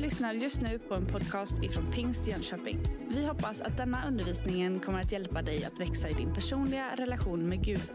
lyssnar 0.00 0.32
just 0.32 0.62
nu 0.62 0.78
på 0.78 0.94
en 0.94 1.06
podcast 1.06 1.62
ifrån 1.62 1.92
Pingst 1.92 2.28
Jönköping. 2.28 2.78
Vi 3.08 3.26
hoppas 3.26 3.60
att 3.60 3.76
denna 3.76 4.08
undervisning 4.08 4.80
kommer 4.80 5.00
att 5.00 5.12
hjälpa 5.12 5.42
dig 5.42 5.64
att 5.64 5.80
växa 5.80 6.08
i 6.08 6.12
din 6.12 6.34
personliga 6.34 6.86
relation 6.96 7.48
med 7.48 7.64
Gud. 7.64 7.92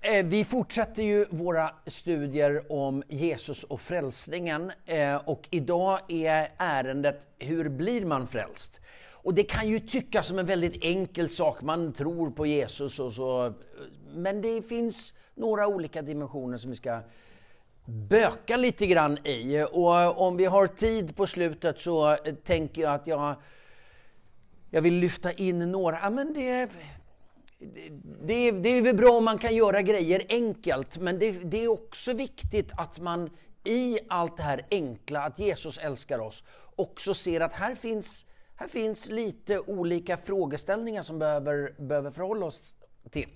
Eh, 0.00 0.26
vi 0.26 0.44
fortsätter 0.44 1.02
ju 1.02 1.24
våra 1.30 1.70
studier 1.86 2.72
om 2.72 3.02
Jesus 3.08 3.64
och 3.64 3.80
frälsningen 3.80 4.72
eh, 4.86 5.16
och 5.16 5.48
idag 5.50 6.00
är 6.08 6.48
ärendet 6.58 7.26
Hur 7.38 7.68
blir 7.68 8.04
man 8.04 8.26
frälst? 8.26 8.80
Och 9.10 9.34
det 9.34 9.42
kan 9.42 9.68
ju 9.68 9.78
tyckas 9.78 10.26
som 10.26 10.38
en 10.38 10.46
väldigt 10.46 10.84
enkel 10.84 11.28
sak, 11.28 11.62
man 11.62 11.92
tror 11.92 12.30
på 12.30 12.46
Jesus 12.46 12.98
och 12.98 13.12
så, 13.12 13.52
men 14.14 14.42
det 14.42 14.62
finns 14.62 15.14
några 15.34 15.66
olika 15.66 16.02
dimensioner 16.02 16.56
som 16.56 16.70
vi 16.70 16.76
ska 16.76 17.00
böka 17.84 18.56
lite 18.56 18.86
grann 18.86 19.26
i. 19.26 19.62
Och 19.72 20.20
om 20.26 20.36
vi 20.36 20.44
har 20.44 20.66
tid 20.66 21.16
på 21.16 21.26
slutet 21.26 21.80
så 21.80 22.16
tänker 22.44 22.82
jag 22.82 22.94
att 22.94 23.06
jag, 23.06 23.34
jag 24.70 24.82
vill 24.82 24.94
lyfta 24.94 25.32
in 25.32 25.72
några. 25.72 25.98
Ja, 26.02 26.10
men 26.10 26.34
det, 26.34 26.68
det, 28.24 28.50
det 28.50 28.68
är 28.68 28.82
väl 28.82 28.96
bra 28.96 29.10
om 29.10 29.24
man 29.24 29.38
kan 29.38 29.54
göra 29.54 29.82
grejer 29.82 30.26
enkelt, 30.28 30.98
men 30.98 31.18
det, 31.18 31.32
det 31.32 31.64
är 31.64 31.68
också 31.68 32.12
viktigt 32.12 32.72
att 32.76 32.98
man 33.00 33.30
i 33.64 33.98
allt 34.08 34.36
det 34.36 34.42
här 34.42 34.66
enkla, 34.70 35.22
att 35.22 35.38
Jesus 35.38 35.78
älskar 35.78 36.18
oss, 36.18 36.44
också 36.76 37.14
ser 37.14 37.40
att 37.40 37.52
här 37.52 37.74
finns, 37.74 38.26
här 38.56 38.68
finns 38.68 39.08
lite 39.08 39.60
olika 39.60 40.16
frågeställningar 40.16 41.02
som 41.02 41.18
behöver, 41.18 41.74
behöver 41.78 42.10
förhålla 42.10 42.46
oss 42.46 42.74
till. 43.10 43.28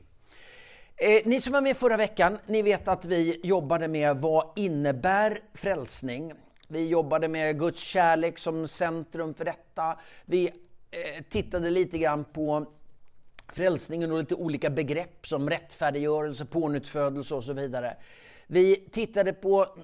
Eh, 1.00 1.22
ni 1.24 1.40
som 1.40 1.52
var 1.52 1.60
med 1.60 1.76
förra 1.76 1.96
veckan, 1.96 2.38
ni 2.46 2.62
vet 2.62 2.88
att 2.88 3.04
vi 3.04 3.40
jobbade 3.42 3.88
med 3.88 4.16
vad 4.16 4.50
innebär 4.56 5.40
frälsning? 5.54 6.32
Vi 6.68 6.86
jobbade 6.86 7.28
med 7.28 7.58
Guds 7.58 7.80
kärlek 7.80 8.38
som 8.38 8.68
centrum 8.68 9.34
för 9.34 9.44
detta. 9.44 9.98
Vi 10.24 10.46
eh, 10.90 11.24
tittade 11.28 11.70
lite 11.70 11.98
grann 11.98 12.24
på 12.24 12.66
frälsningen 13.48 14.12
och 14.12 14.18
lite 14.18 14.34
olika 14.34 14.70
begrepp 14.70 15.26
som 15.26 15.50
rättfärdiggörelse, 15.50 16.44
pånyttfödelse 16.44 17.34
och 17.34 17.44
så 17.44 17.52
vidare. 17.52 17.96
Vi 18.46 18.76
tittade 18.76 19.32
på 19.32 19.76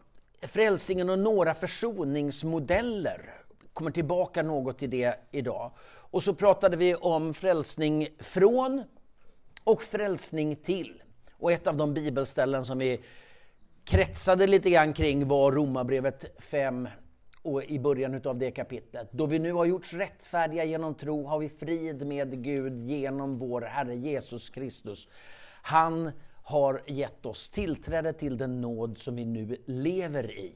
frälsningen 0.43 1.11
och 1.11 1.19
några 1.19 1.55
försoningsmodeller. 1.55 3.35
Kommer 3.73 3.91
tillbaka 3.91 4.43
något 4.43 4.79
till 4.79 4.91
det 4.91 5.15
idag. 5.31 5.71
Och 5.87 6.23
så 6.23 6.35
pratade 6.35 6.77
vi 6.77 6.95
om 6.95 7.35
frälsning 7.35 8.09
från 8.19 8.83
och 9.65 9.83
frälsning 9.83 10.57
till. 10.57 11.01
Och 11.39 11.53
ett 11.53 11.67
av 11.67 11.77
de 11.77 11.95
bibelställen 11.95 12.65
som 12.65 12.79
vi 12.79 13.01
kretsade 13.85 14.47
lite 14.47 14.71
grann 14.71 14.93
kring 14.93 15.29
var 15.29 15.53
Romarbrevet 15.53 16.25
5 16.39 16.89
och 17.43 17.65
i 17.65 17.79
början 17.79 18.21
av 18.25 18.39
det 18.39 18.51
kapitlet. 18.51 19.09
Då 19.13 19.27
vi 19.27 19.39
nu 19.39 19.53
har 19.53 19.65
gjorts 19.65 19.95
rättfärdiga 19.95 20.65
genom 20.65 20.95
tro 20.95 21.27
har 21.27 21.39
vi 21.39 21.49
frid 21.49 22.07
med 22.07 22.45
Gud 22.45 22.83
genom 22.85 23.39
vår 23.39 23.61
Herre 23.61 23.97
Jesus 23.97 24.51
Kristus. 24.51 25.09
Han 25.63 26.11
har 26.43 26.83
gett 26.87 27.27
oss 27.27 27.51
tillträde 27.51 28.13
till 28.13 28.39
den 28.39 28.61
nåd 28.61 28.99
som 28.99 29.17
vi 29.17 29.25
nu 29.25 29.57
lever 29.67 30.31
i. 30.31 30.55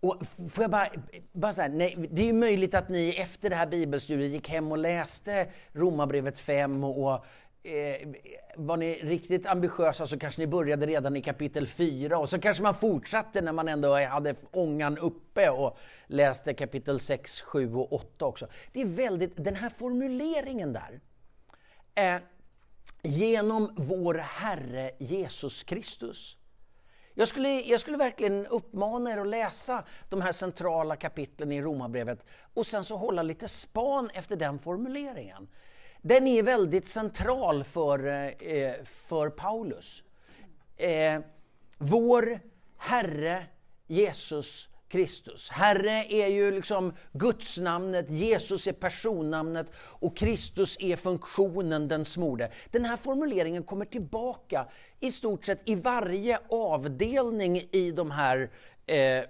Och 0.00 0.16
får 0.50 0.64
jag 0.64 0.70
bara, 0.70 0.88
bara 1.32 1.52
säga, 1.52 1.68
nej, 1.68 2.08
det 2.10 2.28
är 2.28 2.32
möjligt 2.32 2.74
att 2.74 2.88
ni 2.88 3.10
efter 3.10 3.50
det 3.50 3.56
här 3.56 3.66
bibelstudiet 3.66 4.32
gick 4.32 4.48
hem 4.48 4.72
och 4.72 4.78
läste 4.78 5.48
Romarbrevet 5.72 6.38
5 6.38 6.84
och 6.84 7.24
eh, 7.66 8.08
var 8.56 8.76
ni 8.76 8.94
riktigt 8.94 9.46
ambitiösa 9.46 10.06
så 10.06 10.18
kanske 10.18 10.40
ni 10.40 10.46
började 10.46 10.86
redan 10.86 11.16
i 11.16 11.22
kapitel 11.22 11.66
4 11.66 12.18
och 12.18 12.28
så 12.28 12.38
kanske 12.38 12.62
man 12.62 12.74
fortsatte 12.74 13.40
när 13.40 13.52
man 13.52 13.68
ändå 13.68 13.94
hade 13.94 14.34
ångan 14.50 14.98
uppe 14.98 15.50
och 15.50 15.78
läste 16.06 16.54
kapitel 16.54 17.00
6, 17.00 17.40
7 17.40 17.74
och 17.74 17.92
8 17.92 18.26
också. 18.26 18.48
Det 18.72 18.80
är 18.80 18.86
väldigt, 18.86 19.32
den 19.36 19.56
här 19.56 19.68
formuleringen 19.68 20.72
där. 20.72 21.00
Eh, 21.94 22.22
genom 23.02 23.72
vår 23.76 24.14
Herre 24.14 24.90
Jesus 24.98 25.62
Kristus. 25.62 26.36
Jag 27.14 27.28
skulle, 27.28 27.48
jag 27.48 27.80
skulle 27.80 27.96
verkligen 27.96 28.46
uppmana 28.46 29.12
er 29.12 29.18
att 29.18 29.26
läsa 29.26 29.84
de 30.08 30.20
här 30.20 30.32
centrala 30.32 30.96
kapitlen 30.96 31.52
i 31.52 31.62
Romarbrevet 31.62 32.24
och 32.54 32.66
sen 32.66 32.84
så 32.84 32.96
hålla 32.96 33.22
lite 33.22 33.48
span 33.48 34.10
efter 34.14 34.36
den 34.36 34.58
formuleringen. 34.58 35.48
Den 36.06 36.26
är 36.26 36.42
väldigt 36.42 36.86
central 36.86 37.64
för, 37.64 38.06
eh, 38.06 38.26
eh, 38.26 38.74
för 38.84 39.30
Paulus. 39.30 40.02
Eh, 40.76 41.20
vår 41.78 42.40
Herre 42.76 43.46
Jesus 43.86 44.68
Kristus. 44.88 45.50
Herre 45.50 46.04
är 46.08 46.26
ju 46.26 46.50
liksom 46.50 46.92
gudsnamnet, 47.12 48.10
Jesus 48.10 48.66
är 48.66 48.72
personnamnet 48.72 49.66
och 49.76 50.16
Kristus 50.16 50.76
är 50.80 50.96
funktionen, 50.96 51.88
den 51.88 52.04
smorde. 52.04 52.50
Den 52.70 52.84
här 52.84 52.96
formuleringen 52.96 53.62
kommer 53.62 53.84
tillbaka 53.84 54.66
i 55.00 55.12
stort 55.12 55.44
sett 55.44 55.60
i 55.64 55.74
varje 55.74 56.38
avdelning 56.48 57.68
i 57.72 57.92
de 57.92 58.10
här 58.10 58.50
eh, 58.86 59.24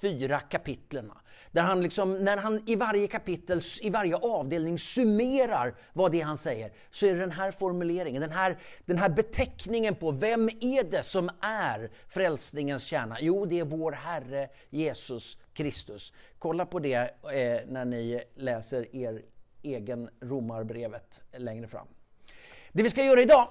fyra 0.00 0.40
kapitlerna. 0.40 1.20
Där 1.54 1.62
han 1.62 1.82
liksom, 1.82 2.12
när 2.24 2.36
han 2.36 2.62
i 2.66 2.76
varje 2.76 3.06
kapitel, 3.06 3.60
i 3.80 3.90
varje 3.90 4.16
avdelning 4.16 4.78
summerar 4.78 5.74
vad 5.92 6.12
det 6.12 6.20
är 6.20 6.24
han 6.24 6.38
säger, 6.38 6.72
så 6.90 7.06
är 7.06 7.14
det 7.14 7.20
den 7.20 7.30
här 7.30 7.50
formuleringen, 7.50 8.22
den 8.22 8.30
här, 8.30 8.58
den 8.84 8.98
här 8.98 9.08
beteckningen 9.08 9.94
på 9.94 10.10
vem 10.10 10.48
är 10.48 10.90
det 10.90 11.02
som 11.02 11.30
är 11.40 11.90
frälsningens 12.08 12.84
kärna? 12.84 13.16
Jo, 13.20 13.46
det 13.46 13.58
är 13.58 13.64
vår 13.64 13.92
Herre 13.92 14.48
Jesus 14.70 15.38
Kristus. 15.52 16.12
Kolla 16.38 16.66
på 16.66 16.78
det 16.78 16.94
eh, 16.94 17.60
när 17.68 17.84
ni 17.84 18.22
läser 18.34 18.96
er 18.96 19.22
egen 19.62 20.10
romarbrevet 20.20 21.22
längre 21.36 21.66
fram. 21.66 21.86
Det 22.72 22.82
vi 22.82 22.90
ska 22.90 23.04
göra 23.04 23.22
idag 23.22 23.48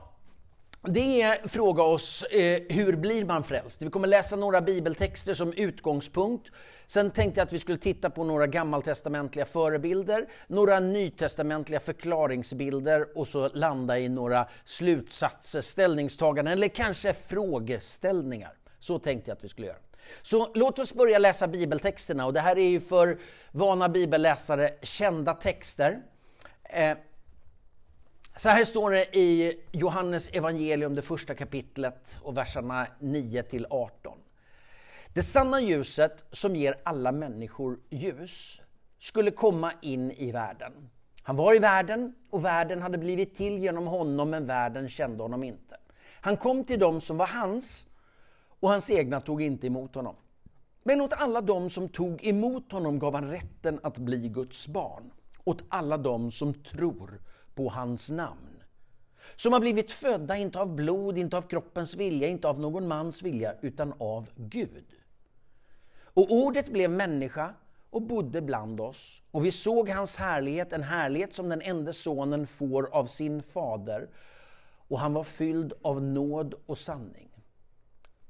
det 0.88 1.22
är 1.22 1.48
fråga 1.48 1.84
oss 1.84 2.24
eh, 2.24 2.62
hur 2.70 2.96
blir 2.96 3.26
man 3.26 3.44
frälst? 3.44 3.82
Vi 3.82 3.90
kommer 3.90 4.08
läsa 4.08 4.36
några 4.36 4.62
bibeltexter 4.62 5.34
som 5.34 5.54
utgångspunkt. 5.54 6.52
Sen 6.86 7.12
tänkte 7.12 7.40
jag 7.40 7.46
att 7.46 7.54
vi 7.54 7.60
skulle 7.60 7.78
titta 7.78 8.10
på 8.10 8.24
några 8.24 8.48
gammaltestamentliga 8.48 9.46
förebilder, 9.46 10.28
några 10.48 10.80
nytestamentliga 10.80 11.80
förklaringsbilder 11.80 13.18
och 13.18 13.28
så 13.28 13.50
landa 13.50 14.00
i 14.00 14.10
några 14.10 14.48
slutsatser, 14.66 15.62
ställningstaganden 15.62 16.54
eller 16.54 16.68
kanske 16.68 17.14
frågeställningar. 17.14 18.54
Så 18.80 19.00
tänkte 19.00 19.32
jag 19.32 19.36
att 19.36 19.44
vi 19.44 19.50
skulle 19.50 19.68
göra. 19.68 19.78
Så 20.22 20.52
låt 20.54 20.80
oss 20.80 20.94
börja 20.94 21.18
läsa 21.18 21.48
bibeltexterna 21.48 22.26
och 22.26 22.34
det 22.34 22.40
här 22.40 22.58
är 22.58 22.70
ju 22.70 22.80
för 22.80 23.18
vana 23.52 23.90
bibelläsare 23.90 24.74
kända 24.82 25.34
texter. 25.34 26.02
Eh, 26.64 26.98
så 28.36 28.50
här 28.50 28.64
står 28.64 28.92
det 28.92 29.18
i 29.18 29.60
Johannes 29.72 30.30
evangelium, 30.30 30.96
det 30.96 31.02
första 31.02 31.36
kapitlet 31.36 32.20
och 32.22 32.38
verserna 32.38 32.88
9 33.00 33.44
till 33.44 33.68
18. 33.70 34.18
Det 35.14 35.24
sanna 35.24 35.62
ljuset 35.62 36.24
som 36.32 36.56
ger 36.56 36.76
alla 36.84 37.12
människor 37.12 37.80
ljus 37.90 38.62
skulle 39.00 39.32
komma 39.32 39.72
in 39.82 40.12
i 40.12 40.32
världen. 40.32 40.90
Han 41.24 41.36
var 41.36 41.56
i 41.56 41.60
världen 41.60 42.16
och 42.30 42.46
världen 42.46 42.82
hade 42.82 42.98
blivit 42.98 43.36
till 43.36 43.58
genom 43.58 43.88
honom 43.88 44.30
men 44.30 44.48
världen 44.48 44.90
kände 44.90 45.24
honom 45.24 45.44
inte. 45.44 45.78
Han 46.22 46.38
kom 46.38 46.64
till 46.64 46.80
dem 46.80 47.02
som 47.02 47.18
var 47.18 47.28
hans 47.28 47.88
och 48.60 48.70
hans 48.70 48.90
egna 48.90 49.22
tog 49.22 49.42
inte 49.42 49.68
emot 49.68 49.96
honom. 49.96 50.16
Men 50.84 51.02
åt 51.02 51.14
alla 51.14 51.42
dem 51.42 51.70
som 51.70 51.90
tog 51.90 52.26
emot 52.26 52.72
honom 52.72 53.00
gav 53.00 53.14
han 53.14 53.30
rätten 53.30 53.80
att 53.84 53.98
bli 53.98 54.30
Guds 54.30 54.68
barn. 54.68 55.12
Åt 55.44 55.64
alla 55.70 55.98
dem 55.98 56.32
som 56.32 56.54
tror 56.54 57.20
på 57.56 57.70
hans 57.70 58.10
namn. 58.10 58.64
Som 59.36 59.54
har 59.54 59.60
blivit 59.60 59.92
födda 59.92 60.38
inte 60.38 60.60
av 60.60 60.76
blod, 60.76 61.18
inte 61.18 61.38
av 61.38 61.42
kroppens 61.42 61.96
vilja, 61.96 62.28
inte 62.28 62.48
av 62.48 62.60
någon 62.60 62.88
mans 62.88 63.22
vilja, 63.22 63.54
utan 63.62 63.94
av 63.98 64.30
Gud. 64.36 64.86
Och 66.04 66.32
ordet 66.32 66.68
blev 66.68 66.90
människa 66.90 67.54
och 67.90 68.02
bodde 68.02 68.42
bland 68.42 68.82
oss. 68.82 69.22
Och 69.32 69.46
vi 69.46 69.52
såg 69.52 69.90
hans 69.90 70.16
härlighet, 70.16 70.74
en 70.74 70.84
härlighet 70.84 71.34
som 71.34 71.50
den 71.50 71.62
enda 71.62 71.94
sonen 71.94 72.48
får 72.48 72.90
av 72.92 73.06
sin 73.06 73.44
fader. 73.44 74.10
Och 74.88 75.00
han 75.00 75.14
var 75.14 75.24
fylld 75.24 75.74
av 75.82 76.02
nåd 76.02 76.54
och 76.66 76.78
sanning. 76.78 77.30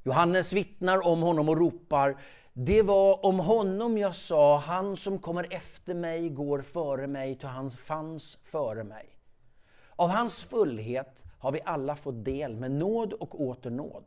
Johannes 0.03 0.53
vittnar 0.53 1.07
om 1.07 1.21
honom 1.21 1.49
och 1.49 1.57
ropar 1.57 2.17
det 2.55 2.81
var 2.81 3.25
om 3.25 3.39
honom 3.39 3.97
jag 3.97 4.15
sa, 4.15 4.57
han 4.57 4.97
som 4.97 5.19
kommer 5.19 5.53
efter 5.53 5.93
mig 5.93 6.29
går 6.29 6.61
före 6.61 7.07
mig, 7.07 7.35
till 7.35 7.47
han 7.47 7.71
fanns 7.71 8.37
före 8.43 8.83
mig. 8.83 9.12
Av 9.95 10.09
hans 10.09 10.43
fullhet 10.43 11.23
har 11.39 11.51
vi 11.51 11.61
alla 11.65 11.95
fått 11.95 12.25
del 12.25 12.55
med 12.55 12.71
nåd 12.71 13.13
och 13.13 13.41
åter 13.41 13.69
nåd. 13.69 14.05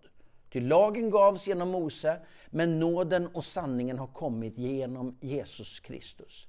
Ty 0.52 0.60
lagen 0.60 1.10
gavs 1.10 1.46
genom 1.46 1.68
Mose, 1.70 2.20
men 2.50 2.80
nåden 2.80 3.26
och 3.26 3.44
sanningen 3.44 3.98
har 3.98 4.06
kommit 4.06 4.58
genom 4.58 5.16
Jesus 5.20 5.80
Kristus. 5.80 6.48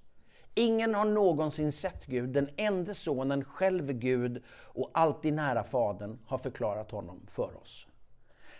Ingen 0.54 0.96
har 0.96 1.06
någonsin 1.06 1.72
sett 1.72 2.06
Gud, 2.06 2.30
den 2.30 2.50
enda 2.58 2.94
sonen, 2.94 3.44
själv 3.44 3.92
Gud 3.92 4.44
och 4.50 4.92
alltid 4.94 5.34
nära 5.34 5.64
Fadern, 5.64 6.20
har 6.26 6.38
förklarat 6.38 6.92
honom 6.92 7.28
för 7.28 7.58
oss. 7.62 7.88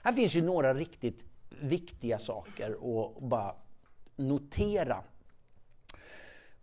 Här 0.04 0.14
finns 0.14 0.36
ju 0.36 0.42
några 0.42 0.74
riktigt 0.74 1.26
viktiga 1.50 2.20
saker 2.20 2.72
att 2.72 3.22
bara 3.22 3.56
notera. 4.16 5.04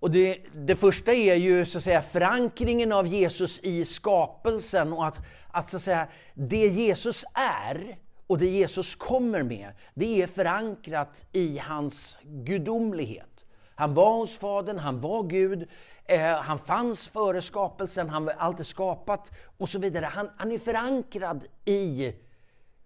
Och 0.04 0.10
det, 0.10 0.38
det 0.54 0.76
första 0.76 1.12
är 1.12 1.34
ju 1.34 1.64
så 1.64 1.78
att 1.78 1.84
säga 1.84 2.02
förankringen 2.02 2.92
av 2.92 3.06
Jesus 3.06 3.60
i 3.62 3.84
skapelsen 3.84 4.92
och 4.92 5.06
att, 5.06 5.18
att, 5.50 5.68
så 5.68 5.76
att 5.76 5.82
säga, 5.82 6.08
det 6.34 6.66
Jesus 6.66 7.24
är 7.34 7.96
och 8.26 8.38
det 8.38 8.46
Jesus 8.46 8.94
kommer 8.94 9.42
med, 9.42 9.72
det 9.94 10.22
är 10.22 10.26
förankrat 10.26 11.24
i 11.32 11.58
hans 11.58 12.18
gudomlighet. 12.22 13.44
Han 13.74 13.94
var 13.94 14.16
hos 14.16 14.38
Fadern, 14.38 14.78
han 14.78 15.00
var 15.00 15.22
Gud, 15.22 15.68
eh, 16.04 16.32
han 16.32 16.58
fanns 16.58 17.08
före 17.08 17.42
skapelsen, 17.42 18.08
han 18.08 18.24
var 18.24 18.32
alltid 18.32 18.66
skapat 18.66 19.30
och 19.56 19.68
så 19.68 19.78
vidare. 19.78 20.04
Han, 20.04 20.30
han 20.36 20.52
är 20.52 20.58
förankrad 20.58 21.44
i 21.64 22.12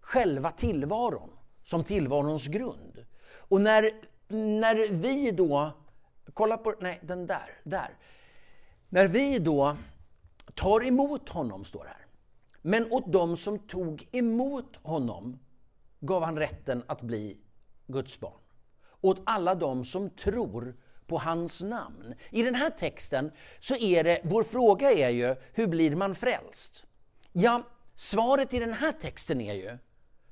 själva 0.01 0.51
tillvaron, 0.51 1.31
som 1.65 1.85
tillvarons 1.85 2.47
grund. 2.47 3.05
Och 3.35 3.61
när, 3.61 3.91
när 4.29 4.89
vi 4.91 5.31
då, 5.31 5.73
kolla 6.35 6.57
på, 6.57 6.75
nej 6.81 7.01
den 7.03 7.27
där, 7.27 7.51
där. 7.65 7.97
När 8.89 9.07
vi 9.07 9.39
då 9.39 9.77
tar 10.55 10.87
emot 10.87 11.29
honom, 11.29 11.65
står 11.65 11.85
det 11.85 11.91
här. 11.91 12.07
Men 12.63 12.93
åt 12.93 13.13
dem 13.13 13.37
som 13.37 13.59
tog 13.59 14.09
emot 14.13 14.77
honom 14.83 15.39
gav 16.01 16.23
han 16.23 16.39
rätten 16.39 16.83
att 16.87 17.03
bli 17.03 17.39
Guds 17.87 18.21
barn. 18.21 18.41
Åt 19.01 19.23
alla 19.25 19.55
dem 19.55 19.85
som 19.85 20.11
tror 20.11 20.77
på 21.07 21.19
hans 21.19 21.63
namn. 21.63 22.15
I 22.31 22.43
den 22.43 22.55
här 22.55 22.71
texten 22.71 23.33
så 23.61 23.77
är 23.77 24.05
det, 24.05 24.21
vår 24.25 24.43
fråga 24.43 24.93
är 24.93 25.09
ju, 25.09 25.37
hur 25.53 25.67
blir 25.67 25.97
man 25.97 26.15
frälst? 26.15 26.85
Ja, 27.33 27.63
svaret 27.95 28.55
i 28.55 28.59
den 28.59 28.73
här 28.73 28.93
texten 28.93 29.41
är 29.41 29.55
ju, 29.55 29.79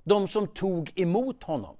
de 0.04 0.28
som 0.28 0.46
tog 0.48 0.92
emot 0.96 1.42
honom 1.42 1.76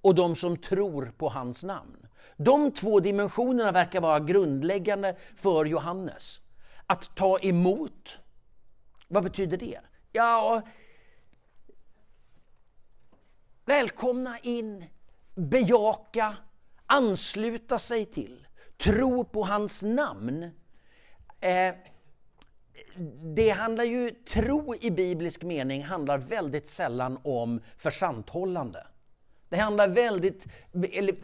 och 0.00 0.14
de 0.14 0.36
som 0.36 0.56
tror 0.56 1.12
på 1.16 1.28
hans 1.28 1.64
namn. 1.64 2.01
De 2.36 2.72
två 2.72 3.00
dimensionerna 3.00 3.72
verkar 3.72 4.00
vara 4.00 4.20
grundläggande 4.20 5.16
för 5.36 5.64
Johannes. 5.64 6.40
Att 6.86 7.16
ta 7.16 7.38
emot, 7.38 8.18
vad 9.08 9.24
betyder 9.24 9.56
det? 9.56 9.80
Ja, 10.12 10.62
välkomna 13.64 14.38
in, 14.38 14.84
bejaka, 15.34 16.36
ansluta 16.86 17.78
sig 17.78 18.06
till, 18.06 18.46
tro 18.76 19.24
på 19.24 19.44
hans 19.44 19.82
namn. 19.82 20.50
Eh, 21.40 21.74
det 23.34 23.50
handlar 23.50 23.84
ju, 23.84 24.10
tro 24.10 24.74
i 24.80 24.90
biblisk 24.90 25.42
mening 25.42 25.84
handlar 25.84 26.18
väldigt 26.18 26.68
sällan 26.68 27.18
om 27.22 27.60
försanthållande. 27.76 28.86
Det 29.48 29.56
handlar 29.56 29.88
väldigt, 29.88 30.46
eller, 30.92 31.14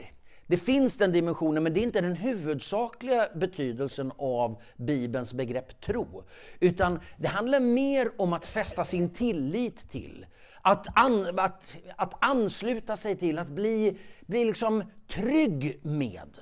det 0.48 0.56
finns 0.56 0.96
den 0.96 1.12
dimensionen, 1.12 1.62
men 1.62 1.74
det 1.74 1.80
är 1.80 1.82
inte 1.82 2.00
den 2.00 2.16
huvudsakliga 2.16 3.28
betydelsen 3.34 4.12
av 4.18 4.62
Bibelns 4.76 5.32
begrepp 5.32 5.80
tro. 5.80 6.24
Utan 6.60 7.00
det 7.16 7.28
handlar 7.28 7.60
mer 7.60 8.12
om 8.16 8.32
att 8.32 8.46
fästa 8.46 8.84
sin 8.84 9.10
tillit 9.10 9.90
till, 9.90 10.26
att, 10.62 10.86
an, 10.98 11.38
att, 11.38 11.76
att 11.96 12.14
ansluta 12.20 12.96
sig 12.96 13.16
till, 13.16 13.38
att 13.38 13.48
bli, 13.48 13.98
bli 14.26 14.44
liksom 14.44 14.84
trygg 15.08 15.80
med. 15.82 16.38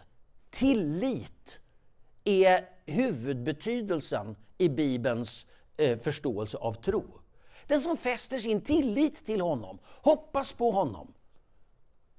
Tillit 0.50 1.60
är 2.24 2.64
huvudbetydelsen 2.86 4.36
i 4.58 4.68
Bibelns 4.68 5.46
eh, 5.76 5.98
förståelse 5.98 6.56
av 6.56 6.72
tro. 6.72 7.04
Den 7.66 7.80
som 7.80 7.96
fäster 7.96 8.38
sin 8.38 8.60
tillit 8.60 9.26
till 9.26 9.40
honom, 9.40 9.78
hoppas 9.86 10.52
på 10.52 10.70
honom, 10.70 11.12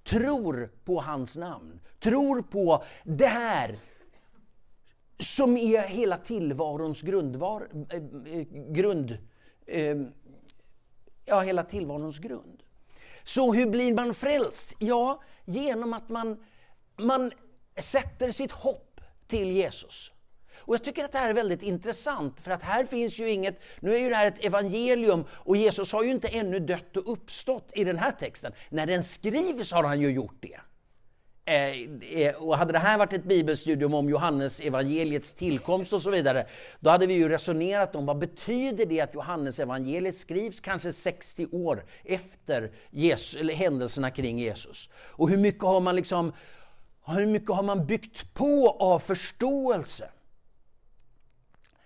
tror 0.08 0.70
på 0.86 1.00
hans 1.00 1.38
namn, 1.38 1.80
tror 2.00 2.42
på 2.42 2.84
det 3.04 3.28
här 3.28 3.76
som 5.20 5.58
är 5.58 5.82
hela 5.82 6.18
tillvarons 6.18 7.02
grundvar, 7.02 7.70
eh, 7.90 7.98
eh, 8.34 8.48
grund, 8.52 9.18
eh, 9.66 9.98
ja, 11.26 11.42
hela 11.42 11.64
tillvarons 11.64 12.20
grund. 12.20 12.64
Så 13.24 13.54
hur 13.54 13.70
blir 13.70 13.94
man 13.94 14.14
frälst? 14.14 14.76
Ja, 14.80 15.22
genom 15.46 15.94
att 15.94 16.10
man, 16.10 16.44
man 16.96 17.32
sätter 17.78 18.32
sitt 18.32 18.52
hopp 18.52 19.02
till 19.28 19.52
Jesus. 19.52 20.12
Och 20.68 20.74
jag 20.74 20.84
tycker 20.84 21.06
att 21.06 21.12
det 21.12 21.18
här 21.18 21.30
är 21.30 21.34
väldigt 21.34 21.64
intressant, 21.64 22.40
för 22.40 22.52
att 22.52 22.64
här 22.64 22.86
finns 22.86 23.20
ju 23.20 23.30
inget... 23.30 23.62
Nu 23.80 23.96
är 23.96 24.00
ju 24.00 24.10
det 24.10 24.16
här 24.16 24.28
ett 24.28 24.46
evangelium 24.46 25.26
och 25.32 25.58
Jesus 25.58 25.92
har 25.94 26.04
ju 26.04 26.12
inte 26.12 26.28
ännu 26.28 26.60
dött 26.60 26.98
och 26.98 27.12
uppstått 27.12 27.72
i 27.76 27.84
den 27.84 27.98
här 27.98 28.12
texten. 28.12 28.52
När 28.70 28.86
den 28.86 29.04
skrivs 29.04 29.72
har 29.72 29.84
han 29.84 30.02
ju 30.02 30.12
gjort 30.12 30.36
det. 30.40 30.60
Eh, 31.46 32.22
eh, 32.22 32.36
och 32.36 32.58
hade 32.58 32.72
det 32.72 32.80
här 32.80 32.98
varit 32.98 33.14
ett 33.14 33.24
bibelstudium 33.24 33.94
om 33.94 34.10
Johannes 34.10 34.60
evangeliets 34.60 35.34
tillkomst 35.34 35.94
och 35.94 36.02
så 36.02 36.10
vidare, 36.10 36.48
då 36.80 36.90
hade 36.90 37.06
vi 37.06 37.14
ju 37.14 37.30
resonerat 37.30 37.96
om 37.96 38.06
vad 38.06 38.18
betyder 38.18 38.86
det 38.86 39.02
att 39.02 39.14
Johannes 39.14 39.60
evangeliet 39.60 40.16
skrivs 40.16 40.60
kanske 40.60 40.94
60 40.94 41.48
år 41.52 41.86
efter 42.04 42.72
Jesus, 42.90 43.40
eller 43.40 43.54
händelserna 43.54 44.12
kring 44.12 44.40
Jesus. 44.40 44.90
Och 44.96 45.30
hur 45.30 45.38
mycket 45.38 45.64
har 45.64 45.80
man 45.80 45.96
liksom 45.96 46.34
hur 47.06 47.26
mycket 47.26 47.56
har 47.56 47.64
man 47.64 47.86
byggt 47.86 48.34
på 48.34 48.70
av 48.80 49.00
förståelse? 49.00 50.10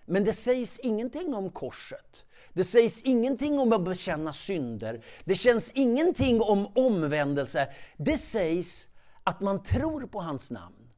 Men 0.06 0.24
det 0.24 0.33
sägs 0.33 0.80
ingenting 0.80 1.33
om 1.33 1.50
korset. 1.50 2.25
Det 2.53 2.63
sägs 2.63 3.01
ingenting 3.01 3.59
om 3.59 3.74
att 3.74 3.83
bekänna 3.83 4.33
synder. 4.33 5.06
Det 5.24 5.36
känns 5.36 5.71
ingenting 5.71 6.42
om 6.42 6.68
omvändelse. 6.75 7.74
Det 7.98 8.18
sägs 8.18 8.88
att 9.24 9.42
man 9.42 9.63
tror 9.63 10.07
på 10.07 10.21
hans 10.21 10.51
namn 10.51 10.89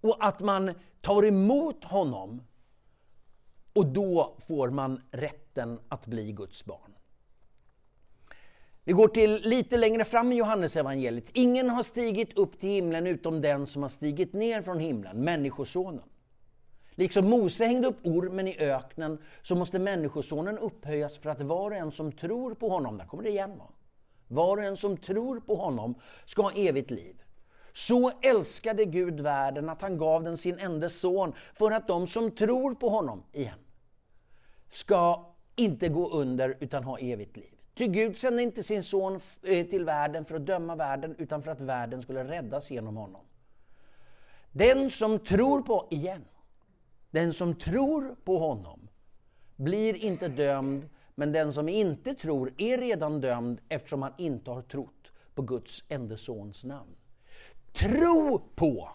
och 0.00 0.16
att 0.20 0.40
man 0.40 0.74
tar 1.00 1.26
emot 1.26 1.84
honom. 1.84 2.42
Och 3.72 3.86
då 3.86 4.36
får 4.46 4.70
man 4.70 5.02
rätten 5.10 5.80
att 5.88 6.06
bli 6.06 6.32
Guds 6.32 6.64
barn. 6.64 6.94
Vi 8.84 8.92
går 8.92 9.08
till 9.08 9.40
lite 9.42 9.76
längre 9.76 10.04
fram 10.04 10.32
i 10.32 10.36
Johannesevangeliet. 10.36 11.30
Ingen 11.34 11.70
har 11.70 11.82
stigit 11.82 12.38
upp 12.38 12.60
till 12.60 12.68
himlen 12.68 13.06
utom 13.06 13.40
den 13.40 13.66
som 13.66 13.82
har 13.82 13.88
stigit 13.88 14.32
ner 14.32 14.62
från 14.62 14.78
himlen, 14.78 15.24
Människosonen. 15.24 16.04
Liksom 17.00 17.28
Mose 17.28 17.66
hängde 17.66 17.88
upp 17.88 18.06
ormen 18.06 18.48
i 18.48 18.56
öknen 18.58 19.18
så 19.42 19.54
måste 19.54 19.78
Människosonen 19.78 20.58
upphöjas 20.58 21.18
för 21.18 21.30
att 21.30 21.40
var 21.40 21.70
och 21.70 21.76
en 21.76 21.92
som 21.92 22.12
tror 22.12 22.54
på 22.54 22.68
honom, 22.68 22.98
där 22.98 23.06
kommer 23.06 23.22
det 23.22 23.30
igen 23.30 23.58
va? 23.58 23.68
Var 24.28 24.56
och 24.56 24.64
en 24.64 24.76
som 24.76 24.96
tror 24.96 25.40
på 25.40 25.56
honom 25.56 25.94
ska 26.24 26.42
ha 26.42 26.52
evigt 26.52 26.90
liv. 26.90 27.22
Så 27.72 28.12
älskade 28.22 28.84
Gud 28.84 29.20
världen 29.20 29.68
att 29.68 29.82
han 29.82 29.98
gav 29.98 30.22
den 30.22 30.36
sin 30.36 30.58
enda 30.58 30.88
son 30.88 31.32
för 31.54 31.70
att 31.70 31.88
de 31.88 32.06
som 32.06 32.30
tror 32.30 32.74
på 32.74 32.88
honom, 32.88 33.22
igen, 33.32 33.58
ska 34.70 35.34
inte 35.56 35.88
gå 35.88 36.10
under 36.10 36.56
utan 36.60 36.84
ha 36.84 36.98
evigt 36.98 37.36
liv. 37.36 37.54
Ty 37.74 37.86
Gud 37.86 38.16
sände 38.16 38.42
inte 38.42 38.62
sin 38.62 38.82
son 38.82 39.20
eh, 39.42 39.66
till 39.66 39.84
världen 39.84 40.24
för 40.24 40.34
att 40.34 40.46
döma 40.46 40.74
världen 40.74 41.14
utan 41.18 41.42
för 41.42 41.50
att 41.50 41.60
världen 41.60 42.02
skulle 42.02 42.24
räddas 42.24 42.70
genom 42.70 42.96
honom. 42.96 43.22
Den 44.52 44.90
som 44.90 45.18
tror 45.18 45.62
på, 45.62 45.86
igen, 45.90 46.24
den 47.10 47.32
som 47.32 47.54
tror 47.54 48.16
på 48.24 48.38
honom 48.38 48.88
blir 49.56 49.94
inte 49.94 50.28
dömd, 50.28 50.88
men 51.14 51.32
den 51.32 51.52
som 51.52 51.68
inte 51.68 52.14
tror 52.14 52.52
är 52.58 52.78
redan 52.78 53.20
dömd 53.20 53.60
eftersom 53.68 54.02
han 54.02 54.12
inte 54.18 54.50
har 54.50 54.62
trott 54.62 55.12
på 55.34 55.42
Guds 55.42 55.84
enda 55.88 56.16
sons 56.16 56.64
namn. 56.64 56.96
Tro 57.72 58.42
på! 58.54 58.88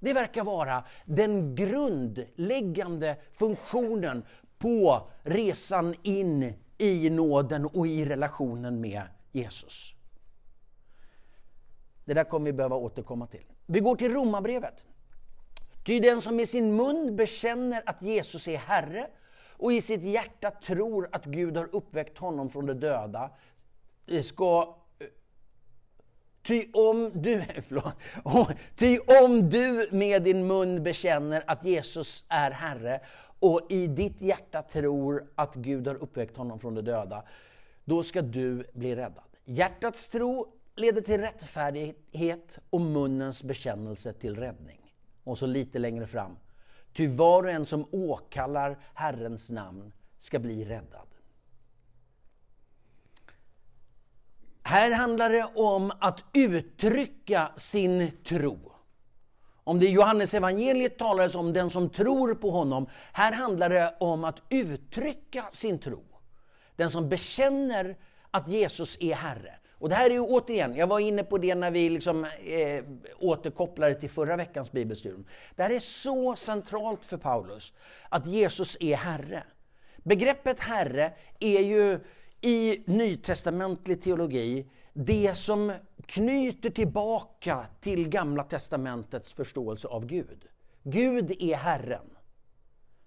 Det 0.00 0.12
verkar 0.12 0.44
vara 0.44 0.84
den 1.04 1.54
grundläggande 1.54 3.16
funktionen 3.32 4.24
på 4.58 5.08
resan 5.22 5.94
in 6.02 6.52
i 6.78 7.10
nåden 7.10 7.66
och 7.66 7.86
i 7.86 8.04
relationen 8.04 8.80
med 8.80 9.02
Jesus. 9.32 9.94
Det 12.04 12.14
där 12.14 12.24
kommer 12.24 12.46
vi 12.46 12.52
behöva 12.52 12.76
återkomma 12.76 13.26
till. 13.26 13.44
Vi 13.66 13.80
går 13.80 13.96
till 13.96 14.12
Romarbrevet. 14.12 14.84
Ty 15.84 16.00
den 16.00 16.20
som 16.20 16.36
med 16.36 16.48
sin 16.48 16.76
mun 16.76 17.16
bekänner 17.16 17.82
att 17.86 18.02
Jesus 18.02 18.48
är 18.48 18.56
Herre 18.56 19.06
och 19.50 19.72
i 19.72 19.80
sitt 19.80 20.02
hjärta 20.02 20.50
tror 20.50 21.08
att 21.12 21.24
Gud 21.24 21.56
har 21.56 21.68
uppväckt 21.72 22.18
honom 22.18 22.50
från 22.50 22.66
de 22.66 22.74
döda 22.74 23.30
ska 24.22 24.78
Ty 26.42 26.64
om 26.72 27.10
du, 27.14 27.42
förlåt, 27.68 27.94
ty 28.76 28.98
om 28.98 29.50
du 29.50 29.88
med 29.92 30.22
din 30.22 30.46
mun 30.46 30.82
bekänner 30.82 31.44
att 31.46 31.64
Jesus 31.64 32.24
är 32.28 32.50
Herre 32.50 33.00
och 33.38 33.60
i 33.68 33.86
ditt 33.86 34.20
hjärta 34.20 34.62
tror 34.62 35.26
att 35.34 35.54
Gud 35.54 35.86
har 35.86 35.94
uppväckt 35.94 36.36
honom 36.36 36.60
från 36.60 36.74
de 36.74 36.82
döda, 36.82 37.22
då 37.84 38.02
ska 38.02 38.22
du 38.22 38.64
bli 38.72 38.96
räddad. 38.96 39.24
Hjärtats 39.44 40.08
tro 40.08 40.52
leder 40.76 41.00
till 41.00 41.20
rättfärdighet 41.20 42.58
och 42.70 42.80
munnens 42.80 43.42
bekännelse 43.42 44.12
till 44.12 44.36
räddning. 44.36 44.81
Och 45.24 45.38
så 45.38 45.46
lite 45.46 45.78
längre 45.78 46.06
fram. 46.06 46.36
Ty 46.92 47.08
var 47.08 47.42
och 47.42 47.50
en 47.50 47.66
som 47.66 47.86
åkallar 47.92 48.78
Herrens 48.94 49.50
namn 49.50 49.92
ska 50.18 50.38
bli 50.38 50.64
räddad. 50.64 51.06
Här 54.62 54.90
handlar 54.90 55.30
det 55.30 55.44
om 55.54 55.92
att 56.00 56.24
uttrycka 56.32 57.52
sin 57.56 58.10
tro. 58.24 58.72
Om 59.64 59.78
det 59.78 59.86
i 59.86 59.90
Johannes 59.90 60.34
evangeliet 60.34 60.98
talades 60.98 61.34
om 61.34 61.52
den 61.52 61.70
som 61.70 61.90
tror 61.90 62.34
på 62.34 62.50
honom, 62.50 62.86
här 63.12 63.32
handlar 63.32 63.68
det 63.68 63.94
om 64.00 64.24
att 64.24 64.42
uttrycka 64.48 65.44
sin 65.50 65.78
tro. 65.78 66.04
Den 66.76 66.90
som 66.90 67.08
bekänner 67.08 67.96
att 68.30 68.48
Jesus 68.48 68.96
är 69.00 69.14
Herre. 69.14 69.58
Och 69.82 69.88
det 69.88 69.94
här 69.94 70.10
är 70.10 70.14
ju 70.14 70.20
återigen, 70.20 70.74
jag 70.76 70.86
var 70.86 70.98
inne 70.98 71.24
på 71.24 71.38
det 71.38 71.54
när 71.54 71.70
vi 71.70 71.90
liksom, 71.90 72.24
eh, 72.24 72.84
återkopplade 73.18 73.94
till 73.94 74.10
förra 74.10 74.36
veckans 74.36 74.72
bibelstudium. 74.72 75.24
Det 75.56 75.62
här 75.62 75.70
är 75.70 75.78
så 75.78 76.36
centralt 76.36 77.04
för 77.04 77.16
Paulus, 77.16 77.72
att 78.08 78.26
Jesus 78.26 78.76
är 78.80 78.96
Herre. 78.96 79.42
Begreppet 79.96 80.60
Herre 80.60 81.12
är 81.40 81.60
ju 81.60 82.00
i 82.40 82.82
nytestamentlig 82.86 84.02
teologi 84.02 84.66
det 84.92 85.34
som 85.34 85.72
knyter 86.06 86.70
tillbaka 86.70 87.66
till 87.80 88.08
Gamla 88.08 88.44
testamentets 88.44 89.32
förståelse 89.32 89.88
av 89.88 90.06
Gud. 90.06 90.44
Gud 90.82 91.36
är 91.38 91.56
Herren. 91.56 92.11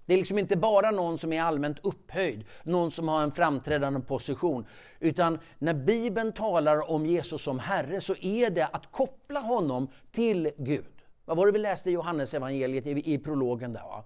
Det 0.05 0.13
är 0.13 0.17
liksom 0.17 0.37
inte 0.37 0.57
bara 0.57 0.91
någon 0.91 1.17
som 1.17 1.33
är 1.33 1.41
allmänt 1.41 1.79
upphöjd, 1.83 2.45
någon 2.63 2.91
som 2.91 3.07
har 3.07 3.23
en 3.23 3.31
framträdande 3.31 3.99
position. 3.99 4.65
Utan 4.99 5.39
när 5.57 5.73
Bibeln 5.73 6.33
talar 6.33 6.89
om 6.89 7.05
Jesus 7.05 7.41
som 7.41 7.59
Herre 7.59 8.01
så 8.01 8.15
är 8.15 8.49
det 8.49 8.65
att 8.65 8.91
koppla 8.91 9.39
honom 9.39 9.87
till 10.11 10.51
Gud. 10.57 10.85
Vad 11.25 11.37
var 11.37 11.45
det 11.45 11.51
vi 11.51 11.59
läste 11.59 11.89
i 11.89 11.93
Johannes 11.93 12.33
evangeliet 12.33 12.87
i, 12.87 13.13
i 13.13 13.17
prologen 13.17 13.73
där? 13.73 13.81
Va? 13.81 14.03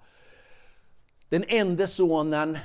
Den 1.30 1.44
enda 1.48 1.88
sonen, 1.88 2.58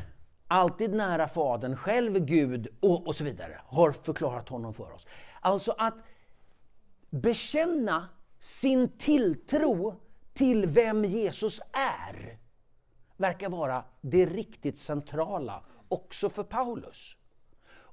alltid 0.48 0.94
nära 0.94 1.28
Fadern, 1.28 1.76
själv 1.76 2.18
Gud 2.18 2.68
och, 2.80 3.06
och 3.06 3.16
så 3.16 3.24
vidare, 3.24 3.60
har 3.66 3.92
förklarat 3.92 4.48
honom 4.48 4.74
för 4.74 4.92
oss. 4.92 5.06
Alltså 5.40 5.74
att 5.78 5.94
bekänna 7.10 8.08
sin 8.40 8.88
tilltro 8.98 9.94
till 10.34 10.66
vem 10.66 11.04
Jesus 11.04 11.60
är 11.72 12.38
verkar 13.24 13.48
vara 13.48 13.84
det 14.00 14.26
riktigt 14.26 14.78
centrala 14.78 15.62
också 15.88 16.28
för 16.28 16.42
Paulus. 16.42 17.16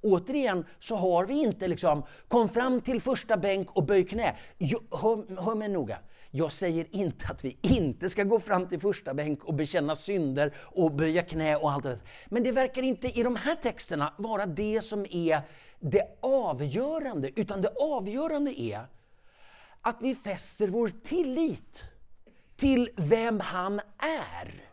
Återigen 0.02 0.66
så 0.80 0.96
har 0.96 1.26
vi 1.26 1.34
inte 1.34 1.68
liksom, 1.68 2.04
kom 2.28 2.50
fram 2.50 2.82
till 2.82 3.02
första 3.02 3.38
bänk 3.38 3.72
och 3.72 3.84
böj 3.84 4.04
knä. 4.04 4.36
Jo, 4.58 4.80
hör, 4.92 5.42
hör 5.42 5.56
mig 5.56 5.70
noga. 5.70 5.98
Jag 6.32 6.52
säger 6.52 6.96
inte 6.96 7.28
att 7.28 7.46
vi 7.46 7.58
inte 7.62 8.10
ska 8.10 8.24
gå 8.24 8.40
fram 8.40 8.68
till 8.68 8.80
första 8.80 9.14
bänk 9.14 9.44
och 9.44 9.54
bekänna 9.54 9.96
synder 9.96 10.54
och 10.58 10.92
böja 10.92 11.24
knä 11.24 11.56
och 11.56 11.72
allt 11.72 11.84
det 11.84 12.00
Men 12.26 12.44
det 12.44 12.52
verkar 12.52 12.82
inte 12.82 13.20
i 13.20 13.24
de 13.24 13.36
här 13.36 13.56
texterna 13.56 14.14
vara 14.18 14.46
det 14.46 14.82
som 14.82 15.06
är 15.10 15.42
det 15.80 16.18
avgörande, 16.22 17.32
utan 17.36 17.62
det 17.62 17.74
avgörande 17.80 18.62
är 18.62 18.86
att 19.82 20.02
vi 20.02 20.16
fäster 20.16 20.68
vår 20.68 20.92
tillit 21.04 21.84
till 22.56 22.90
vem 22.96 23.40
han 23.40 23.82
är. 23.98 24.71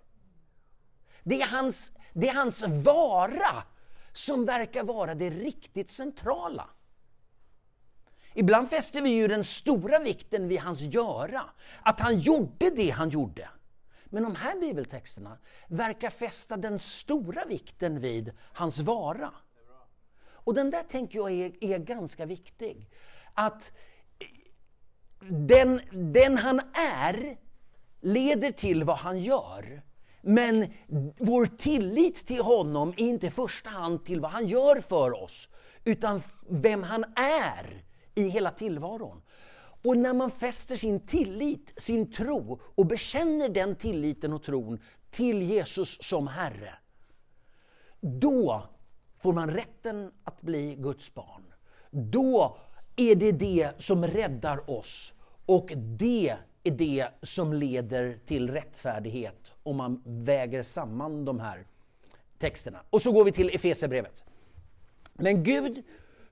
Det 1.29 1.43
är 1.43 1.47
hans, 1.47 1.93
det 2.13 2.29
är 2.29 2.35
hans 2.35 2.63
vara 2.63 3.63
som 4.13 4.45
verkar 4.45 4.85
vara 4.85 5.15
det 5.15 5.31
riktigt 5.31 5.91
centrala. 5.91 6.71
Ibland 8.35 8.71
fäster 8.71 9.03
vi 9.03 9.11
ju 9.11 9.29
den 9.29 9.45
stora 9.45 9.99
vikten 9.99 10.49
vid 10.49 10.61
hans 10.61 10.81
göra, 10.81 11.45
att 11.83 12.01
han 12.01 12.19
gjorde 12.19 12.71
det 12.71 12.91
han 12.91 13.11
gjorde. 13.11 13.49
Men 14.05 14.23
de 14.23 14.35
här 14.35 14.61
bibeltexterna 14.61 15.39
verkar 15.69 16.11
fästa 16.11 16.57
den 16.57 16.79
stora 16.79 17.45
vikten 17.45 18.01
vid 18.01 18.33
hans 18.53 18.79
vara. 18.79 19.33
Och 20.31 20.55
den 20.55 20.71
där 20.71 20.83
tänker 20.83 21.19
jag 21.19 21.33
är, 21.33 21.65
är 21.65 21.79
ganska 21.79 22.27
viktig. 22.27 22.91
Att 23.35 23.73
den, 25.31 25.81
den 26.13 26.39
han 26.39 26.61
är 26.75 27.37
leder 28.01 28.53
till 28.53 28.85
vad 28.85 28.97
han 28.97 29.19
gör. 29.19 29.83
Men 30.21 30.67
vår 31.19 31.47
tillit 31.47 32.27
till 32.27 32.41
honom 32.41 32.89
är 32.97 33.01
inte 33.01 33.27
i 33.27 33.31
första 33.31 33.71
hand 33.71 34.05
till 34.05 34.21
vad 34.21 34.31
han 34.31 34.47
gör 34.47 34.81
för 34.81 35.23
oss, 35.23 35.49
utan 35.85 36.23
vem 36.49 36.83
han 36.83 37.05
är 37.17 37.85
i 38.15 38.29
hela 38.29 38.51
tillvaron. 38.51 39.23
Och 39.85 39.97
när 39.97 40.15
man 40.15 40.31
fäster 40.31 40.77
sin 40.77 41.01
tillit, 41.01 41.73
sin 41.77 42.13
tro 42.13 42.61
och 42.75 42.87
bekänner 42.87 43.49
den 43.49 43.77
tilliten 43.77 44.33
och 44.33 44.43
tron 44.43 44.81
till 45.11 45.43
Jesus 45.43 45.99
som 46.01 46.27
Herre, 46.27 46.75
då 48.01 48.69
får 49.19 49.33
man 49.33 49.51
rätten 49.51 50.13
att 50.25 50.41
bli 50.41 50.75
Guds 50.75 51.15
barn. 51.15 51.55
Då 51.91 52.59
är 52.97 53.15
det 53.15 53.33
det 53.33 53.71
som 53.79 54.07
räddar 54.07 54.71
oss 54.71 55.15
och 55.47 55.73
det 55.77 56.37
är 56.69 56.71
det 56.71 57.09
som 57.23 57.53
leder 57.53 58.19
till 58.27 58.51
rättfärdighet 58.51 59.53
om 59.63 59.77
man 59.77 60.03
väger 60.05 60.63
samman 60.63 61.25
de 61.25 61.41
här 61.41 61.67
texterna. 62.39 62.81
Och 62.91 63.03
så 63.03 63.13
går 63.13 63.25
vi 63.25 63.33
till 63.33 63.55
Efesierbrevet. 63.55 64.25
Men 65.13 65.43
Gud 65.43 65.83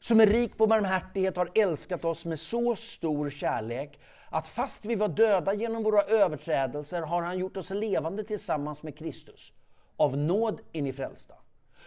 som 0.00 0.20
är 0.20 0.26
rik 0.26 0.56
på 0.56 0.66
barmhärtighet 0.66 1.36
har 1.36 1.50
älskat 1.54 2.04
oss 2.04 2.24
med 2.24 2.38
så 2.38 2.76
stor 2.76 3.30
kärlek 3.30 4.00
att 4.30 4.48
fast 4.48 4.84
vi 4.84 4.94
var 4.94 5.08
döda 5.08 5.54
genom 5.54 5.82
våra 5.82 6.02
överträdelser 6.02 7.02
har 7.02 7.22
han 7.22 7.38
gjort 7.38 7.56
oss 7.56 7.70
levande 7.70 8.24
tillsammans 8.24 8.82
med 8.82 8.98
Kristus. 8.98 9.52
Av 9.96 10.16
nåd 10.16 10.60
är 10.72 10.82
ni 10.82 10.92
frälsta. 10.92 11.34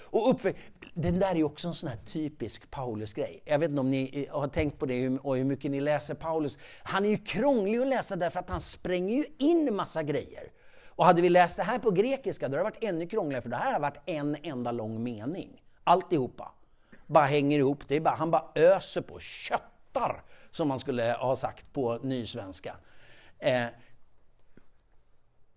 Och 0.02 0.30
uppväxt, 0.30 0.64
den 0.94 1.20
där 1.20 1.36
är 1.36 1.44
också 1.44 1.68
en 1.68 1.74
sån 1.74 1.90
här 1.90 1.98
typisk 2.06 2.72
Paulus-grej. 2.72 3.42
Jag 3.46 3.60
vet 3.60 3.70
inte 3.70 3.80
om 3.80 3.92
ni 3.92 4.28
eh, 4.30 4.40
har 4.40 4.48
tänkt 4.48 4.80
på 4.80 4.86
det 4.86 5.10
och 5.10 5.38
hur 5.38 5.44
mycket 5.44 5.72
ni 5.72 5.82
läser 5.82 6.16
Paulus. 6.16 6.58
Han 6.84 7.06
är 7.06 7.10
ju 7.10 7.18
krånglig 7.18 7.80
att 7.80 7.88
läsa 7.88 8.16
därför 8.16 8.40
att 8.40 8.50
han 8.50 8.62
spränger 8.62 9.16
ju 9.16 9.26
in 9.38 9.76
massa 9.76 10.04
grejer. 10.04 10.52
Och 10.86 11.06
hade 11.06 11.22
vi 11.22 11.30
läst 11.30 11.58
det 11.58 11.64
här 11.64 11.80
på 11.80 11.92
grekiska 11.92 12.48
då 12.48 12.58
hade 12.58 12.70
det 12.70 12.76
varit 12.76 12.84
ännu 12.84 13.08
krångligare 13.08 13.42
för 13.42 13.50
det 13.50 13.56
här 13.56 13.74
har 13.74 13.80
varit 13.80 14.02
en 14.06 14.38
enda 14.44 14.72
lång 14.72 15.04
mening. 15.04 15.64
Alltihopa. 15.84 16.52
Bara 17.08 17.26
hänger 17.26 17.60
ihop. 17.60 17.84
Det 17.88 17.96
är 17.96 18.00
bara, 18.00 18.16
han 18.16 18.32
bara 18.32 18.52
öser 18.56 19.02
på, 19.02 19.20
köttar, 19.20 20.24
som 20.52 20.68
man 20.68 20.80
skulle 20.80 21.04
ha 21.04 21.36
sagt 21.36 21.74
på 21.74 22.00
nysvenska. 22.04 22.76
Eh, 23.40 23.66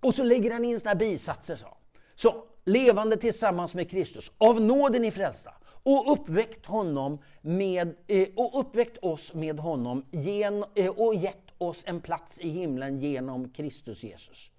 och 0.00 0.14
så 0.14 0.22
lägger 0.22 0.50
han 0.50 0.64
in 0.64 0.80
såna 0.80 0.90
här 0.90 0.98
bisatser. 0.98 1.56
Så. 1.56 1.76
så 2.14 2.44
levande 2.64 3.16
tillsammans 3.16 3.74
med 3.74 3.90
Kristus, 3.90 4.32
av 4.38 4.60
nåden 4.60 5.04
i 5.04 5.10
frälsta, 5.10 5.54
och 5.84 6.12
uppväckt, 6.12 6.66
honom 6.66 7.18
med, 7.40 7.94
eh, 8.06 8.28
och 8.36 8.60
uppväckt 8.60 8.98
oss 8.98 9.34
med 9.34 9.58
honom 9.60 10.04
gen, 10.10 10.64
eh, 10.74 10.90
och 10.90 11.14
gett 11.14 11.50
oss 11.58 11.84
en 11.86 12.00
plats 12.00 12.40
i 12.40 12.48
himlen 12.48 13.00
genom 13.00 13.48
Kristus 13.48 14.02
Jesus. 14.02 14.50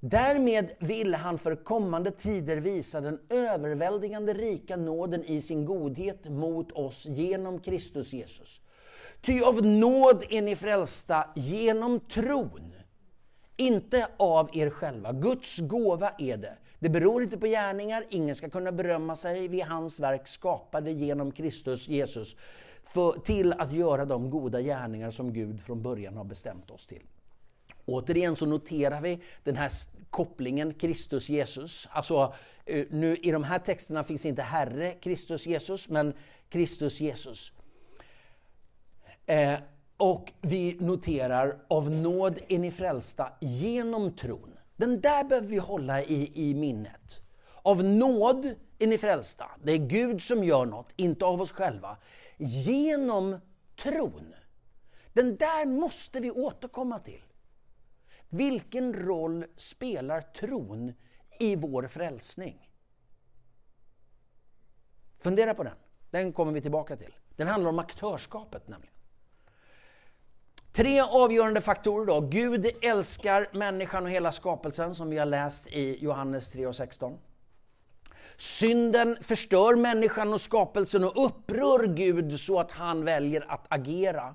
Därmed 0.00 0.70
vill 0.78 1.14
han 1.14 1.38
för 1.38 1.56
kommande 1.56 2.10
tider 2.10 2.56
visa 2.56 3.00
den 3.00 3.20
överväldigande 3.28 4.34
rika 4.34 4.76
nåden 4.76 5.24
i 5.24 5.40
sin 5.40 5.64
godhet 5.64 6.28
mot 6.28 6.72
oss 6.72 7.06
genom 7.06 7.60
Kristus 7.60 8.12
Jesus. 8.12 8.60
Ty 9.20 9.42
av 9.42 9.66
nåd 9.66 10.24
är 10.30 10.42
ni 10.42 10.56
frälsta 10.56 11.28
genom 11.36 12.00
tron, 12.00 12.72
inte 13.56 14.08
av 14.16 14.50
er 14.52 14.70
själva. 14.70 15.12
Guds 15.12 15.58
gåva 15.58 16.10
är 16.18 16.36
det. 16.36 16.56
Det 16.82 16.88
beror 16.88 17.22
inte 17.22 17.38
på 17.38 17.46
gärningar, 17.46 18.06
ingen 18.10 18.34
ska 18.34 18.50
kunna 18.50 18.72
berömma 18.72 19.16
sig. 19.16 19.48
Vi 19.48 19.60
är 19.60 19.66
hans 19.66 20.00
verk 20.00 20.28
skapade 20.28 20.90
genom 20.90 21.32
Kristus 21.32 21.88
Jesus 21.88 22.36
för, 22.84 23.18
till 23.18 23.52
att 23.52 23.72
göra 23.72 24.04
de 24.04 24.30
goda 24.30 24.60
gärningar 24.60 25.10
som 25.10 25.32
Gud 25.32 25.60
från 25.60 25.82
början 25.82 26.16
har 26.16 26.24
bestämt 26.24 26.70
oss 26.70 26.86
till. 26.86 27.02
Återigen 27.84 28.36
så 28.36 28.46
noterar 28.46 29.00
vi 29.00 29.20
den 29.44 29.56
här 29.56 29.70
kopplingen 30.10 30.74
Kristus 30.74 31.28
Jesus. 31.28 31.88
Alltså, 31.90 32.34
eh, 32.64 32.86
nu, 32.90 33.16
I 33.16 33.30
de 33.30 33.44
här 33.44 33.58
texterna 33.58 34.04
finns 34.04 34.26
inte 34.26 34.42
Herre 34.42 34.92
Kristus 34.92 35.46
Jesus, 35.46 35.88
men 35.88 36.14
Kristus 36.48 37.00
Jesus. 37.00 37.52
Eh, 39.26 39.58
och 39.96 40.32
vi 40.40 40.76
noterar 40.80 41.58
av 41.68 41.90
nåd 41.90 42.38
är 42.48 42.58
ni 42.58 42.70
frälsta 42.70 43.32
genom 43.40 44.12
tron. 44.16 44.51
Den 44.82 45.00
där 45.00 45.24
behöver 45.24 45.48
vi 45.48 45.58
hålla 45.58 46.02
i, 46.02 46.50
i 46.50 46.54
minnet. 46.54 47.20
Av 47.62 47.84
nåd 47.84 48.54
är 48.78 48.86
ni 48.86 48.98
frälsta. 48.98 49.50
Det 49.62 49.72
är 49.72 49.78
Gud 49.78 50.22
som 50.22 50.44
gör 50.44 50.66
något, 50.66 50.92
inte 50.96 51.24
av 51.24 51.40
oss 51.40 51.52
själva. 51.52 51.96
Genom 52.36 53.38
tron. 53.82 54.34
Den 55.12 55.36
där 55.36 55.66
måste 55.66 56.20
vi 56.20 56.30
återkomma 56.30 56.98
till. 56.98 57.22
Vilken 58.28 58.94
roll 58.94 59.44
spelar 59.56 60.20
tron 60.20 60.92
i 61.40 61.56
vår 61.56 61.86
frälsning? 61.86 62.70
Fundera 65.18 65.54
på 65.54 65.62
den. 65.62 65.76
Den 66.10 66.32
kommer 66.32 66.52
vi 66.52 66.60
tillbaka 66.60 66.96
till. 66.96 67.16
Den 67.36 67.48
handlar 67.48 67.70
om 67.70 67.78
aktörskapet 67.78 68.68
nämligen. 68.68 68.91
Tre 70.72 71.00
avgörande 71.00 71.60
faktorer 71.60 72.06
då. 72.06 72.20
Gud 72.20 72.66
älskar 72.82 73.48
människan 73.52 74.04
och 74.04 74.10
hela 74.10 74.32
skapelsen 74.32 74.94
som 74.94 75.10
vi 75.10 75.18
har 75.18 75.26
läst 75.26 75.66
i 75.66 76.04
Johannes 76.04 76.50
3 76.50 76.66
och 76.66 76.76
16. 76.76 77.18
Synden 78.36 79.16
förstör 79.20 79.74
människan 79.76 80.32
och 80.32 80.40
skapelsen 80.40 81.04
och 81.04 81.26
upprör 81.26 81.86
Gud 81.86 82.40
så 82.40 82.60
att 82.60 82.70
han 82.70 83.04
väljer 83.04 83.44
att 83.48 83.66
agera. 83.68 84.34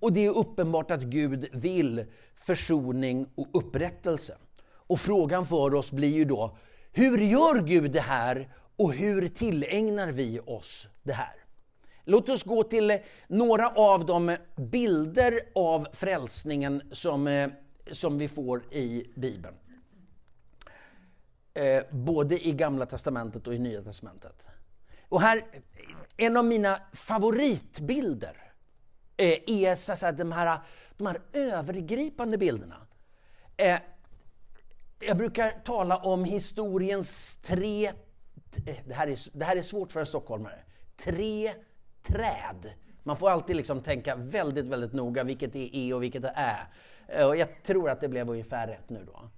Och 0.00 0.12
det 0.12 0.26
är 0.26 0.36
uppenbart 0.36 0.90
att 0.90 1.02
Gud 1.02 1.48
vill 1.52 2.04
försoning 2.36 3.28
och 3.34 3.48
upprättelse. 3.52 4.36
Och 4.64 5.00
frågan 5.00 5.46
för 5.46 5.74
oss 5.74 5.90
blir 5.90 6.14
ju 6.14 6.24
då, 6.24 6.56
hur 6.92 7.18
gör 7.18 7.62
Gud 7.62 7.92
det 7.92 8.00
här 8.00 8.54
och 8.76 8.92
hur 8.92 9.28
tillägnar 9.28 10.08
vi 10.08 10.40
oss 10.40 10.88
det 11.02 11.12
här? 11.12 11.41
Låt 12.04 12.28
oss 12.28 12.42
gå 12.42 12.62
till 12.62 12.90
eh, 12.90 12.98
några 13.28 13.68
av 13.68 14.06
de 14.06 14.36
bilder 14.56 15.40
av 15.54 15.86
frälsningen 15.92 16.82
som, 16.92 17.26
eh, 17.26 17.50
som 17.90 18.18
vi 18.18 18.28
får 18.28 18.74
i 18.74 19.12
Bibeln. 19.14 19.54
Eh, 21.54 21.82
både 21.90 22.46
i 22.46 22.52
Gamla 22.52 22.86
Testamentet 22.86 23.46
och 23.46 23.54
i 23.54 23.58
Nya 23.58 23.82
Testamentet. 23.82 24.46
Och 25.08 25.20
här, 25.20 25.44
en 26.16 26.36
av 26.36 26.44
mina 26.44 26.80
favoritbilder 26.92 28.36
är 29.16 29.74
så 29.74 30.06
att 30.06 30.18
de, 30.18 30.32
här, 30.32 30.58
de 30.96 31.06
här 31.06 31.20
övergripande 31.32 32.38
bilderna. 32.38 32.86
Jag 34.98 35.16
brukar 35.16 35.50
tala 35.50 35.96
om 35.96 36.24
historiens 36.24 37.36
tre... 37.42 37.92
Det 38.84 38.94
här 38.94 39.06
är, 39.06 39.38
det 39.38 39.44
här 39.44 39.56
är 39.56 39.62
svårt 39.62 39.92
för 39.92 40.00
en 40.00 40.06
stockholmare. 40.06 40.58
Tre 40.96 41.52
träd. 42.02 42.72
Man 43.02 43.16
får 43.16 43.30
alltid 43.30 43.56
liksom 43.56 43.80
tänka 43.80 44.16
väldigt, 44.16 44.66
väldigt 44.66 44.92
noga 44.92 45.24
vilket 45.24 45.52
det 45.52 45.58
är 45.58 45.70
E 45.72 45.94
och 45.94 46.02
vilket 46.02 46.22
det 46.22 46.32
är 46.36 46.68
Ä. 47.08 47.24
Och 47.24 47.36
jag 47.36 47.62
tror 47.62 47.90
att 47.90 48.00
det 48.00 48.08
blev 48.08 48.30
ungefär 48.30 48.66
rätt 48.66 48.90
nu 48.90 49.04
då. 49.06 49.30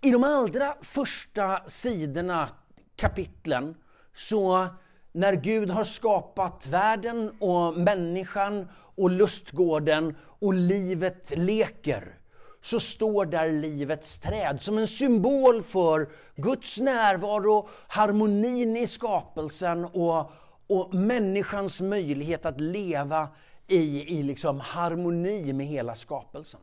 I 0.00 0.10
de 0.10 0.24
allra 0.24 0.76
första 0.80 1.62
sidorna, 1.66 2.48
kapitlen, 2.96 3.74
så 4.14 4.68
när 5.12 5.32
Gud 5.32 5.70
har 5.70 5.84
skapat 5.84 6.66
världen 6.66 7.36
och 7.40 7.78
människan 7.78 8.68
och 8.74 9.10
lustgården 9.10 10.16
och 10.22 10.54
livet 10.54 11.32
leker, 11.36 12.18
så 12.62 12.80
står 12.80 13.26
där 13.26 13.52
livets 13.52 14.20
träd 14.20 14.62
som 14.62 14.78
en 14.78 14.88
symbol 14.88 15.62
för 15.62 16.08
Guds 16.36 16.78
närvaro, 16.78 17.68
harmonin 17.88 18.76
i 18.76 18.86
skapelsen 18.86 19.84
och, 19.84 20.32
och 20.66 20.94
människans 20.94 21.80
möjlighet 21.80 22.46
att 22.46 22.60
leva 22.60 23.28
i, 23.66 24.18
i 24.18 24.22
liksom 24.22 24.60
harmoni 24.60 25.52
med 25.52 25.66
hela 25.66 25.94
skapelsen. 25.94 26.60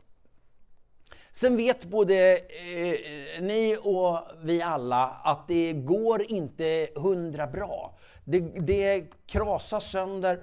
Sen 1.30 1.56
vet 1.56 1.84
både 1.84 2.36
eh, 2.36 3.42
ni 3.42 3.76
och 3.82 4.18
vi 4.42 4.62
alla 4.62 5.06
att 5.06 5.48
det 5.48 5.72
går 5.72 6.22
inte 6.22 6.88
hundra 6.94 7.46
bra. 7.46 7.98
Det, 8.24 8.40
det 8.40 9.06
krasas 9.26 9.90
sönder, 9.90 10.40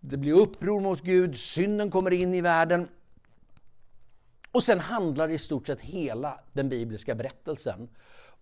det 0.00 0.16
blir 0.16 0.32
uppror 0.32 0.80
mot 0.80 1.00
Gud, 1.00 1.38
synden 1.38 1.90
kommer 1.90 2.12
in 2.12 2.34
i 2.34 2.40
världen. 2.40 2.88
Och 4.52 4.62
sen 4.62 4.80
handlar 4.80 5.28
i 5.28 5.38
stort 5.38 5.66
sett 5.66 5.80
hela 5.80 6.40
den 6.52 6.68
bibliska 6.68 7.14
berättelsen 7.14 7.88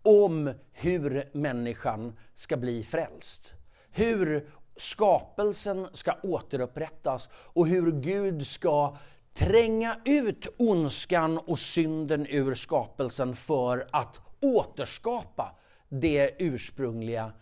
om 0.02 0.52
hur 0.72 1.30
människan 1.32 2.18
ska 2.34 2.56
bli 2.56 2.84
frälst. 2.84 3.52
Hur 3.90 4.50
skapelsen 4.76 5.88
ska 5.92 6.16
återupprättas 6.22 7.28
och 7.32 7.66
hur 7.66 7.92
Gud 7.92 8.46
ska 8.46 8.96
tränga 9.34 10.00
ut 10.04 10.46
ondskan 10.58 11.38
och 11.38 11.58
synden 11.58 12.26
ur 12.26 12.54
skapelsen 12.54 13.36
för 13.36 13.88
att 13.92 14.20
återskapa 14.40 15.56
det 15.88 16.34
ursprungliga 16.38 17.32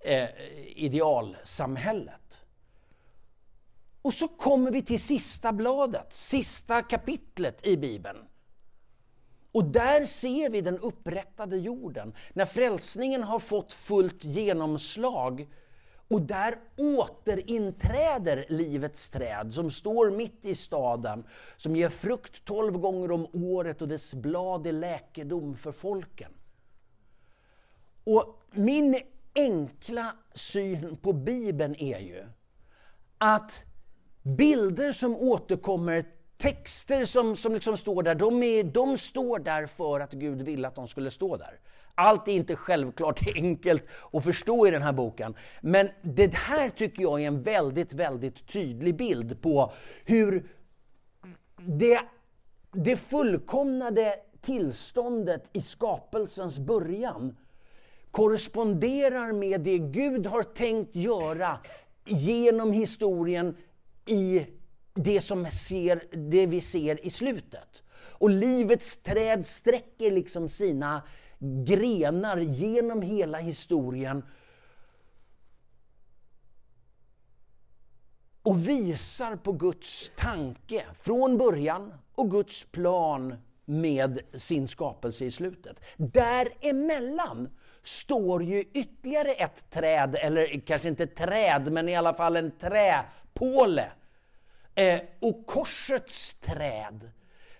eh, 0.00 0.28
idealsamhället. 0.76 2.42
Och 4.02 4.14
så 4.14 4.28
kommer 4.28 4.70
vi 4.70 4.82
till 4.82 5.00
sista 5.00 5.52
bladet, 5.52 6.12
sista 6.12 6.82
kapitlet 6.82 7.66
i 7.66 7.76
Bibeln. 7.76 8.18
Och 9.52 9.64
där 9.64 10.06
ser 10.06 10.50
vi 10.50 10.60
den 10.60 10.78
upprättade 10.78 11.56
jorden, 11.56 12.14
när 12.32 12.44
frälsningen 12.44 13.22
har 13.22 13.38
fått 13.38 13.72
fullt 13.72 14.24
genomslag. 14.24 15.48
Och 16.08 16.22
där 16.22 16.54
återinträder 16.76 18.46
livets 18.48 19.10
träd 19.10 19.54
som 19.54 19.70
står 19.70 20.10
mitt 20.10 20.44
i 20.44 20.54
staden, 20.54 21.24
som 21.56 21.76
ger 21.76 21.88
frukt 21.88 22.44
tolv 22.44 22.78
gånger 22.78 23.10
om 23.10 23.26
året 23.32 23.82
och 23.82 23.88
dess 23.88 24.14
blad 24.14 24.66
är 24.66 24.72
läkedom 24.72 25.56
för 25.56 25.72
folken. 25.72 26.32
Och 28.04 28.42
min 28.50 29.00
enkla 29.34 30.12
syn 30.34 30.96
på 30.96 31.12
Bibeln 31.12 31.76
är 31.78 31.98
ju 31.98 32.24
att 33.18 33.64
bilder 34.22 34.92
som 34.92 35.16
återkommer, 35.16 36.04
texter 36.42 37.04
som, 37.04 37.36
som 37.36 37.54
liksom 37.54 37.76
står 37.76 38.02
där, 38.02 38.14
de, 38.14 38.42
är, 38.42 38.64
de 38.64 38.98
står 38.98 39.38
där 39.38 39.66
för 39.66 40.00
att 40.00 40.12
Gud 40.12 40.42
ville 40.42 40.68
att 40.68 40.74
de 40.74 40.88
skulle 40.88 41.10
stå 41.10 41.36
där. 41.36 41.60
Allt 41.94 42.28
är 42.28 42.32
inte 42.32 42.56
självklart 42.56 43.20
enkelt 43.36 43.84
att 44.12 44.24
förstå 44.24 44.66
i 44.66 44.70
den 44.70 44.82
här 44.82 44.92
boken. 44.92 45.34
Men 45.60 45.88
det 46.02 46.34
här 46.34 46.70
tycker 46.70 47.02
jag 47.02 47.22
är 47.22 47.26
en 47.26 47.42
väldigt, 47.42 47.92
väldigt 47.92 48.46
tydlig 48.46 48.96
bild 48.96 49.42
på 49.42 49.72
hur 50.04 50.48
det, 51.56 52.00
det 52.72 52.96
fullkomnade 52.96 54.14
tillståndet 54.40 55.44
i 55.52 55.60
skapelsens 55.60 56.58
början 56.58 57.36
korresponderar 58.10 59.32
med 59.32 59.60
det 59.60 59.78
Gud 59.78 60.26
har 60.26 60.42
tänkt 60.42 60.96
göra 60.96 61.58
genom 62.04 62.72
historien 62.72 63.56
i 64.06 64.46
det, 64.94 65.20
som 65.20 65.50
ser, 65.50 66.04
det 66.30 66.46
vi 66.46 66.60
ser 66.60 67.06
i 67.06 67.10
slutet. 67.10 67.82
Och 67.94 68.30
livets 68.30 69.02
träd 69.02 69.46
sträcker 69.46 70.10
liksom 70.10 70.48
sina 70.48 71.02
grenar 71.38 72.38
genom 72.38 73.02
hela 73.02 73.38
historien 73.38 74.24
och 78.42 78.68
visar 78.68 79.36
på 79.36 79.52
Guds 79.52 80.12
tanke 80.16 80.84
från 81.00 81.38
början 81.38 81.94
och 82.14 82.30
Guds 82.30 82.64
plan 82.64 83.34
med 83.64 84.20
sin 84.34 84.68
skapelse 84.68 85.24
i 85.24 85.30
slutet. 85.30 85.76
Däremellan 85.96 87.48
står 87.82 88.42
ju 88.42 88.60
ytterligare 88.60 89.32
ett 89.32 89.70
träd, 89.70 90.14
eller 90.14 90.60
kanske 90.66 90.88
inte 90.88 91.06
träd, 91.06 91.72
men 91.72 91.88
i 91.88 91.96
alla 91.96 92.14
fall 92.14 92.36
en 92.36 92.50
träpåle. 92.50 93.92
Eh, 94.74 95.00
och 95.20 95.46
korsets 95.46 96.34
träd 96.34 97.10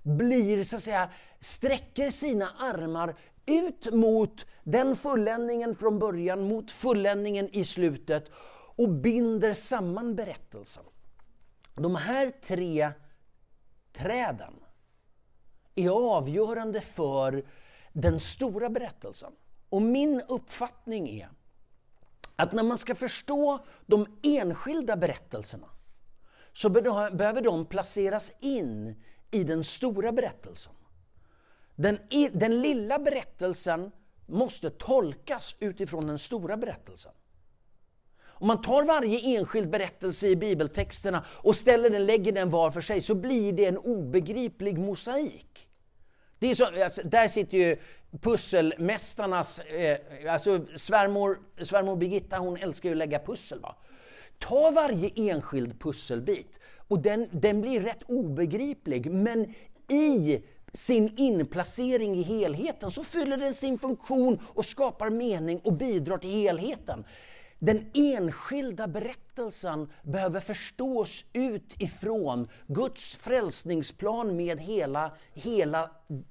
blir 0.03 0.64
så 0.64 0.77
att 0.77 0.83
säga, 0.83 1.11
sträcker 1.40 2.11
sina 2.11 2.51
armar 2.59 3.16
ut 3.46 3.92
mot 3.92 4.46
den 4.62 4.96
fulländningen 4.96 5.77
från 5.77 5.98
början, 5.98 6.48
mot 6.48 6.70
fulländningen 6.70 7.48
i 7.53 7.64
slutet 7.64 8.31
och 8.77 8.88
binder 8.88 9.53
samman 9.53 10.14
berättelsen. 10.14 10.85
De 11.75 11.94
här 11.94 12.31
tre 12.31 12.90
träden 13.92 14.55
är 15.75 15.88
avgörande 15.88 16.81
för 16.81 17.44
den 17.92 18.20
stora 18.20 18.68
berättelsen. 18.68 19.33
Och 19.68 19.83
min 19.83 20.20
uppfattning 20.29 21.09
är 21.09 21.29
att 22.37 22.53
när 22.53 22.62
man 22.62 22.79
ska 22.79 22.94
förstå 22.94 23.64
de 23.87 24.18
enskilda 24.22 24.96
berättelserna 24.96 25.68
så 26.53 26.69
behöver 26.71 27.41
de 27.41 27.67
placeras 27.67 28.33
in 28.41 29.03
i 29.31 29.45
den 29.45 29.65
stora 29.65 30.12
berättelsen. 30.12 30.73
Den, 31.75 31.99
den 32.33 32.62
lilla 32.62 32.99
berättelsen 32.99 33.91
måste 34.27 34.71
tolkas 34.71 35.57
utifrån 35.59 36.07
den 36.07 36.19
stora 36.19 36.57
berättelsen. 36.57 37.12
Om 38.43 38.47
man 38.47 38.62
tar 38.62 38.85
varje 38.85 39.38
enskild 39.38 39.71
berättelse 39.71 40.29
i 40.29 40.37
bibeltexterna 40.37 41.25
och 41.29 41.57
ställer 41.57 41.91
den, 41.91 42.07
lägger 42.07 42.33
den 42.33 42.51
var 42.51 42.71
för 42.71 42.81
sig 42.81 43.01
så 43.01 43.15
blir 43.15 43.53
det 43.53 43.67
en 43.67 43.79
obegriplig 43.79 44.79
mosaik. 44.79 45.69
Det 46.38 46.47
är 46.51 46.55
så, 46.55 46.85
alltså, 46.85 47.03
där 47.05 47.29
sitter 47.29 47.59
ju 47.59 47.77
pusselmästarnas... 48.21 49.59
Eh, 49.59 49.99
alltså 50.33 50.67
svärmor, 50.77 51.38
svärmor 51.62 51.97
Birgitta 51.97 52.38
hon 52.38 52.57
älskar 52.57 52.88
ju 52.88 52.93
att 52.95 52.99
lägga 52.99 53.19
pussel. 53.19 53.61
Va? 53.61 53.77
Ta 54.43 54.71
varje 54.71 55.11
enskild 55.17 55.81
pusselbit 55.81 56.59
och 56.89 56.99
den, 56.99 57.29
den 57.33 57.61
blir 57.61 57.81
rätt 57.81 58.03
obegriplig 58.07 59.11
men 59.11 59.55
i 59.89 60.43
sin 60.73 61.19
inplacering 61.19 62.15
i 62.15 62.23
helheten 62.23 62.91
så 62.91 63.05
fyller 63.05 63.37
den 63.37 63.55
sin 63.55 63.79
funktion 63.79 64.39
och 64.43 64.65
skapar 64.65 65.11
mening 65.11 65.61
och 65.61 65.73
bidrar 65.73 66.19
till 66.19 66.31
helheten. 66.31 67.05
Den 67.59 67.91
enskilda 67.95 68.87
berättelsen 68.87 69.93
behöver 70.03 70.41
förstås 70.41 71.25
utifrån 71.33 72.49
Guds 72.67 73.17
frälsningsplan 73.17 74.37
med 74.37 74.61
hela, 74.61 75.13
hela 75.33 75.91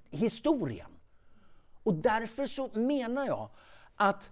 historien. 0.09 0.89
Och 1.83 1.93
därför 1.93 2.45
så 2.45 2.69
menar 2.73 3.25
jag 3.25 3.49
att 3.95 4.31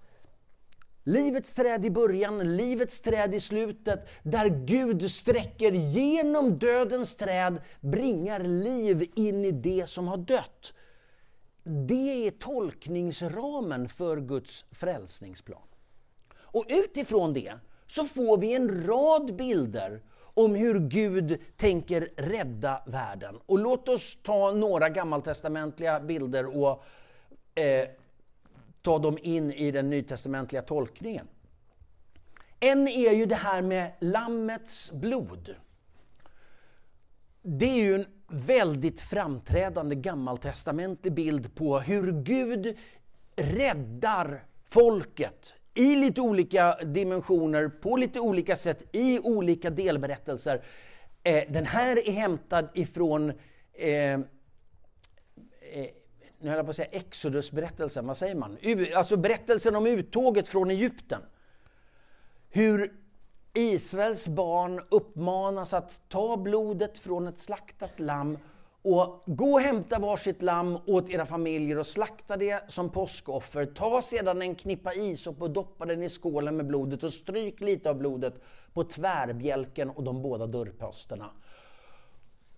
livets 1.10 1.54
träd 1.54 1.86
i 1.86 1.90
början, 1.92 2.58
livets 2.58 3.02
träd 3.02 3.36
i 3.36 3.40
slutet, 3.40 4.10
där 4.24 4.50
Gud 4.50 5.12
sträcker 5.12 5.72
genom 5.72 6.60
dödens 6.60 7.16
träd, 7.16 7.62
bringar 7.80 8.40
liv 8.40 9.12
in 9.16 9.46
i 9.46 9.52
det 9.52 9.90
som 9.90 10.08
har 10.08 10.18
dött. 10.18 10.74
Det 11.64 12.28
är 12.28 12.32
tolkningsramen 12.32 13.90
för 13.90 14.18
Guds 14.18 14.66
frälsningsplan. 14.72 15.62
Och 16.38 16.66
utifrån 16.70 17.34
det 17.34 17.54
så 17.88 18.06
får 18.06 18.38
vi 18.38 18.54
en 18.54 18.88
rad 18.88 19.36
bilder 19.36 20.02
om 20.34 20.56
hur 20.56 20.80
Gud 20.80 21.40
tänker 21.58 22.10
rädda 22.18 22.82
världen. 22.86 23.40
Och 23.46 23.60
låt 23.60 23.90
oss 23.90 24.18
ta 24.24 24.52
några 24.52 24.90
gammaltestamentliga 24.90 26.00
bilder 26.00 26.58
och 26.58 26.84
eh, 27.56 27.90
ta 28.82 29.00
dem 29.00 29.18
in 29.22 29.54
i 29.54 29.72
den 29.72 29.90
nytestamentliga 29.90 30.62
tolkningen. 30.62 31.28
En 32.60 32.88
är 32.88 33.12
ju 33.12 33.26
det 33.26 33.36
här 33.36 33.62
med 33.62 33.92
Lammets 34.00 34.92
blod. 34.92 35.56
Det 37.42 37.66
är 37.66 37.76
ju 37.76 37.96
en 37.96 38.06
väldigt 38.28 39.02
framträdande 39.02 39.96
gammaltestamentlig 39.96 41.14
bild 41.14 41.56
på 41.56 41.80
hur 41.80 42.12
Gud 42.12 42.78
räddar 43.36 44.44
folket 44.70 45.54
i 45.74 45.96
lite 45.96 46.22
olika 46.22 46.76
dimensioner, 46.76 47.68
på 47.68 47.98
lite 47.98 48.20
olika 48.20 48.56
sätt, 48.56 48.84
i 48.92 49.20
olika 49.20 49.70
delberättelser. 49.70 50.62
Eh, 51.24 51.44
den 51.52 51.66
här 51.66 52.08
är 52.08 52.12
hämtad 52.12 52.70
ifrån 52.74 53.30
eh, 53.74 54.14
eh, 54.14 54.20
nu 56.40 56.50
höll 56.50 56.58
jag 56.58 56.66
på 56.66 56.70
att 56.70 56.76
säga 56.76 56.90
Exodus-berättelsen, 56.92 58.08
vad 58.08 58.18
säger 58.18 58.36
man? 58.36 58.58
Alltså 58.96 59.18
berättelsen 59.18 59.76
om 59.76 59.88
uttåget 59.88 60.48
från 60.48 60.72
Egypten. 60.72 61.22
Hur 62.50 62.94
Israels 63.54 64.28
barn 64.28 64.82
uppmanas 64.90 65.74
att 65.74 66.02
ta 66.10 66.38
blodet 66.38 66.98
från 66.98 67.28
ett 67.28 67.40
slaktat 67.40 68.00
lamm 68.00 68.38
och 68.82 69.24
gå 69.26 69.54
och 69.54 69.62
hämta 69.62 70.00
varsitt 70.00 70.42
lamm 70.42 70.78
åt 70.86 71.10
era 71.10 71.26
familjer 71.26 71.78
och 71.78 71.88
slakta 71.88 72.38
det 72.38 72.72
som 72.72 72.90
påskoffer. 72.90 73.66
Ta 73.66 74.02
sedan 74.02 74.42
en 74.42 74.56
knippa 74.56 74.94
isop 74.94 75.42
och 75.42 75.52
doppa 75.52 75.86
den 75.86 76.04
i 76.04 76.10
skålen 76.10 76.58
med 76.58 76.68
blodet 76.68 77.04
och 77.04 77.14
stryk 77.14 77.62
lite 77.62 77.90
av 77.90 77.98
blodet 77.98 78.42
på 78.74 78.84
tvärbjälken 78.84 79.90
och 79.90 80.04
de 80.04 80.22
båda 80.22 80.48
dörrposterna. 80.48 81.30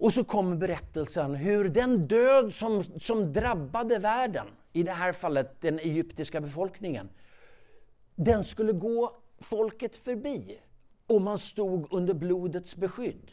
Och 0.02 0.14
så 0.14 0.24
kommer 0.24 0.56
berättelsen 0.56 1.36
hur 1.36 1.70
den 1.70 2.08
död 2.08 2.54
som, 2.54 2.84
som 3.00 3.34
drabbade 3.34 4.00
världen, 4.00 4.48
i 4.74 4.84
det 4.84 4.92
här 4.92 5.14
fallet 5.14 5.62
den 5.62 5.80
egyptiska 5.80 6.42
befolkningen, 6.42 7.10
den 8.16 8.44
skulle 8.44 8.72
gå 8.72 9.18
folket 9.40 9.98
förbi 9.98 10.60
och 11.08 11.22
man 11.22 11.40
stod 11.40 11.94
under 11.94 12.14
blodets 12.14 12.76
beskydd. 12.76 13.32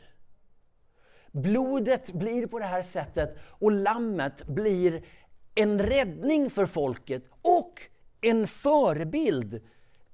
Blodet 1.32 2.12
blir 2.12 2.46
på 2.46 2.58
det 2.58 2.64
här 2.64 2.82
sättet 2.82 3.38
och 3.44 3.72
lammet 3.72 4.46
blir 4.46 5.04
en 5.54 5.82
räddning 5.82 6.50
för 6.50 6.66
folket 6.66 7.24
och 7.42 7.82
en 8.20 8.46
förebild 8.46 9.60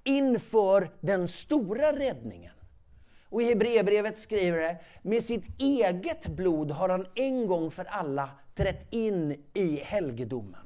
inför 0.04 0.90
den 1.00 1.28
stora 1.28 1.98
räddningen. 1.98 2.53
Och 3.34 3.42
i 3.42 3.44
Hebreerbrevet 3.44 4.18
skriver 4.18 4.58
det, 4.58 4.78
med 5.02 5.24
sitt 5.24 5.44
eget 5.58 6.26
blod 6.26 6.70
har 6.70 6.88
han 6.88 7.06
en 7.14 7.46
gång 7.46 7.70
för 7.70 7.84
alla 7.84 8.30
trätt 8.54 8.86
in 8.90 9.44
i 9.54 9.80
helgedomen. 9.84 10.60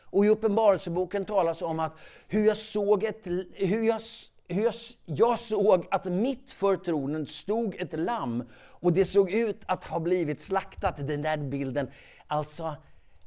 Och 0.00 0.26
i 0.26 0.28
Uppenbarelseboken 0.28 1.24
talas 1.24 1.62
om 1.62 1.80
att 1.80 1.92
hur 2.28 2.46
jag 2.46 2.56
såg 2.56 3.04
ett, 3.04 3.26
hur 3.52 3.82
jag, 3.82 4.00
hur 4.48 4.62
jag, 4.62 4.74
jag 5.04 5.38
såg 5.38 5.86
att 5.90 6.04
mitt 6.04 6.50
för 6.50 6.76
tronen 6.76 7.26
stod 7.26 7.76
ett 7.80 7.98
lamm 7.98 8.44
och 8.54 8.92
det 8.92 9.04
såg 9.04 9.30
ut 9.30 9.62
att 9.66 9.84
ha 9.84 10.00
blivit 10.00 10.42
slaktat, 10.42 10.96
den 10.96 11.22
där 11.22 11.36
bilden. 11.36 11.90
Alltså, 12.26 12.76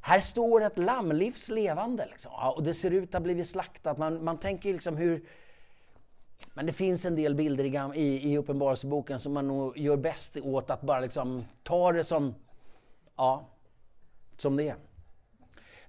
här 0.02 0.20
står 0.20 0.64
ett 0.64 0.78
lamm 0.78 1.12
livs 1.12 1.50
levande 1.50 2.08
liksom. 2.12 2.32
och 2.56 2.64
det 2.64 2.74
ser 2.74 2.92
ut 2.92 3.10
att 3.10 3.14
ha 3.14 3.20
blivit 3.20 3.48
slaktat. 3.48 3.98
Man, 3.98 4.24
man 4.24 4.38
tänker 4.38 4.74
liksom 4.74 4.98
hur... 4.98 5.26
Men 6.58 6.66
det 6.66 6.72
finns 6.72 7.06
en 7.06 7.16
del 7.16 7.36
bilder 7.36 7.96
i, 7.96 8.00
i, 8.02 8.32
i 8.32 8.38
Uppenbarelseboken 8.38 9.20
som 9.20 9.34
man 9.34 9.48
nog 9.48 9.78
gör 9.78 9.98
bäst 9.98 10.38
åt 10.38 10.70
att 10.70 10.82
bara 10.82 11.00
liksom 11.00 11.46
ta 11.64 11.92
det 11.92 12.04
som, 12.04 12.36
ja, 13.16 13.50
som 14.38 14.56
det 14.56 14.70
är. 14.70 14.76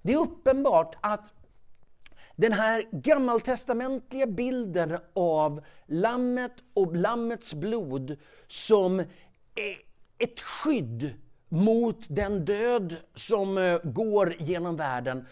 Det 0.01 0.13
är 0.13 0.17
uppenbart 0.17 0.95
att 1.01 1.33
den 2.35 2.51
här 2.51 2.85
gammaltestamentliga 2.91 4.27
bilden 4.27 4.97
av 5.13 5.63
lammet 5.85 6.53
och 6.73 6.95
lammets 6.95 7.53
blod 7.53 8.17
som 8.47 8.99
ett 10.17 10.39
skydd 10.39 11.13
mot 11.49 12.05
den 12.07 12.45
död 12.45 12.95
som 13.13 13.57
eh, 13.57 13.79
går 13.83 14.35
genom 14.39 14.75
världen. 14.75 15.25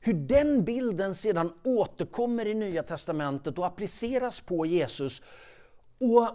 Hur 0.00 0.14
den 0.14 0.64
bilden 0.64 1.14
sedan 1.14 1.52
återkommer 1.64 2.46
i 2.46 2.54
Nya 2.54 2.82
Testamentet 2.82 3.58
och 3.58 3.66
appliceras 3.66 4.40
på 4.40 4.66
Jesus. 4.66 5.22
Och 5.98 6.28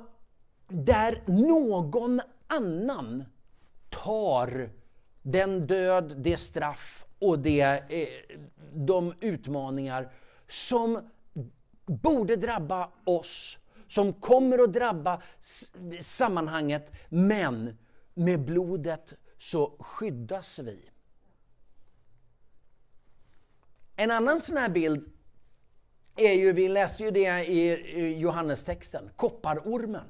där 0.67 1.23
någon 1.25 2.21
annan 2.47 3.23
tar 3.89 4.69
den 5.21 5.67
död, 5.67 6.13
det 6.17 6.37
straff 6.37 7.05
och 7.19 7.39
det, 7.39 7.61
eh, 7.61 8.37
de 8.73 9.13
utmaningar 9.19 10.11
som 10.47 11.09
borde 11.85 12.35
drabba 12.35 12.89
oss 13.03 13.59
som 13.87 14.13
kommer 14.13 14.63
att 14.63 14.73
drabba 14.73 15.21
sammanhanget, 16.01 16.91
men 17.09 17.77
med 18.13 18.45
blodet 18.45 19.13
så 19.37 19.75
skyddas 19.79 20.59
vi. 20.59 20.89
En 23.95 24.11
annan 24.11 24.39
sån 24.39 24.57
här 24.57 24.69
bild 24.69 25.05
är 26.15 26.33
ju, 26.33 26.51
vi 26.51 26.69
läste 26.69 27.03
ju 27.03 27.11
det 27.11 27.45
i 27.47 28.17
Johannestexten, 28.19 29.09
kopparormen. 29.15 30.09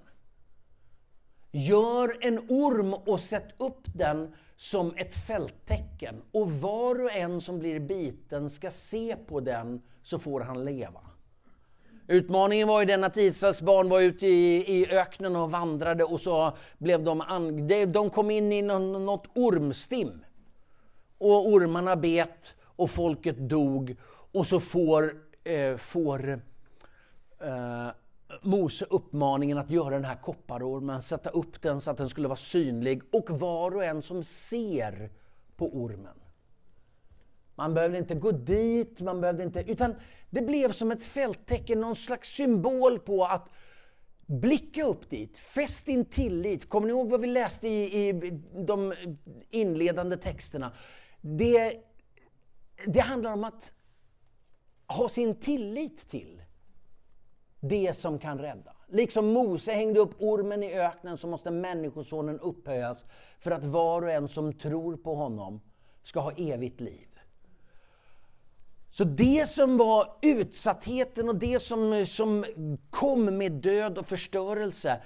Gör 1.51 2.17
en 2.21 2.39
orm 2.39 2.93
och 2.93 3.19
sätt 3.19 3.47
upp 3.57 3.81
den 3.95 4.35
som 4.57 4.93
ett 4.95 5.15
fälttecken 5.27 6.21
och 6.31 6.51
var 6.51 7.03
och 7.03 7.11
en 7.11 7.41
som 7.41 7.59
blir 7.59 7.79
biten 7.79 8.49
ska 8.49 8.71
se 8.71 9.15
på 9.27 9.39
den 9.39 9.81
så 10.01 10.19
får 10.19 10.41
han 10.41 10.65
leva. 10.65 11.01
Utmaningen 12.07 12.67
var 12.67 12.79
ju 12.79 12.85
den 12.85 13.03
att 13.03 13.17
Israels 13.17 13.61
barn 13.61 13.89
var 13.89 14.01
ute 14.01 14.27
i, 14.27 14.79
i 14.79 14.91
öknen 14.91 15.35
och 15.35 15.51
vandrade 15.51 16.03
och 16.03 16.21
så 16.21 16.57
blev 16.77 17.03
de, 17.03 17.21
an, 17.21 17.67
de 17.67 18.09
kom 18.09 18.31
in 18.31 18.51
i 18.51 18.61
något 18.61 19.27
ormstim. 19.35 20.25
Och 21.17 21.47
ormarna 21.47 21.95
bet 21.95 22.55
och 22.75 22.89
folket 22.89 23.37
dog 23.37 23.95
och 24.31 24.47
så 24.47 24.59
får, 24.59 25.21
eh, 25.43 25.77
får 25.77 26.41
eh, 27.39 27.87
Mose 28.41 28.85
uppmaningen 28.89 29.57
att 29.57 29.69
göra 29.69 29.95
den 29.95 30.05
här 30.05 30.15
kopparormen, 30.15 31.01
sätta 31.01 31.29
upp 31.29 31.61
den 31.61 31.81
så 31.81 31.91
att 31.91 31.97
den 31.97 32.09
skulle 32.09 32.27
vara 32.27 32.35
synlig 32.35 33.01
och 33.11 33.29
var 33.29 33.75
och 33.75 33.83
en 33.83 34.01
som 34.01 34.23
ser 34.23 35.09
på 35.55 35.75
ormen. 35.75 36.19
Man 37.55 37.73
behövde 37.73 37.97
inte 37.97 38.15
gå 38.15 38.31
dit, 38.31 39.01
man 39.01 39.21
behövde 39.21 39.43
inte, 39.43 39.63
utan 39.67 39.95
det 40.29 40.41
blev 40.41 40.71
som 40.71 40.91
ett 40.91 41.05
fälttecken, 41.05 41.81
någon 41.81 41.95
slags 41.95 42.29
symbol 42.29 42.99
på 42.99 43.25
att 43.25 43.49
blicka 44.25 44.85
upp 44.85 45.09
dit, 45.09 45.37
fäst 45.37 45.85
din 45.85 46.05
tillit. 46.05 46.69
Kommer 46.69 46.87
ni 46.87 46.93
ihåg 46.93 47.09
vad 47.09 47.21
vi 47.21 47.27
läste 47.27 47.67
i, 47.67 48.09
i 48.09 48.41
de 48.53 48.93
inledande 49.49 50.17
texterna? 50.17 50.71
Det, 51.21 51.83
det 52.87 52.99
handlar 52.99 53.33
om 53.33 53.43
att 53.43 53.73
ha 54.87 55.09
sin 55.09 55.39
tillit 55.39 56.09
till 56.09 56.41
det 57.59 57.93
som 57.93 58.19
kan 58.19 58.39
rädda. 58.39 58.75
Liksom 58.87 59.27
Mose 59.27 59.71
hängde 59.71 59.99
upp 59.99 60.15
ormen 60.19 60.63
i 60.63 60.73
öknen 60.73 61.17
så 61.17 61.27
måste 61.27 61.51
Människosonen 61.51 62.39
upphöjas 62.39 63.05
för 63.39 63.51
att 63.51 63.65
var 63.65 64.01
och 64.01 64.11
en 64.11 64.27
som 64.27 64.53
tror 64.53 64.97
på 64.97 65.15
honom 65.15 65.61
ska 66.03 66.19
ha 66.19 66.31
evigt 66.31 66.81
liv. 66.81 67.07
Så 68.91 69.03
det 69.03 69.49
som 69.49 69.77
var 69.77 70.17
utsattheten 70.21 71.29
och 71.29 71.35
det 71.35 71.59
som, 71.59 72.05
som 72.05 72.45
kom 72.89 73.37
med 73.37 73.51
död 73.51 73.97
och 73.97 74.07
förstörelse 74.07 75.01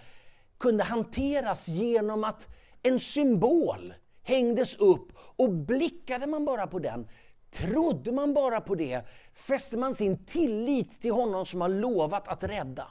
kunde 0.58 0.84
hanteras 0.84 1.68
genom 1.68 2.24
att 2.24 2.48
en 2.84 3.00
symbol 3.00 3.94
hängdes 4.22 4.76
upp 4.76 5.08
och 5.16 5.50
blickade 5.50 6.28
man 6.28 6.46
bara 6.46 6.68
på 6.68 6.80
den, 6.80 7.08
trodde 7.52 8.12
man 8.12 8.34
bara 8.34 8.62
på 8.62 8.76
det, 8.76 9.02
fäste 9.34 9.78
man 9.78 9.96
sin 9.96 10.26
tillit 10.26 11.02
till 11.02 11.12
honom 11.12 11.46
som 11.46 11.62
har 11.62 11.70
lovat 11.70 12.28
att 12.28 12.44
rädda, 12.44 12.88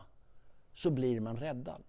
så 0.75 0.91
blir 0.91 1.21
man 1.21 1.37
räddad. 1.37 1.83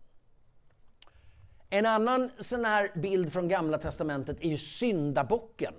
En 1.69 1.86
annan 1.86 2.32
sån 2.39 2.65
här 2.65 2.91
bild 2.95 3.34
från 3.34 3.47
Gamla 3.47 3.77
Testamentet 3.77 4.38
är 4.41 4.49
ju 4.49 4.58
syndabocken. 4.58 5.73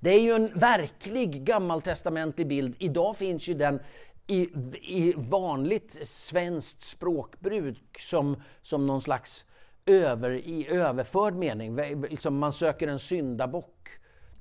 Det 0.00 0.10
är 0.10 0.20
ju 0.20 0.32
en 0.32 0.58
verklig 0.58 1.44
gammaltestamentlig 1.44 2.46
bild. 2.46 2.76
Idag 2.78 3.16
finns 3.16 3.48
ju 3.48 3.54
den 3.54 3.80
i, 4.26 4.40
i 4.82 5.14
vanligt 5.16 6.08
svenskt 6.08 6.82
språkbruk 6.82 8.00
som, 8.00 8.42
som 8.62 8.86
någon 8.86 9.02
slags 9.02 9.46
över, 9.86 10.30
i 10.30 10.68
överförd 10.68 11.34
mening. 11.34 11.76
Liksom 12.10 12.38
man 12.38 12.52
söker 12.52 12.88
en 12.88 12.98
syndabock 12.98 13.88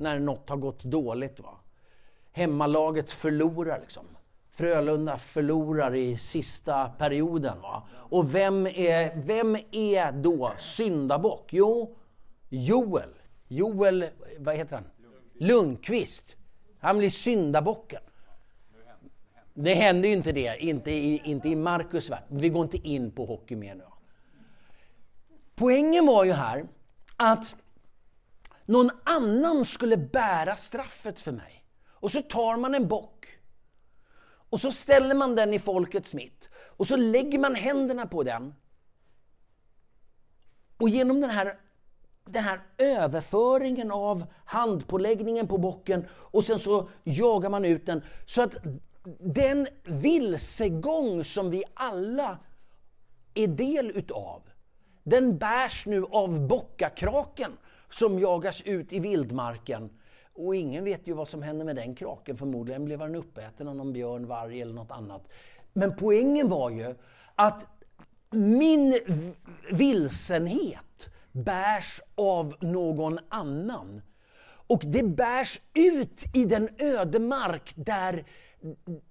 när 0.03 0.19
något 0.19 0.49
har 0.49 0.57
gått 0.57 0.83
dåligt. 0.83 1.39
Va? 1.39 1.59
Hemmalaget 2.31 3.11
förlorar. 3.11 3.79
Liksom. 3.79 4.05
Frölunda 4.51 5.17
förlorar 5.17 5.95
i 5.95 6.17
sista 6.17 6.89
perioden. 6.89 7.61
Va? 7.61 7.87
Och 7.91 8.35
vem 8.35 8.67
är, 8.67 9.15
vem 9.15 9.57
är 9.71 10.11
då 10.11 10.53
syndabock? 10.57 11.49
Jo, 11.53 11.95
Joel. 12.49 13.09
Joel, 13.47 14.05
vad 14.37 14.55
heter 14.55 14.75
han? 14.75 14.85
Lundqvist. 15.33 16.37
Han 16.79 16.97
blir 16.97 17.09
syndabocken. 17.09 18.01
Det 19.53 19.73
händer 19.73 20.09
ju 20.09 20.15
inte 20.15 20.31
det, 20.31 20.57
inte 20.59 20.91
i, 20.91 21.21
inte 21.25 21.49
i 21.49 21.55
Marcus 21.55 22.09
värld. 22.09 22.23
Vi 22.27 22.49
går 22.49 22.63
inte 22.63 22.77
in 22.77 23.11
på 23.11 23.25
hockey 23.25 23.55
mer 23.55 23.75
nu. 23.75 23.83
Poängen 25.55 26.05
var 26.05 26.23
ju 26.23 26.31
här 26.31 26.65
att 27.17 27.55
någon 28.65 28.91
annan 29.03 29.65
skulle 29.65 29.97
bära 29.97 30.55
straffet 30.55 31.19
för 31.19 31.31
mig. 31.31 31.65
Och 31.89 32.11
så 32.11 32.21
tar 32.21 32.57
man 32.57 32.75
en 32.75 32.87
bock 32.87 33.27
och 34.53 34.61
så 34.61 34.71
ställer 34.71 35.15
man 35.15 35.35
den 35.35 35.53
i 35.53 35.59
folkets 35.59 36.13
mitt 36.13 36.49
och 36.55 36.87
så 36.87 36.95
lägger 36.95 37.39
man 37.39 37.55
händerna 37.55 38.07
på 38.07 38.23
den. 38.23 38.55
Och 40.77 40.89
genom 40.89 41.21
den 41.21 41.29
här, 41.29 41.59
den 42.25 42.43
här 42.43 42.61
överföringen 42.77 43.91
av 43.91 44.25
handpåläggningen 44.45 45.47
på 45.47 45.57
bocken 45.57 46.07
och 46.11 46.45
sen 46.45 46.59
så 46.59 46.89
jagar 47.03 47.49
man 47.49 47.65
ut 47.65 47.85
den 47.85 48.01
så 48.25 48.41
att 48.41 48.55
den 49.19 49.67
vilsegång 49.83 51.23
som 51.23 51.49
vi 51.49 51.63
alla 51.73 52.37
är 53.33 53.47
del 53.47 53.91
utav, 53.91 54.41
den 55.03 55.37
bärs 55.37 55.85
nu 55.85 56.05
av 56.05 56.47
bockakraken 56.47 57.57
som 57.93 58.19
jagas 58.19 58.61
ut 58.61 58.93
i 58.93 58.99
vildmarken. 58.99 59.89
Och 60.33 60.55
ingen 60.55 60.83
vet 60.83 61.07
ju 61.07 61.13
vad 61.13 61.27
som 61.27 61.41
händer 61.41 61.65
med 61.65 61.75
den 61.75 61.95
kraken. 61.95 62.37
Förmodligen 62.37 62.85
blev 62.85 63.01
han 63.01 63.15
uppäten 63.15 63.67
av 63.67 63.75
någon 63.75 63.93
björn, 63.93 64.27
varg 64.27 64.61
eller 64.61 64.73
något 64.73 64.91
annat. 64.91 65.27
Men 65.73 65.95
poängen 65.95 66.49
var 66.49 66.69
ju 66.69 66.95
att 67.35 67.67
min 68.29 68.99
vilsenhet 69.71 71.09
bärs 71.31 72.01
av 72.15 72.55
någon 72.61 73.19
annan. 73.29 74.01
Och 74.67 74.81
det 74.85 75.03
bärs 75.03 75.59
ut 75.73 76.23
i 76.33 76.45
den 76.45 76.69
öde 76.77 77.19
mark 77.19 77.73
där 77.75 78.25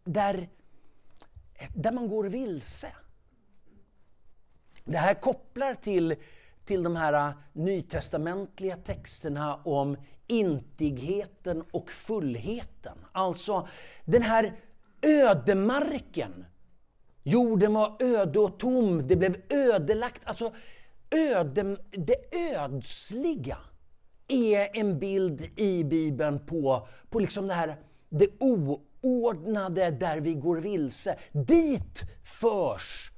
där, 0.04 0.48
där 1.74 1.92
man 1.92 2.08
går 2.08 2.24
vilse. 2.24 2.92
Det 4.84 4.98
här 4.98 5.14
kopplar 5.14 5.74
till, 5.74 6.14
till 6.64 6.82
de 6.82 6.96
här 6.96 7.28
äh, 7.28 7.34
nytestamentliga 7.52 8.76
texterna 8.76 9.56
om 9.56 9.96
intigheten 10.26 11.64
och 11.70 11.90
fullheten. 11.90 12.98
Alltså 13.12 13.68
den 14.04 14.22
här 14.22 14.60
ödemarken. 15.02 16.44
Jorden 17.22 17.74
var 17.74 17.96
öde 18.00 18.38
och 18.38 18.58
tom, 18.58 19.08
det 19.08 19.16
blev 19.16 19.36
ödelagt. 19.48 20.22
Alltså 20.24 20.52
öde, 21.10 21.76
det 21.90 22.36
ödsliga 22.54 23.58
är 24.28 24.76
en 24.76 24.98
bild 24.98 25.48
i 25.56 25.84
Bibeln 25.84 26.46
på, 26.46 26.88
på 27.10 27.18
liksom 27.18 27.46
det 27.46 27.54
här 27.54 27.76
det 28.08 28.28
oordnade 28.38 29.90
där 29.90 30.20
vi 30.20 30.34
går 30.34 30.56
vilse. 30.56 31.18
Dit 31.32 32.02
förs 32.24 33.10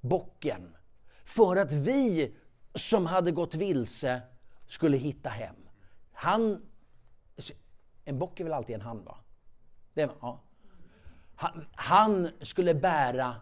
bocken 0.00 0.76
för 1.24 1.56
att 1.56 1.72
vi 1.72 2.34
som 2.74 3.06
hade 3.06 3.30
gått 3.30 3.54
vilse 3.54 4.22
skulle 4.66 4.96
hitta 4.96 5.28
hem. 5.28 5.54
Han... 6.12 6.62
En 8.04 8.18
bock 8.18 8.40
är 8.40 8.44
väl 8.44 8.52
alltid 8.52 8.74
en 8.74 8.80
han, 8.80 9.04
va? 9.04 9.16
Det, 9.94 10.10
ja. 10.20 10.40
han, 11.34 11.66
han 11.74 12.28
skulle 12.40 12.74
bära 12.74 13.34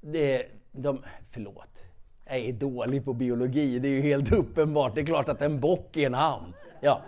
det, 0.00 0.46
de... 0.72 1.04
Förlåt, 1.30 1.86
jag 2.24 2.36
är 2.36 2.52
dålig 2.52 3.04
på 3.04 3.12
biologi. 3.12 3.78
Det 3.78 3.88
är 3.88 3.92
ju 3.92 4.00
helt 4.00 4.32
uppenbart. 4.32 4.94
Det 4.94 5.00
är 5.00 5.06
klart 5.06 5.28
att 5.28 5.42
en 5.42 5.60
bock 5.60 5.96
är 5.96 6.06
en 6.06 6.14
han. 6.14 6.54
Ja, 6.80 7.02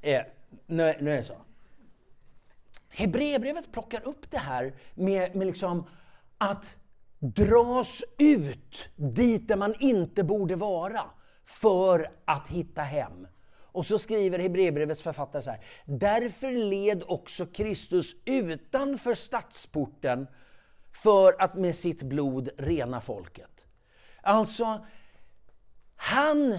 eh, 0.00 0.22
nu, 0.66 0.94
nu 1.00 1.10
är 1.10 1.16
det 1.16 1.24
så. 1.24 1.36
Hebreerbrevet 2.88 3.72
plockar 3.72 4.08
upp 4.08 4.30
det 4.30 4.38
här 4.38 4.74
med, 4.94 5.36
med 5.36 5.46
liksom 5.46 5.84
att 6.38 6.76
dras 7.24 8.04
ut 8.18 8.88
dit 8.96 9.48
där 9.48 9.56
man 9.56 9.74
inte 9.80 10.24
borde 10.24 10.56
vara 10.56 11.02
för 11.44 12.10
att 12.24 12.48
hitta 12.48 12.82
hem. 12.82 13.26
Och 13.56 13.86
så 13.86 13.98
skriver 13.98 14.38
Hebreerbrevets 14.38 15.02
författare 15.02 15.42
så 15.42 15.50
här. 15.50 15.64
Därför 15.84 16.52
led 16.52 17.04
också 17.06 17.46
Kristus 17.46 18.16
utanför 18.24 19.14
stadsporten 19.14 20.26
för 21.02 21.42
att 21.42 21.54
med 21.54 21.76
sitt 21.76 22.02
blod 22.02 22.48
rena 22.58 23.00
folket. 23.00 23.66
Alltså, 24.22 24.86
han 25.96 26.58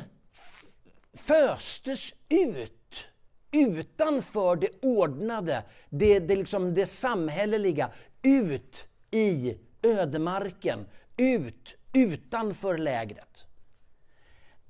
föstes 1.13 2.13
ut 2.29 3.07
utanför 3.51 4.55
det 4.55 4.69
ordnade, 4.81 5.63
det, 5.89 6.19
det, 6.19 6.35
liksom 6.35 6.73
det 6.73 6.85
samhälleliga, 6.85 7.91
ut 8.23 8.87
i 9.11 9.57
ödemarken, 9.85 10.85
ut 11.17 11.77
utanför 11.95 12.77
lägret. 12.77 13.45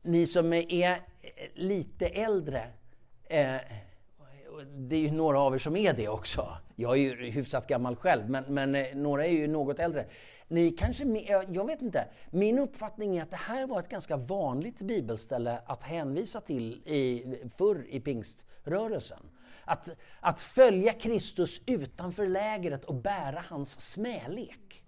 Ni 0.01 0.27
som 0.27 0.53
är 0.53 0.99
lite 1.53 2.07
äldre, 2.07 2.67
eh, 3.23 3.57
det 4.67 4.95
är 4.95 4.99
ju 4.99 5.11
några 5.11 5.39
av 5.39 5.55
er 5.55 5.59
som 5.59 5.75
är 5.75 5.93
det 5.93 6.07
också. 6.07 6.57
Jag 6.75 6.91
är 6.91 6.95
ju 6.95 7.29
hyfsat 7.31 7.67
gammal 7.67 7.95
själv, 7.95 8.29
men, 8.29 8.43
men 8.47 8.75
eh, 8.75 8.95
några 8.95 9.25
är 9.25 9.31
ju 9.31 9.47
något 9.47 9.79
äldre. 9.79 10.05
Ni 10.47 10.71
kanske, 10.71 11.03
eh, 11.03 11.41
jag 11.49 11.67
vet 11.67 11.81
inte. 11.81 12.07
Min 12.29 12.59
uppfattning 12.59 13.17
är 13.17 13.23
att 13.23 13.31
det 13.31 13.37
här 13.37 13.67
var 13.67 13.79
ett 13.79 13.89
ganska 13.89 14.17
vanligt 14.17 14.79
bibelställe 14.79 15.61
att 15.65 15.83
hänvisa 15.83 16.41
till 16.41 16.73
i, 16.87 17.35
förr 17.57 17.85
i 17.89 17.99
pingströrelsen. 17.99 19.19
Att, 19.65 19.89
att 20.19 20.41
följa 20.41 20.93
Kristus 20.93 21.61
utanför 21.65 22.27
lägret 22.27 22.85
och 22.85 22.95
bära 22.95 23.43
hans 23.49 23.91
smälek. 23.91 24.84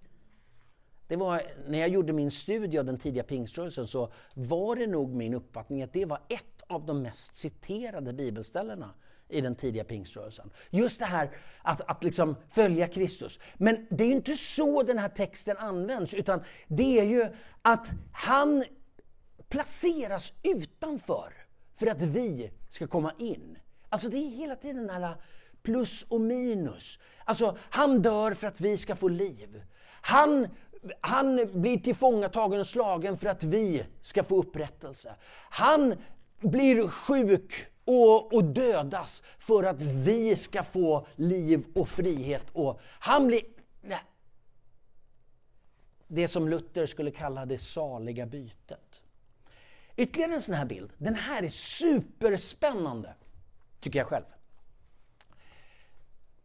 Det 1.08 1.16
var, 1.16 1.42
när 1.68 1.80
jag 1.80 1.90
gjorde 1.90 2.14
min 2.14 2.32
studie 2.32 2.78
av 2.78 2.86
den 2.86 2.98
tidiga 2.98 3.24
pingströrelsen 3.24 3.88
så 3.88 4.12
var 4.34 4.76
det 4.76 4.88
nog 4.88 5.16
min 5.16 5.34
uppfattning 5.34 5.84
att 5.84 5.94
det 5.94 6.06
var 6.06 6.22
ett 6.28 6.64
av 6.68 6.86
de 6.86 7.02
mest 7.02 7.36
citerade 7.36 8.14
bibelställena 8.14 8.94
i 9.30 9.42
den 9.42 9.56
tidiga 9.56 9.84
pingströrelsen. 9.84 10.50
Just 10.70 11.00
det 11.00 11.06
här 11.06 11.30
att, 11.62 11.82
att 11.82 12.04
liksom 12.04 12.36
följa 12.50 12.88
Kristus. 12.88 13.40
Men 13.56 13.88
det 13.90 14.04
är 14.04 14.08
ju 14.08 14.14
inte 14.14 14.36
så 14.36 14.84
den 14.84 14.98
här 14.98 15.10
texten 15.10 15.58
används, 15.58 16.14
utan 16.14 16.44
det 16.68 17.00
är 17.00 17.06
ju 17.06 17.28
att 17.62 17.88
han 18.12 18.64
placeras 19.50 20.34
utanför 20.44 21.34
för 21.76 21.88
att 21.88 22.02
vi 22.02 22.52
ska 22.70 22.88
komma 22.88 23.14
in. 23.18 23.58
Alltså 23.90 24.10
det 24.10 24.18
är 24.18 24.30
hela 24.30 24.56
tiden 24.56 24.90
alla 24.90 25.18
plus 25.62 26.04
och 26.04 26.22
minus. 26.22 27.00
Alltså 27.26 27.58
han 27.62 28.02
dör 28.02 28.34
för 28.34 28.48
att 28.48 28.62
vi 28.62 28.78
ska 28.78 28.96
få 28.96 29.08
liv. 29.08 29.64
Han, 30.02 30.48
han 31.02 31.50
blir 31.54 31.80
tillfångatagen 31.80 32.60
och 32.60 32.68
slagen 32.68 33.18
för 33.18 33.28
att 33.28 33.44
vi 33.44 33.84
ska 34.02 34.24
få 34.24 34.40
upprättelse. 34.40 35.16
Han 35.50 35.96
blir 36.40 36.88
sjuk 36.88 37.68
och, 37.86 38.34
och 38.34 38.44
dödas 38.44 39.24
för 39.40 39.64
att 39.64 39.82
vi 39.82 40.36
ska 40.36 40.64
få 40.64 41.08
liv 41.16 41.66
och 41.76 41.90
frihet. 41.90 42.44
Och 42.54 42.80
han 42.84 43.28
blir... 43.28 43.42
Nej. 43.82 44.04
Det 46.08 46.28
som 46.28 46.50
Luther 46.50 46.86
skulle 46.86 47.12
kalla 47.12 47.46
det 47.46 47.58
saliga 47.58 48.26
bytet. 48.26 49.04
Ytterligare 49.96 50.34
en 50.34 50.42
sån 50.42 50.56
här 50.56 50.66
bild. 50.66 50.92
Den 50.98 51.16
här 51.16 51.44
är 51.44 51.48
superspännande, 51.48 53.14
tycker 53.80 54.00
jag 54.00 54.08
själv. 54.08 54.26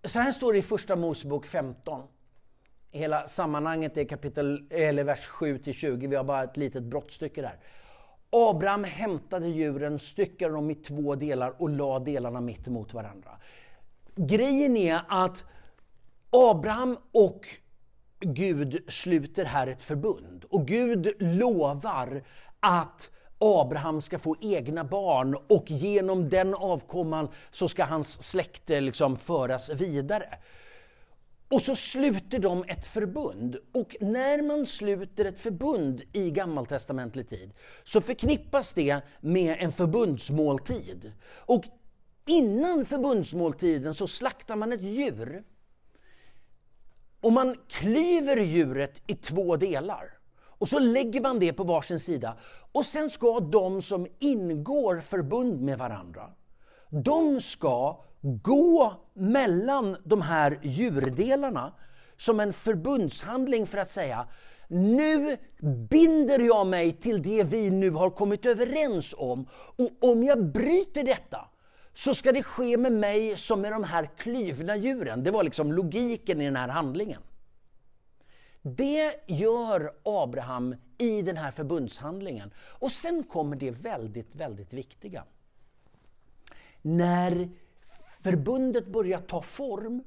Så 0.04 0.18
här 0.18 0.32
står 0.32 0.52
det 0.52 0.58
i 0.58 0.62
Första 0.62 0.96
Mosebok 0.96 1.46
15. 1.46 2.02
Hela 2.94 3.26
sammanhanget 3.26 3.96
är 3.96 4.04
kapitel, 4.04 4.66
eller 4.70 5.04
vers 5.04 5.26
7 5.26 5.62
20. 5.72 6.06
Vi 6.06 6.16
har 6.16 6.24
bara 6.24 6.44
ett 6.44 6.56
litet 6.56 6.82
brottstycke 6.82 7.42
där. 7.42 7.58
Abraham 8.30 8.84
hämtade 8.84 9.48
djuren, 9.48 9.98
styckade 9.98 10.54
dem 10.54 10.70
i 10.70 10.74
två 10.74 11.14
delar 11.14 11.62
och 11.62 11.70
la 11.70 11.98
delarna 11.98 12.40
mitt 12.40 12.66
emot 12.66 12.94
varandra. 12.94 13.30
Grejen 14.16 14.76
är 14.76 15.00
att 15.08 15.44
Abraham 16.30 16.98
och 17.12 17.46
Gud 18.20 18.84
sluter 18.88 19.44
här 19.44 19.66
ett 19.66 19.82
förbund. 19.82 20.44
Och 20.44 20.66
Gud 20.66 21.12
lovar 21.18 22.22
att 22.60 23.10
Abraham 23.38 24.00
ska 24.00 24.18
få 24.18 24.36
egna 24.40 24.84
barn 24.84 25.34
och 25.34 25.70
genom 25.70 26.28
den 26.28 26.54
avkomman 26.54 27.28
så 27.50 27.68
ska 27.68 27.84
hans 27.84 28.22
släkte 28.22 28.80
liksom 28.80 29.16
föras 29.16 29.70
vidare. 29.70 30.38
Och 31.52 31.62
så 31.62 31.76
sluter 31.76 32.38
de 32.38 32.64
ett 32.68 32.86
förbund. 32.86 33.56
Och 33.72 33.96
när 34.00 34.42
man 34.42 34.66
sluter 34.66 35.24
ett 35.24 35.38
förbund 35.38 36.02
i 36.12 36.30
gammaltestamentlig 36.30 37.28
tid 37.28 37.52
så 37.84 38.00
förknippas 38.00 38.72
det 38.72 39.00
med 39.20 39.56
en 39.58 39.72
förbundsmåltid. 39.72 41.12
Och 41.30 41.64
innan 42.26 42.84
förbundsmåltiden 42.84 43.94
så 43.94 44.06
slaktar 44.06 44.56
man 44.56 44.72
ett 44.72 44.82
djur. 44.82 45.44
Och 47.20 47.32
man 47.32 47.56
klyver 47.68 48.36
djuret 48.36 49.02
i 49.06 49.14
två 49.14 49.56
delar. 49.56 50.18
Och 50.40 50.68
så 50.68 50.78
lägger 50.78 51.20
man 51.20 51.38
det 51.38 51.52
på 51.52 51.64
varsin 51.64 52.00
sida. 52.00 52.36
Och 52.72 52.86
sen 52.86 53.10
ska 53.10 53.40
de 53.40 53.82
som 53.82 54.06
ingår 54.18 55.00
förbund 55.00 55.60
med 55.60 55.78
varandra, 55.78 56.30
de 56.90 57.40
ska 57.40 58.04
gå 58.22 58.94
mellan 59.14 59.96
de 60.04 60.22
här 60.22 60.58
djurdelarna 60.62 61.72
som 62.16 62.40
en 62.40 62.52
förbundshandling 62.52 63.66
för 63.66 63.78
att 63.78 63.90
säga 63.90 64.26
nu 64.68 65.36
binder 65.90 66.38
jag 66.38 66.66
mig 66.66 66.92
till 66.92 67.22
det 67.22 67.44
vi 67.44 67.70
nu 67.70 67.90
har 67.90 68.10
kommit 68.10 68.46
överens 68.46 69.14
om 69.18 69.46
och 69.52 69.90
om 70.10 70.24
jag 70.24 70.44
bryter 70.44 71.04
detta 71.04 71.48
så 71.94 72.14
ska 72.14 72.32
det 72.32 72.42
ske 72.42 72.76
med 72.76 72.92
mig 72.92 73.36
som 73.36 73.60
med 73.60 73.72
de 73.72 73.84
här 73.84 74.10
klyvna 74.16 74.76
djuren. 74.76 75.24
Det 75.24 75.30
var 75.30 75.42
liksom 75.42 75.72
logiken 75.72 76.40
i 76.40 76.44
den 76.44 76.56
här 76.56 76.68
handlingen. 76.68 77.22
Det 78.62 79.14
gör 79.26 79.92
Abraham 80.02 80.74
i 80.98 81.22
den 81.22 81.36
här 81.36 81.50
förbundshandlingen. 81.50 82.50
Och 82.58 82.92
sen 82.92 83.22
kommer 83.22 83.56
det 83.56 83.70
väldigt, 83.70 84.34
väldigt 84.34 84.72
viktiga. 84.72 85.24
När 86.82 87.50
förbundet 88.22 88.86
börjar 88.86 89.18
ta 89.18 89.42
form 89.42 90.02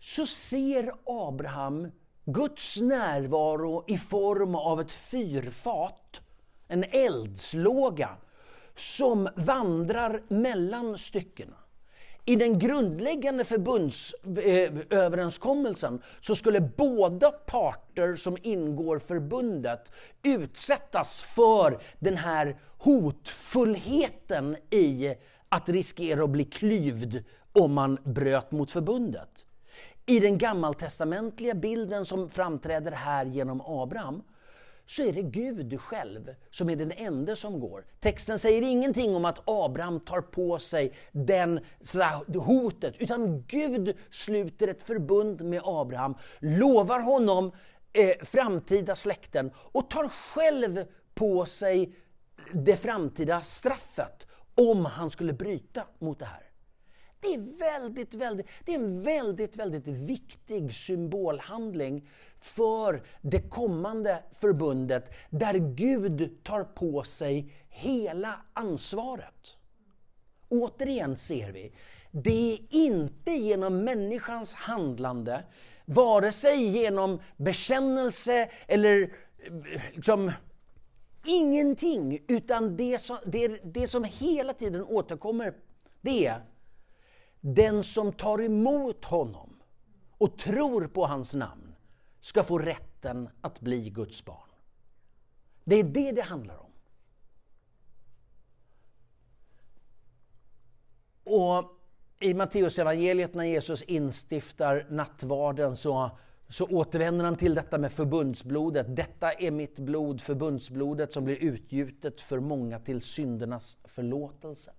så 0.00 0.26
ser 0.26 0.92
Abraham 1.04 1.90
Guds 2.24 2.80
närvaro 2.80 3.84
i 3.86 3.98
form 3.98 4.54
av 4.54 4.80
ett 4.80 4.92
fyrfat, 4.92 6.20
en 6.68 6.84
eldslåga, 6.84 8.16
som 8.76 9.28
vandrar 9.36 10.22
mellan 10.28 10.98
styckena. 10.98 11.56
I 12.24 12.36
den 12.36 12.58
grundläggande 12.58 13.44
förbundsöverenskommelsen 13.44 15.94
eh, 15.94 16.00
så 16.20 16.34
skulle 16.34 16.60
båda 16.60 17.30
parter 17.30 18.14
som 18.14 18.36
ingår 18.42 18.98
förbundet 18.98 19.92
utsättas 20.22 21.22
för 21.22 21.82
den 21.98 22.16
här 22.16 22.60
hotfullheten 22.78 24.56
i 24.70 25.14
att 25.56 25.68
riskera 25.68 26.24
att 26.24 26.30
bli 26.30 26.44
klyvd 26.44 27.24
om 27.52 27.72
man 27.72 27.98
bröt 28.04 28.50
mot 28.50 28.70
förbundet. 28.70 29.46
I 30.06 30.20
den 30.20 30.38
gammaltestamentliga 30.38 31.54
bilden 31.54 32.04
som 32.04 32.30
framträder 32.30 32.92
här 32.92 33.24
genom 33.24 33.60
Abraham 33.60 34.22
så 34.86 35.02
är 35.02 35.12
det 35.12 35.22
Gud 35.22 35.80
själv 35.80 36.34
som 36.50 36.70
är 36.70 36.76
den 36.76 36.92
enda 36.92 37.36
som 37.36 37.60
går. 37.60 37.84
Texten 38.00 38.38
säger 38.38 38.62
ingenting 38.62 39.16
om 39.16 39.24
att 39.24 39.42
Abraham 39.44 40.00
tar 40.00 40.20
på 40.20 40.58
sig 40.58 40.92
den 41.12 41.60
hotet, 42.34 42.94
utan 42.98 43.44
Gud 43.46 43.96
sluter 44.10 44.68
ett 44.68 44.82
förbund 44.82 45.40
med 45.40 45.60
Abraham, 45.64 46.14
lovar 46.38 47.00
honom 47.00 47.52
eh, 47.92 48.24
framtida 48.24 48.94
släkten 48.94 49.50
och 49.56 49.90
tar 49.90 50.08
själv 50.08 50.84
på 51.14 51.46
sig 51.46 51.94
det 52.52 52.76
framtida 52.76 53.40
straffet 53.40 54.25
om 54.56 54.84
han 54.84 55.10
skulle 55.10 55.32
bryta 55.32 55.86
mot 55.98 56.18
det 56.18 56.24
här. 56.24 56.42
Det 57.20 57.34
är, 57.34 57.58
väldigt, 57.58 58.14
väldigt, 58.14 58.46
det 58.64 58.74
är 58.74 58.78
en 58.78 59.02
väldigt, 59.02 59.56
väldigt 59.56 59.86
viktig 59.86 60.74
symbolhandling 60.74 62.08
för 62.40 63.02
det 63.20 63.40
kommande 63.40 64.22
förbundet 64.32 65.14
där 65.30 65.54
Gud 65.54 66.44
tar 66.44 66.64
på 66.64 67.02
sig 67.02 67.52
hela 67.68 68.40
ansvaret. 68.52 69.56
Återigen 70.48 71.16
ser 71.16 71.52
vi, 71.52 71.72
det 72.10 72.52
är 72.52 72.58
inte 72.70 73.30
genom 73.30 73.84
människans 73.84 74.54
handlande, 74.54 75.44
vare 75.84 76.32
sig 76.32 76.64
genom 76.64 77.20
bekännelse 77.36 78.50
eller 78.66 79.02
eh, 79.02 79.82
liksom, 79.94 80.32
ingenting, 81.26 82.18
utan 82.28 82.76
det 82.76 82.98
som, 82.98 83.18
det, 83.26 83.48
det 83.64 83.88
som 83.88 84.04
hela 84.04 84.54
tiden 84.54 84.84
återkommer, 84.84 85.54
det 86.00 86.26
är 86.26 86.44
den 87.40 87.84
som 87.84 88.12
tar 88.12 88.42
emot 88.42 89.04
honom 89.04 89.62
och 90.18 90.38
tror 90.38 90.86
på 90.86 91.06
hans 91.06 91.34
namn 91.34 91.74
ska 92.20 92.42
få 92.42 92.58
rätten 92.58 93.28
att 93.40 93.60
bli 93.60 93.90
Guds 93.90 94.24
barn. 94.24 94.48
Det 95.64 95.76
är 95.76 95.84
det 95.84 96.12
det 96.12 96.22
handlar 96.22 96.56
om. 96.56 96.70
Och 101.24 101.76
i 102.20 102.34
Matteusevangeliet 102.34 103.34
när 103.34 103.44
Jesus 103.44 103.82
instiftar 103.82 104.86
nattvarden 104.90 105.76
så, 105.76 106.10
så 106.48 106.66
återvänder 106.66 107.24
han 107.24 107.36
till 107.36 107.54
detta 107.54 107.78
med 107.78 107.92
förbundsblodet. 107.92 108.96
Detta 108.96 109.32
är 109.32 109.50
mitt 109.50 109.78
blod, 109.78 110.20
förbundsblodet, 110.20 111.12
som 111.12 111.24
blir 111.24 111.36
utgjutet 111.36 112.20
för 112.20 112.40
många 112.40 112.78
till 112.78 113.00
syndernas 113.00 113.78
förlåtelse. 113.84 114.72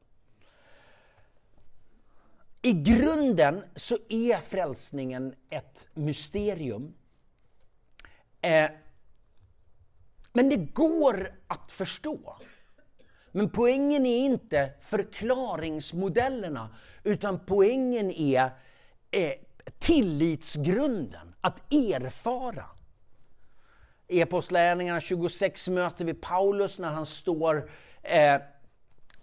I 2.62 2.74
grunden 2.74 3.64
så 3.76 3.98
är 4.10 4.38
frälsningen 4.38 5.36
ett 5.50 5.88
mysterium. 5.94 6.94
Eh, 8.42 8.70
men 10.34 10.50
det 10.50 10.56
går 10.56 11.32
att 11.48 11.72
förstå. 11.72 12.38
Men 13.32 13.50
poängen 13.50 14.06
är 14.06 14.26
inte 14.26 14.70
förklaringsmodellerna, 14.82 16.70
utan 17.04 17.40
poängen 17.40 18.12
är 18.12 18.50
eh, 19.12 19.34
tillitsgrunden, 19.80 21.36
att 21.42 21.74
erfara. 21.74 22.66
I 24.08 24.22
Apostlagärningarna 24.22 25.02
26 25.02 25.68
möter 25.68 26.06
vi 26.06 26.14
Paulus 26.14 26.80
när 26.80 26.92
han 26.92 27.06
står 27.06 27.70
eh, 28.04 28.38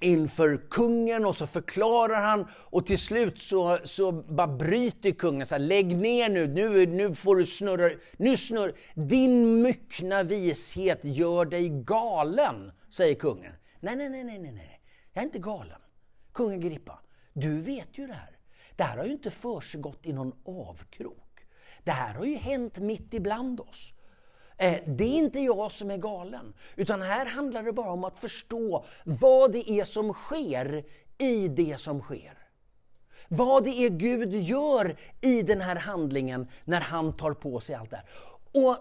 inför 0.01 0.57
kungen 0.71 1.27
och 1.27 1.37
så 1.37 1.47
förklarar 1.47 2.21
han 2.21 2.47
och 2.53 2.87
till 2.87 2.99
slut 2.99 3.41
så, 3.41 3.79
så 3.85 4.13
bara 4.13 4.47
bryter 4.47 5.11
kungen. 5.11 5.47
Så 5.47 5.55
här, 5.55 5.61
Lägg 5.61 5.97
ner 5.97 6.29
nu, 6.29 6.47
nu, 6.47 6.87
nu 6.87 7.15
får 7.15 7.37
du 7.37 7.47
snurra. 7.47 7.91
Nu 8.17 8.37
snurra. 8.37 8.73
Din 8.95 9.63
myckna 9.63 10.23
vishet 10.23 11.01
gör 11.03 11.45
dig 11.45 11.69
galen, 11.69 12.73
säger 12.91 13.15
kungen. 13.15 13.53
Nej, 13.81 13.97
nej, 13.97 14.09
nej, 14.09 14.25
nej, 14.25 14.39
nej, 14.39 14.81
jag 15.13 15.23
är 15.23 15.27
inte 15.27 15.39
galen. 15.39 15.81
Kungen 16.33 16.61
Grippa, 16.61 16.99
du 17.33 17.61
vet 17.61 17.99
ju 17.99 18.07
det 18.07 18.13
här. 18.15 18.34
Det 18.77 18.83
här 18.83 18.97
har 18.97 19.05
ju 19.05 19.13
inte 19.13 19.31
försiggått 19.31 20.07
i 20.07 20.13
någon 20.13 20.33
avkrok. 20.45 21.47
Det 21.85 21.91
här 21.91 22.15
har 22.15 22.25
ju 22.25 22.37
hänt 22.37 22.79
mitt 22.79 23.15
ibland 23.15 23.61
oss. 23.61 23.93
Eh, 24.57 24.83
det 24.87 25.05
är 25.05 25.19
inte 25.19 25.41
jag 25.41 25.73
som 25.73 25.91
är 25.91 25.97
galen, 25.97 26.55
utan 26.77 27.03
här 27.03 27.27
handlar 27.27 27.63
det 27.63 27.73
bara 27.73 27.93
om 27.93 28.05
att 28.05 28.19
förstå 28.19 28.85
vad 29.05 29.53
det 29.53 29.71
är 29.71 29.85
som 29.85 30.13
sker 30.13 30.85
i 31.19 31.49
det 31.49 31.81
som 31.81 32.01
sker. 32.01 32.39
Vad 33.29 33.65
det 33.65 33.71
är 33.71 33.91
Gud 33.91 34.35
gör 34.35 34.97
i 35.21 35.43
den 35.43 35.61
här 35.61 35.77
handlingen 35.77 36.49
när 36.65 36.81
han 36.81 37.17
tar 37.17 37.33
på 37.33 37.61
sig 37.61 37.75
allt 37.75 37.91
det 37.91 37.97
här. 37.97 38.09
Och 38.53 38.77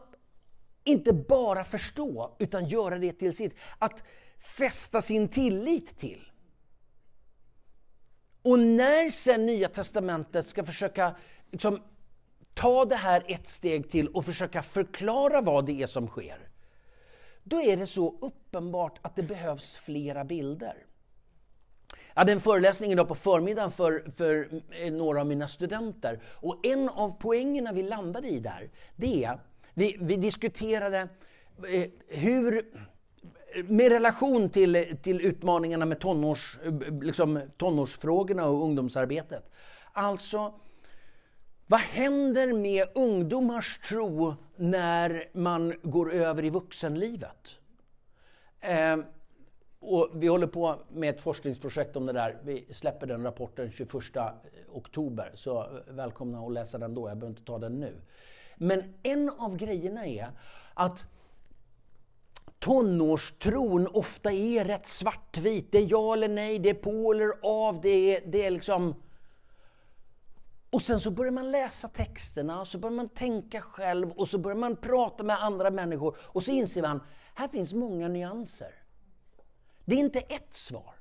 inte 0.84 1.14
bara 1.14 1.64
förstå, 1.64 2.36
utan 2.40 2.66
göra 2.66 2.98
det 2.98 3.14
till 3.14 3.36
sitt. 3.36 3.56
Att 3.80 4.04
fästa 4.40 5.02
sin 5.02 5.28
tillit 5.28 6.00
till. 6.00 6.32
Och 8.44 8.60
när 8.60 9.10
sen 9.10 9.46
Nya 9.46 9.70
Testamentet 9.70 10.48
ska 10.48 10.64
försöka 10.64 11.16
liksom, 11.52 11.82
ta 12.54 12.86
det 12.86 12.96
här 12.96 13.24
ett 13.28 13.48
steg 13.48 13.92
till 13.92 14.08
och 14.08 14.26
försöka 14.26 14.62
förklara 14.62 15.42
vad 15.42 15.66
det 15.66 15.82
är 15.82 15.88
som 15.88 16.08
sker, 16.08 16.38
då 17.44 17.62
är 17.62 17.78
det 17.78 17.86
så 17.86 18.16
uppenbart 18.22 19.00
att 19.02 19.16
det 19.16 19.24
behövs 19.24 19.78
flera 19.78 20.24
bilder. 20.24 20.76
Jag 22.14 22.22
hade 22.22 22.32
en 22.32 22.42
föreläsning 22.42 22.92
idag 22.92 23.08
på 23.08 23.16
förmiddagen 23.16 23.72
för, 23.72 24.12
för 24.16 24.62
eh, 24.72 24.94
några 24.94 25.22
av 25.22 25.28
mina 25.28 25.48
studenter 25.48 26.20
och 26.26 26.66
en 26.66 26.90
av 26.90 27.20
poängerna 27.20 27.72
vi 27.72 27.84
landade 27.84 28.28
i 28.28 28.40
där, 28.40 28.70
det 28.96 29.24
är, 29.24 29.40
vi, 29.74 29.98
vi 30.00 30.16
diskuterade 30.16 31.08
eh, 31.70 31.90
hur 32.08 32.66
med 33.64 33.92
relation 33.92 34.50
till, 34.50 34.98
till 35.02 35.22
utmaningarna 35.22 35.86
med 35.86 36.00
tonårs, 36.00 36.60
liksom, 37.02 37.42
tonårsfrågorna 37.58 38.48
och 38.48 38.64
ungdomsarbetet. 38.64 39.52
Alltså, 39.92 40.54
vad 41.68 41.80
händer 41.80 42.54
med 42.54 42.88
ungdomars 42.96 43.78
tro 43.78 44.36
när 44.56 45.30
man 45.34 45.74
går 45.84 46.14
över 46.14 46.44
i 46.44 46.50
vuxenlivet? 46.50 47.58
Eh, 48.60 48.98
och 49.80 50.10
vi 50.14 50.28
håller 50.28 50.48
på 50.48 50.76
med 50.90 51.10
ett 51.10 51.22
forskningsprojekt 51.22 51.96
om 51.96 52.06
det 52.06 52.14
där. 52.14 52.38
Vi 52.44 52.66
släpper 52.74 53.08
den 53.08 53.24
rapporten 53.24 53.72
21 53.72 53.90
oktober, 54.72 55.32
så 55.36 55.68
välkomna 55.88 56.40
att 56.40 56.54
läsa 56.54 56.78
den 56.78 56.94
då. 56.94 57.10
Jag 57.10 57.18
behöver 57.18 57.38
inte 57.38 57.46
ta 57.46 57.60
den 57.60 57.80
nu. 57.80 57.94
Men 58.56 58.94
en 59.04 59.30
av 59.30 59.58
grejerna 59.58 60.06
är 60.06 60.28
att 60.74 61.06
tonårstron 62.64 63.88
ofta 63.88 64.32
är 64.32 64.66
rätt 64.66 64.88
svartvit. 64.88 65.72
Det 65.72 65.78
är 65.78 65.88
ja 65.90 66.14
eller 66.14 66.28
nej, 66.28 66.60
det 66.60 66.70
är 66.70 66.74
på 66.74 67.12
eller 67.14 67.34
av, 67.42 67.82
det 67.82 67.90
är, 67.90 68.32
det 68.32 68.46
är 68.46 68.52
liksom... 68.52 68.96
Och 70.70 70.82
sen 70.82 71.00
så 71.00 71.12
börjar 71.12 71.32
man 71.32 71.52
läsa 71.52 71.88
texterna, 71.88 72.66
så 72.66 72.78
börjar 72.78 72.96
man 72.96 73.10
tänka 73.10 73.62
själv 73.62 74.12
och 74.12 74.28
så 74.28 74.38
börjar 74.38 74.58
man 74.58 74.76
prata 74.76 75.24
med 75.24 75.44
andra 75.44 75.72
människor 75.72 76.18
och 76.22 76.44
så 76.44 76.52
inser 76.52 76.82
man, 76.82 77.02
här 77.36 77.48
finns 77.48 77.74
många 77.74 78.08
nyanser. 78.08 78.76
Det 79.86 79.96
är 79.96 80.00
inte 80.00 80.20
ett 80.20 80.54
svar. 80.54 80.94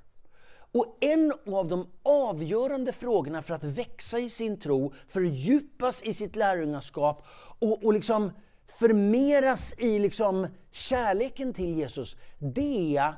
Och 0.73 0.99
en 1.01 1.33
av 1.47 1.69
de 1.69 1.91
avgörande 2.03 2.93
frågorna 2.93 3.43
för 3.43 3.55
att 3.55 3.65
växa 3.65 4.19
i 4.19 4.29
sin 4.29 4.61
tro, 4.61 4.93
fördjupas 5.09 6.03
i 6.03 6.13
sitt 6.13 6.37
lärjungaskap 6.37 7.27
och, 7.59 7.85
och 7.85 7.93
liksom 7.93 8.33
förmeras 8.79 9.75
i 9.79 9.99
liksom 9.99 10.47
kärleken 10.73 11.55
till 11.55 11.79
Jesus, 11.79 12.17
det 12.39 12.97
är 12.97 13.15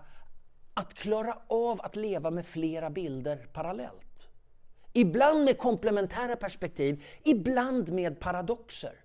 att 0.75 0.95
klara 0.95 1.39
av 1.47 1.81
att 1.81 1.97
leva 1.97 2.31
med 2.31 2.47
flera 2.47 2.91
bilder 2.91 3.37
parallellt. 3.53 4.29
Ibland 4.93 5.45
med 5.45 5.59
komplementära 5.59 6.37
perspektiv, 6.37 7.05
ibland 7.25 7.93
med 7.93 8.21
paradoxer. 8.21 9.01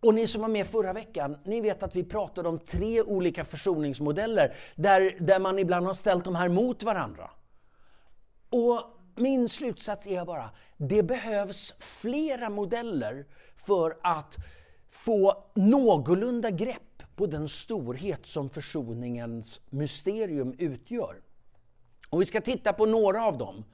Och 0.00 0.14
ni 0.14 0.26
som 0.26 0.40
var 0.40 0.48
med 0.48 0.66
förra 0.66 0.92
veckan, 0.92 1.38
ni 1.44 1.60
vet 1.60 1.82
att 1.82 1.96
vi 1.96 2.04
pratade 2.04 2.48
om 2.48 2.58
tre 2.58 3.02
olika 3.02 3.44
försoningsmodeller 3.44 4.54
där, 4.74 5.16
där 5.20 5.38
man 5.38 5.58
ibland 5.58 5.86
har 5.86 5.94
ställt 5.94 6.24
de 6.24 6.34
här 6.34 6.48
mot 6.48 6.82
varandra. 6.82 7.30
Och 8.50 8.82
min 9.16 9.48
slutsats 9.48 10.06
är 10.06 10.24
bara, 10.24 10.50
det 10.76 11.02
behövs 11.02 11.74
flera 11.78 12.50
modeller 12.50 13.26
för 13.56 13.98
att 14.02 14.36
få 14.90 15.44
någorlunda 15.54 16.50
grepp 16.50 17.02
på 17.16 17.26
den 17.26 17.48
storhet 17.48 18.26
som 18.26 18.48
försoningens 18.48 19.60
mysterium 19.70 20.54
utgör. 20.58 21.16
Och 22.10 22.20
vi 22.20 22.24
ska 22.24 22.40
titta 22.40 22.72
på 22.72 22.86
några 22.86 23.24
av 23.24 23.38
dem. 23.38 23.64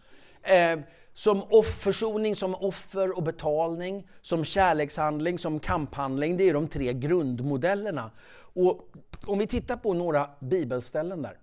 Eh, 0.43 0.79
som 1.15 1.43
off, 1.43 1.83
försoning 1.83 2.37
som 2.37 2.55
offer 2.55 3.17
och 3.17 3.23
betalning, 3.23 4.09
som 4.23 4.45
kärlekshandling, 4.45 5.39
som 5.39 5.61
kamphandling. 5.61 6.37
Det 6.37 6.49
är 6.49 6.55
de 6.55 6.69
tre 6.69 6.93
grundmodellerna. 6.93 8.11
Och 8.55 8.89
om 9.27 9.39
vi 9.39 9.47
tittar 9.47 9.77
på 9.77 9.95
några 9.95 10.31
bibelställen 10.41 11.23
där. 11.23 11.39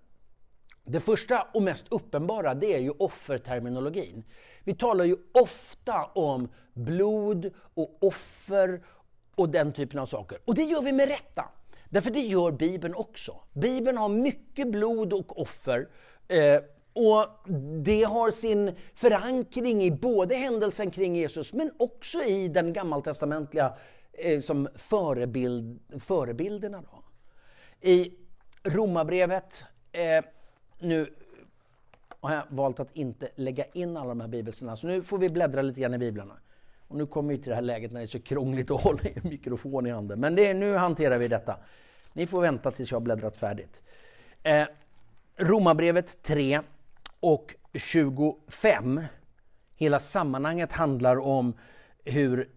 Det 0.84 1.00
första 1.00 1.46
och 1.54 1.62
mest 1.62 1.86
uppenbara 1.88 2.54
det 2.54 2.74
är 2.74 2.78
ju 2.78 2.90
offerterminologin. 2.90 4.24
Vi 4.64 4.74
talar 4.74 5.04
ju 5.04 5.16
ofta 5.32 6.04
om 6.04 6.48
blod 6.72 7.50
och 7.74 7.98
offer 8.00 8.82
och 9.34 9.48
den 9.48 9.72
typen 9.72 9.98
av 9.98 10.06
saker. 10.06 10.38
Och 10.44 10.54
det 10.54 10.62
gör 10.62 10.82
vi 10.82 10.92
med 10.92 11.08
rätta. 11.08 11.44
Därför 11.88 12.10
det 12.10 12.20
gör 12.20 12.52
Bibeln 12.52 12.94
också. 12.94 13.40
Bibeln 13.52 13.98
har 13.98 14.08
mycket 14.08 14.68
blod 14.68 15.12
och 15.12 15.40
offer. 15.40 15.88
Eh, 16.28 16.60
och 16.92 17.26
Det 17.82 18.02
har 18.02 18.30
sin 18.30 18.74
förankring 18.94 19.82
i 19.82 19.90
både 19.90 20.34
händelsen 20.34 20.90
kring 20.90 21.16
Jesus 21.16 21.52
men 21.52 21.70
också 21.78 22.22
i 22.22 22.48
den 22.48 22.72
gammaltestamentliga 22.72 23.74
eh, 24.12 24.40
som 24.40 24.68
förebild, 24.74 25.80
förebilderna. 25.98 26.82
Då. 26.82 27.02
I 27.88 28.14
Romarbrevet, 28.62 29.64
eh, 29.92 30.24
nu 30.78 31.14
har 32.20 32.34
jag 32.34 32.44
valt 32.48 32.80
att 32.80 32.96
inte 32.96 33.28
lägga 33.34 33.64
in 33.64 33.96
alla 33.96 34.08
de 34.08 34.20
här 34.20 34.28
bibelserna, 34.28 34.76
så 34.76 34.86
nu 34.86 35.02
får 35.02 35.18
vi 35.18 35.28
bläddra 35.28 35.62
lite 35.62 35.80
grann 35.80 35.94
i 35.94 35.98
biblarna. 35.98 36.38
Och 36.92 36.98
nu 36.98 37.06
kommer 37.06 37.34
vi 37.34 37.38
till 37.38 37.48
det 37.48 37.54
här 37.54 37.62
läget 37.62 37.92
när 37.92 38.00
det 38.00 38.04
är 38.04 38.06
så 38.06 38.20
krångligt 38.20 38.70
att 38.70 38.80
hålla 38.84 39.02
en 39.02 39.30
mikrofon 39.30 39.86
i 39.86 39.90
handen. 39.90 40.20
Men 40.20 40.34
det 40.34 40.46
är, 40.46 40.54
nu 40.54 40.74
hanterar 40.74 41.18
vi 41.18 41.28
detta. 41.28 41.56
Ni 42.12 42.26
får 42.26 42.42
vänta 42.42 42.70
tills 42.70 42.90
jag 42.90 42.96
har 42.96 43.04
bläddrat 43.04 43.36
färdigt. 43.36 43.82
Eh, 44.42 44.66
Romarbrevet 45.36 46.22
3 46.22 46.60
och 47.20 47.54
25. 47.74 49.00
Hela 49.76 49.98
sammanhanget 49.98 50.72
handlar 50.72 51.18
om 51.18 51.54
hur 52.04 52.50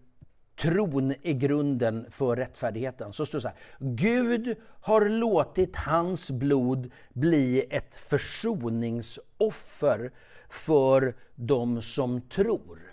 tron 0.60 1.14
är 1.22 1.32
grunden 1.32 2.06
för 2.10 2.36
rättfärdigheten. 2.36 3.12
Så 3.12 3.26
står 3.26 3.38
det 3.38 3.42
så 3.42 3.48
här. 3.48 3.56
Gud 3.78 4.56
har 4.80 5.08
låtit 5.08 5.76
hans 5.76 6.30
blod 6.30 6.90
bli 7.12 7.66
ett 7.70 7.96
försoningsoffer 7.96 10.10
för 10.48 11.14
de 11.34 11.82
som 11.82 12.20
tror. 12.20 12.85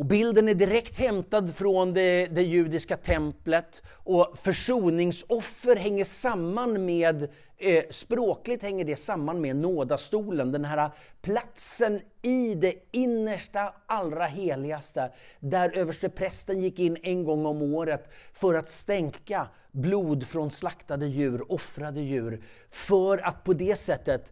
Och 0.00 0.06
bilden 0.06 0.48
är 0.48 0.54
direkt 0.54 0.98
hämtad 0.98 1.54
från 1.56 1.94
det, 1.94 2.26
det, 2.26 2.42
judiska 2.42 2.96
templet. 2.96 3.82
Och 3.92 4.38
försoningsoffer 4.42 5.76
hänger 5.76 6.04
samman 6.04 6.84
med, 6.86 7.28
eh, 7.58 7.84
språkligt 7.90 8.62
hänger 8.62 8.84
det 8.84 8.96
samman 8.96 9.40
med 9.40 9.56
nådastolen. 9.56 10.52
Den 10.52 10.64
här 10.64 10.90
platsen 11.22 12.00
i 12.22 12.54
det 12.54 12.74
innersta, 12.90 13.74
allra 13.86 14.26
heligaste. 14.26 15.12
Där 15.40 15.76
översteprästen 15.76 16.62
gick 16.62 16.78
in 16.78 16.96
en 17.02 17.24
gång 17.24 17.46
om 17.46 17.62
året 17.62 18.08
för 18.32 18.54
att 18.54 18.70
stänka 18.70 19.48
blod 19.72 20.26
från 20.26 20.50
slaktade 20.50 21.06
djur, 21.06 21.52
offrade 21.52 22.00
djur. 22.00 22.42
För 22.70 23.18
att 23.18 23.44
på 23.44 23.52
det 23.52 23.76
sättet 23.76 24.30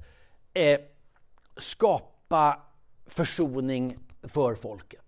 eh, 0.55 0.81
skapa 1.57 2.63
försoning 3.07 3.99
för 4.23 4.55
folket. 4.55 5.08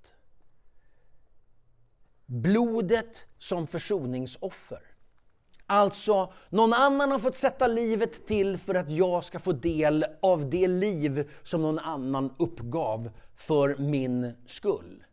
Blodet 2.32 3.26
som 3.38 3.66
försoningsoffer. 3.66 4.80
Alltså, 5.66 6.32
någon 6.48 6.72
annan 6.72 7.10
har 7.10 7.18
fått 7.18 7.36
sätta 7.36 7.66
livet 7.66 8.26
till 8.26 8.58
för 8.58 8.74
att 8.74 8.90
jag 8.90 9.24
ska 9.24 9.38
få 9.38 9.52
del 9.52 10.06
av 10.22 10.50
det 10.50 10.68
liv 10.68 11.30
som 11.42 11.62
någon 11.62 11.78
annan 11.78 12.34
uppgav 12.38 13.10
för 13.36 13.76
min 13.78 14.32
skull. 14.46 15.04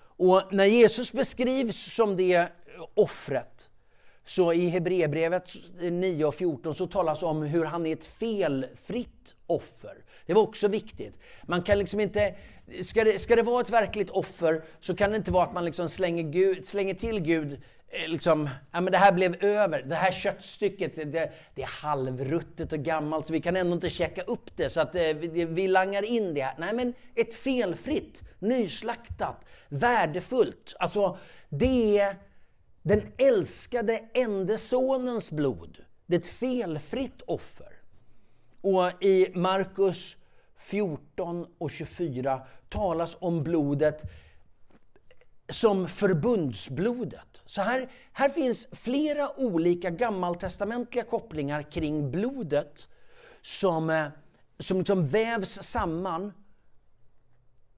Och 0.00 0.42
när 0.52 0.64
Jesus 0.64 1.12
beskrivs 1.12 1.94
som 1.94 2.16
det 2.16 2.48
offret, 2.94 3.70
så 4.24 4.52
i 4.52 4.68
Hebreerbrevet 4.68 5.50
9 5.80 6.24
och 6.24 6.34
14 6.34 6.74
så 6.74 6.86
talas 6.86 7.22
om 7.22 7.42
hur 7.42 7.64
han 7.64 7.86
är 7.86 7.92
ett 7.92 8.04
felfritt 8.04 9.34
offer. 9.46 10.04
Det 10.26 10.34
var 10.34 10.42
också 10.42 10.68
viktigt. 10.68 11.18
Man 11.42 11.62
kan 11.62 11.78
liksom 11.78 12.00
inte 12.00 12.34
Ska 12.82 13.04
det, 13.04 13.18
ska 13.18 13.36
det 13.36 13.42
vara 13.42 13.60
ett 13.60 13.70
verkligt 13.70 14.10
offer 14.10 14.62
så 14.80 14.96
kan 14.96 15.10
det 15.10 15.16
inte 15.16 15.30
vara 15.30 15.44
att 15.44 15.52
man 15.52 15.64
liksom 15.64 15.88
slänger, 15.88 16.22
Gud, 16.22 16.66
slänger 16.66 16.94
till 16.94 17.20
Gud 17.20 17.52
eh, 17.88 18.08
liksom, 18.08 18.50
ja 18.72 18.80
men 18.80 18.92
det 18.92 18.98
här 18.98 19.12
blev 19.12 19.44
över, 19.44 19.82
det 19.82 19.94
här 19.94 20.12
köttstycket, 20.12 20.94
det, 20.94 21.32
det 21.54 21.62
är 21.62 21.66
halvruttet 21.66 22.72
och 22.72 22.78
gammalt 22.78 23.26
så 23.26 23.32
vi 23.32 23.40
kan 23.40 23.56
ändå 23.56 23.74
inte 23.74 23.90
checka 23.90 24.22
upp 24.22 24.56
det 24.56 24.70
så 24.70 24.80
att 24.80 24.94
eh, 24.94 25.02
vi, 25.02 25.44
vi 25.44 25.68
langar 25.68 26.02
in 26.02 26.34
det 26.34 26.42
här. 26.42 26.54
Nej 26.58 26.74
men 26.74 26.94
ett 27.14 27.34
felfritt, 27.34 28.22
nyslaktat, 28.38 29.44
värdefullt. 29.68 30.74
Alltså 30.78 31.18
det 31.48 31.98
är 31.98 32.16
den 32.82 33.02
älskade 33.18 34.02
ende 34.14 34.58
sonens 34.58 35.30
blod. 35.30 35.78
Det 36.06 36.16
är 36.16 36.20
ett 36.20 36.28
felfritt 36.28 37.22
offer. 37.26 37.72
Och 38.60 39.02
i 39.02 39.32
Markus 39.34 40.16
14 40.58 41.46
och 41.58 41.70
24 41.70 42.46
talas 42.68 43.16
om 43.20 43.42
blodet 43.42 44.02
som 45.48 45.88
förbundsblodet. 45.88 47.42
Så 47.44 47.62
här, 47.62 47.88
här 48.12 48.28
finns 48.28 48.68
flera 48.72 49.40
olika 49.40 49.90
gammaltestamentliga 49.90 51.04
kopplingar 51.04 51.62
kring 51.62 52.10
blodet 52.10 52.88
som, 53.42 53.90
eh, 53.90 54.06
som 54.58 54.78
liksom 54.78 55.06
vävs 55.06 55.62
samman 55.62 56.32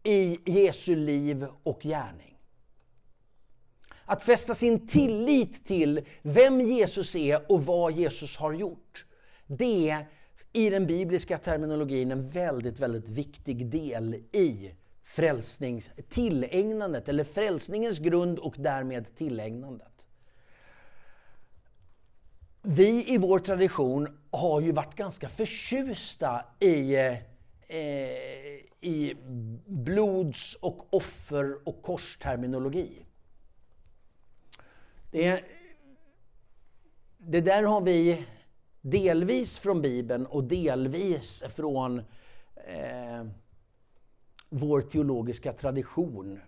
i 0.03 0.39
Jesu 0.47 0.97
liv 0.97 1.47
och 1.63 1.81
gärning. 1.83 2.39
Att 4.05 4.23
fästa 4.23 4.55
sin 4.55 4.87
tillit 4.87 5.65
till 5.65 6.07
vem 6.23 6.61
Jesus 6.61 7.17
är 7.17 7.53
och 7.53 7.67
vad 7.67 7.93
Jesus 7.93 8.37
har 8.37 8.53
gjort. 8.53 9.07
Det 9.47 9.91
är 9.91 10.07
i 10.53 10.71
den 10.71 10.87
bibliska 10.87 11.39
terminologin 11.39 12.11
en 12.11 12.31
väldigt, 12.31 12.79
väldigt 12.79 13.09
viktig 13.09 13.67
del 13.67 14.15
i 14.33 14.75
frälsnings, 15.05 15.91
tillägnandet, 16.09 17.09
eller 17.09 17.25
frälsningens 17.25 17.99
grund 17.99 18.39
och 18.39 18.55
därmed 18.59 19.17
tillägnandet. 19.17 20.07
Vi 22.63 23.15
i 23.15 23.19
vår 23.19 23.39
tradition 23.39 24.19
har 24.31 24.61
ju 24.61 24.73
varit 24.73 24.95
ganska 24.95 25.29
förtjusta 25.29 26.45
i, 26.59 26.95
eh, 26.97 27.19
i 28.81 29.17
blods 29.67 30.55
och 30.55 30.95
offer 30.95 31.69
och 31.69 31.83
korsterminologi. 31.83 33.07
Det, 35.11 35.45
det 37.19 37.41
där 37.41 37.63
har 37.63 37.81
vi 37.81 38.27
delvis 38.81 39.59
från 39.59 39.83
Bibeln 39.83 40.27
och 40.27 40.45
delvis 40.45 41.43
från 41.55 41.99
eh, 42.67 43.27
vår 44.49 44.83
teologiska 44.83 45.53
tradition 45.53 46.41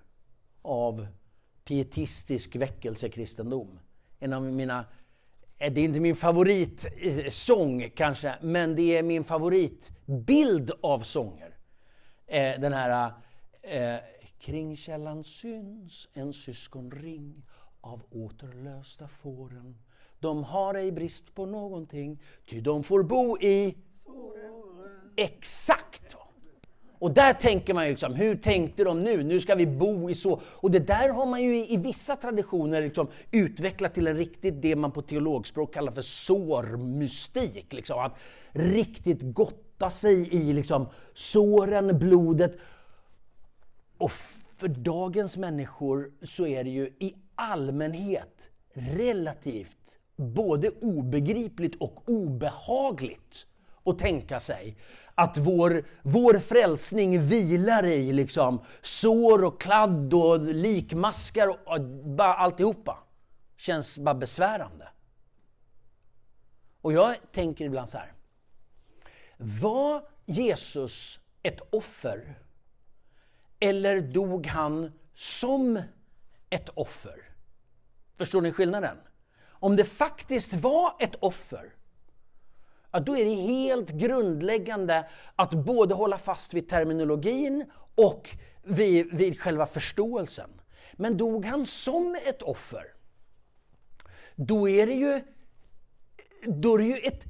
av 0.62 1.06
pietistisk 1.64 2.56
väckelsekristendom. 2.56 3.78
En 4.18 4.32
av 4.32 4.42
mina, 4.42 4.84
eh, 5.58 5.72
det 5.72 5.80
är 5.80 5.84
inte 5.84 6.00
min 6.00 6.16
favoritsång 6.16 7.82
eh, 7.82 7.90
kanske, 7.90 8.34
men 8.40 8.76
det 8.76 8.96
är 8.96 9.02
min 9.02 9.24
favoritbild 9.24 10.72
av 10.80 10.98
sånger. 10.98 11.56
Eh, 12.26 12.60
den 12.60 12.72
här 12.72 13.12
eh, 13.62 13.98
Kring 14.42 14.76
källan 14.76 15.24
syns 15.24 16.08
en 16.12 16.32
syskonring 16.32 17.42
av 17.80 18.02
återlösta 18.10 19.08
fåren. 19.08 19.78
De 20.22 20.44
har 20.44 20.74
ej 20.74 20.92
brist 20.92 21.34
på 21.34 21.46
någonting, 21.46 22.18
ty 22.46 22.60
de 22.60 22.82
får 22.82 23.02
bo 23.02 23.38
i... 23.38 23.76
Exakt! 25.16 26.16
Och 26.98 27.10
där 27.14 27.32
tänker 27.32 27.74
man 27.74 27.84
ju 27.84 27.90
liksom, 27.90 28.14
hur 28.14 28.36
tänkte 28.36 28.84
de 28.84 29.02
nu? 29.02 29.22
Nu 29.22 29.40
ska 29.40 29.54
vi 29.54 29.66
bo 29.66 30.10
i 30.10 30.14
så. 30.14 30.40
Och 30.44 30.70
det 30.70 30.78
där 30.78 31.08
har 31.08 31.26
man 31.26 31.42
ju 31.42 31.58
i, 31.58 31.74
i 31.74 31.76
vissa 31.76 32.16
traditioner 32.16 32.82
liksom 32.82 33.08
utvecklat 33.30 33.94
till 33.94 34.06
en 34.06 34.16
riktigt, 34.16 34.62
det 34.62 34.76
man 34.76 34.92
på 34.92 35.02
teologspråk 35.02 35.74
kallar 35.74 35.92
för 35.92 36.02
sårmystik. 36.02 37.72
Liksom. 37.72 37.98
Att 37.98 38.16
riktigt 38.50 39.18
gotta 39.22 39.90
sig 39.90 40.34
i 40.34 40.52
liksom, 40.52 40.86
såren, 41.14 41.98
blodet. 41.98 42.56
Och 43.98 44.12
för 44.56 44.68
dagens 44.68 45.36
människor 45.36 46.10
så 46.22 46.46
är 46.46 46.64
det 46.64 46.70
ju 46.70 46.86
i 46.98 47.14
allmänhet 47.34 48.50
relativt 48.72 49.98
både 50.22 50.70
obegripligt 50.70 51.76
och 51.80 52.08
obehagligt 52.08 53.46
att 53.84 53.98
tänka 53.98 54.40
sig 54.40 54.76
att 55.14 55.38
vår, 55.38 55.84
vår 56.02 56.38
frälsning 56.38 57.20
vilar 57.20 57.86
i 57.86 58.12
liksom 58.12 58.64
sår 58.82 59.44
och 59.44 59.60
kladd 59.60 60.14
och 60.14 60.40
likmaskar 60.40 61.48
och, 61.48 61.58
och 61.64 61.80
bara 62.04 62.34
alltihopa. 62.34 62.98
Känns 63.56 63.98
bara 63.98 64.14
besvärande. 64.14 64.88
Och 66.80 66.92
jag 66.92 67.16
tänker 67.32 67.64
ibland 67.64 67.88
så 67.88 67.98
här. 67.98 68.12
Var 69.36 70.08
Jesus 70.26 71.20
ett 71.42 71.60
offer? 71.70 72.38
Eller 73.60 74.00
dog 74.00 74.46
han 74.46 74.92
som 75.14 75.82
ett 76.50 76.68
offer? 76.68 77.16
Förstår 78.16 78.40
ni 78.40 78.52
skillnaden? 78.52 78.96
Om 79.62 79.76
det 79.76 79.84
faktiskt 79.84 80.52
var 80.52 80.96
ett 80.98 81.14
offer, 81.20 81.74
ja, 82.90 83.00
då 83.00 83.16
är 83.16 83.24
det 83.24 83.34
helt 83.34 83.90
grundläggande 83.90 85.08
att 85.36 85.50
både 85.50 85.94
hålla 85.94 86.18
fast 86.18 86.54
vid 86.54 86.68
terminologin 86.68 87.64
och 87.94 88.30
vid, 88.62 89.14
vid 89.14 89.40
själva 89.40 89.66
förståelsen. 89.66 90.50
Men 90.92 91.16
dog 91.16 91.44
han 91.44 91.66
som 91.66 92.16
ett 92.26 92.42
offer, 92.42 92.84
då 94.34 94.68
är 94.68 94.86
det 94.86 94.94
ju, 94.94 95.20
då 96.46 96.74
är 96.74 96.78
det 96.78 96.84
ju 96.84 96.96
ett, 96.96 97.24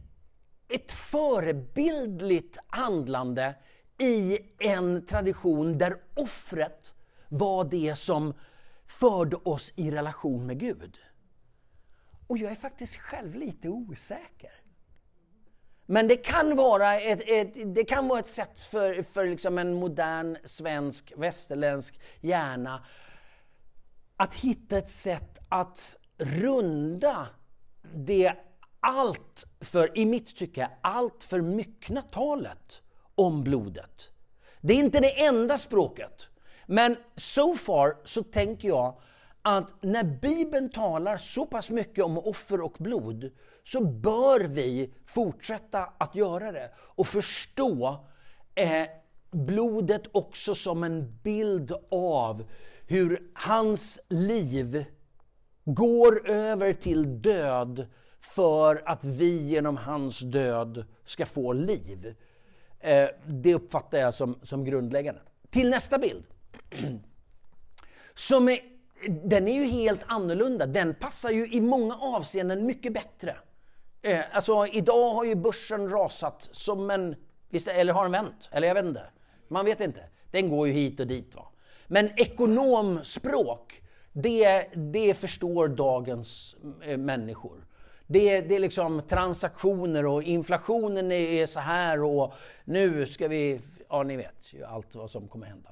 ett 0.68 0.92
förebildligt 0.92 2.58
handlande 2.66 3.54
i 3.98 4.38
en 4.58 5.06
tradition 5.06 5.78
där 5.78 5.94
offret 6.16 6.94
var 7.28 7.64
det 7.64 7.96
som 7.96 8.34
förde 8.86 9.36
oss 9.36 9.72
i 9.76 9.90
relation 9.90 10.46
med 10.46 10.60
Gud. 10.60 10.98
Och 12.26 12.38
jag 12.38 12.50
är 12.50 12.56
faktiskt 12.56 12.96
själv 12.96 13.34
lite 13.34 13.68
osäker. 13.68 14.52
Men 15.86 16.08
det 16.08 16.16
kan 16.16 16.56
vara 16.56 17.00
ett, 17.00 17.22
ett, 17.26 17.74
det 17.74 17.84
kan 17.84 18.08
vara 18.08 18.18
ett 18.18 18.28
sätt 18.28 18.60
för, 18.60 19.02
för 19.02 19.26
liksom 19.26 19.58
en 19.58 19.74
modern 19.74 20.36
svensk, 20.44 21.12
västerländsk 21.16 22.00
hjärna 22.20 22.86
att 24.16 24.34
hitta 24.34 24.78
ett 24.78 24.90
sätt 24.90 25.38
att 25.48 25.96
runda 26.18 27.26
det 27.94 28.32
allt 28.80 29.46
för, 29.60 29.98
i 29.98 30.04
mitt 30.04 30.36
tycke, 30.36 30.70
allt 30.80 31.24
för 31.24 31.40
myckna 31.40 32.02
talet 32.02 32.82
om 33.14 33.44
blodet. 33.44 34.10
Det 34.60 34.74
är 34.74 34.78
inte 34.78 35.00
det 35.00 35.24
enda 35.24 35.58
språket. 35.58 36.26
Men 36.66 36.96
so 37.16 37.54
far 37.54 37.96
så 38.04 38.22
tänker 38.22 38.68
jag 38.68 39.00
att 39.42 39.74
när 39.82 40.04
Bibeln 40.04 40.70
talar 40.70 41.16
så 41.16 41.46
pass 41.46 41.70
mycket 41.70 42.04
om 42.04 42.18
offer 42.18 42.60
och 42.60 42.76
blod 42.78 43.30
så 43.64 43.80
bör 43.80 44.40
vi 44.40 44.94
fortsätta 45.06 45.92
att 45.98 46.14
göra 46.14 46.52
det 46.52 46.70
och 46.78 47.06
förstå 47.06 48.04
eh, 48.54 48.86
blodet 49.30 50.02
också 50.12 50.54
som 50.54 50.84
en 50.84 51.18
bild 51.22 51.72
av 51.90 52.44
hur 52.86 53.30
hans 53.34 54.00
liv 54.08 54.84
går 55.64 56.30
över 56.30 56.72
till 56.72 57.22
död 57.22 57.86
för 58.20 58.82
att 58.86 59.04
vi 59.04 59.42
genom 59.42 59.76
hans 59.76 60.20
död 60.20 60.84
ska 61.04 61.26
få 61.26 61.52
liv. 61.52 62.14
Eh, 62.80 63.08
det 63.26 63.54
uppfattar 63.54 63.98
jag 63.98 64.14
som, 64.14 64.38
som 64.42 64.64
grundläggande. 64.64 65.20
Till 65.50 65.70
nästa 65.70 65.98
bild. 65.98 66.24
Som 68.14 68.48
är, 68.48 68.58
den 69.08 69.48
är 69.48 69.54
ju 69.54 69.66
helt 69.66 70.00
annorlunda. 70.06 70.66
Den 70.66 70.94
passar 70.94 71.30
ju 71.30 71.52
i 71.52 71.60
många 71.60 71.96
avseenden 71.96 72.66
mycket 72.66 72.92
bättre. 72.92 73.36
Eh, 74.02 74.20
alltså 74.32 74.66
idag 74.66 75.14
har 75.14 75.24
ju 75.24 75.34
börsen 75.34 75.90
rasat 75.90 76.48
som 76.52 76.90
en... 76.90 77.16
Eller 77.66 77.92
har 77.92 78.02
den 78.02 78.12
vänt? 78.12 78.48
Eller 78.50 78.68
jag 78.68 78.74
vet 78.74 78.84
inte. 78.84 79.04
Man 79.48 79.64
vet 79.64 79.80
inte. 79.80 80.00
Den 80.30 80.50
går 80.50 80.68
ju 80.68 80.72
hit 80.72 81.00
och 81.00 81.06
dit. 81.06 81.34
Va? 81.34 81.46
Men 81.86 82.10
ekonomspråk, 82.16 83.82
det, 84.12 84.68
det 84.74 85.14
förstår 85.14 85.68
dagens 85.68 86.56
eh, 86.82 86.98
människor. 86.98 87.66
Det, 88.06 88.40
det 88.40 88.54
är 88.56 88.60
liksom 88.60 89.02
transaktioner 89.08 90.06
och 90.06 90.22
inflationen 90.22 91.12
är 91.12 91.46
så 91.46 91.60
här 91.60 92.02
och 92.02 92.32
nu 92.64 93.06
ska 93.06 93.28
vi... 93.28 93.60
Ja, 93.88 94.02
ni 94.02 94.16
vet 94.16 94.52
ju 94.52 94.64
allt 94.64 94.94
vad 94.94 95.10
som 95.10 95.28
kommer 95.28 95.46
hända. 95.46 95.70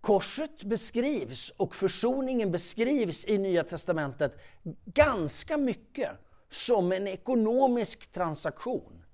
Korset 0.00 0.64
beskrivs 0.64 1.50
och 1.56 1.74
försoningen 1.74 2.52
beskrivs 2.52 3.24
i 3.24 3.38
Nya 3.38 3.64
Testamentet 3.64 4.38
ganska 4.84 5.56
mycket 5.56 6.10
som 6.50 6.92
en 6.92 7.08
ekonomisk 7.08 8.12
transaktion. 8.12 9.04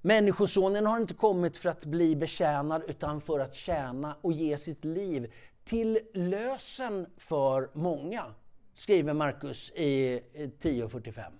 Människosonen 0.00 0.86
har 0.86 1.00
inte 1.00 1.14
kommit 1.14 1.56
för 1.56 1.68
att 1.68 1.84
bli 1.84 2.16
betjänad 2.16 2.82
utan 2.88 3.20
för 3.20 3.40
att 3.40 3.54
tjäna 3.54 4.16
och 4.20 4.32
ge 4.32 4.56
sitt 4.56 4.84
liv 4.84 5.32
till 5.64 5.98
lösen 6.14 7.06
för 7.16 7.70
många, 7.72 8.24
skriver 8.74 9.12
Markus 9.12 9.70
i 9.70 10.20
10.45. 10.34 11.32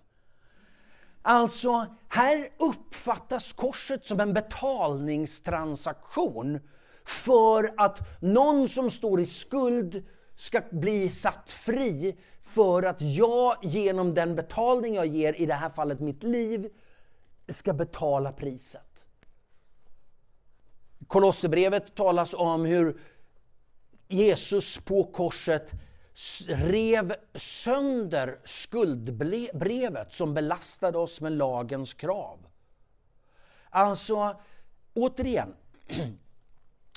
Alltså, 1.22 1.86
här 2.08 2.50
uppfattas 2.58 3.52
korset 3.52 4.06
som 4.06 4.20
en 4.20 4.34
betalningstransaktion 4.34 6.60
för 7.05 7.74
att 7.76 7.98
någon 8.20 8.68
som 8.68 8.90
står 8.90 9.20
i 9.20 9.26
skuld 9.26 10.05
ska 10.34 10.62
bli 10.70 11.09
satt 11.09 11.50
fri 11.50 12.16
för 12.42 12.82
att 12.82 13.00
jag 13.00 13.57
genom 13.62 14.14
den 14.14 14.36
betalning 14.36 14.94
jag 14.94 15.07
ger, 15.07 15.40
i 15.40 15.46
det 15.46 15.55
här 15.55 15.70
fallet 15.70 16.00
mitt 16.00 16.22
liv, 16.22 16.72
ska 17.48 17.72
betala 17.72 18.32
priset. 18.32 19.07
Kolosserbrevet 21.07 21.94
talas 21.94 22.34
om 22.34 22.64
hur 22.64 23.00
Jesus 24.09 24.78
på 24.78 25.05
korset 25.05 25.72
rev 26.48 27.14
sönder 27.34 28.38
skuldbrevet 28.44 30.12
som 30.12 30.34
belastade 30.34 30.98
oss 30.98 31.20
med 31.20 31.32
lagens 31.32 31.94
krav. 31.94 32.46
Alltså, 33.70 34.40
återigen, 34.94 35.55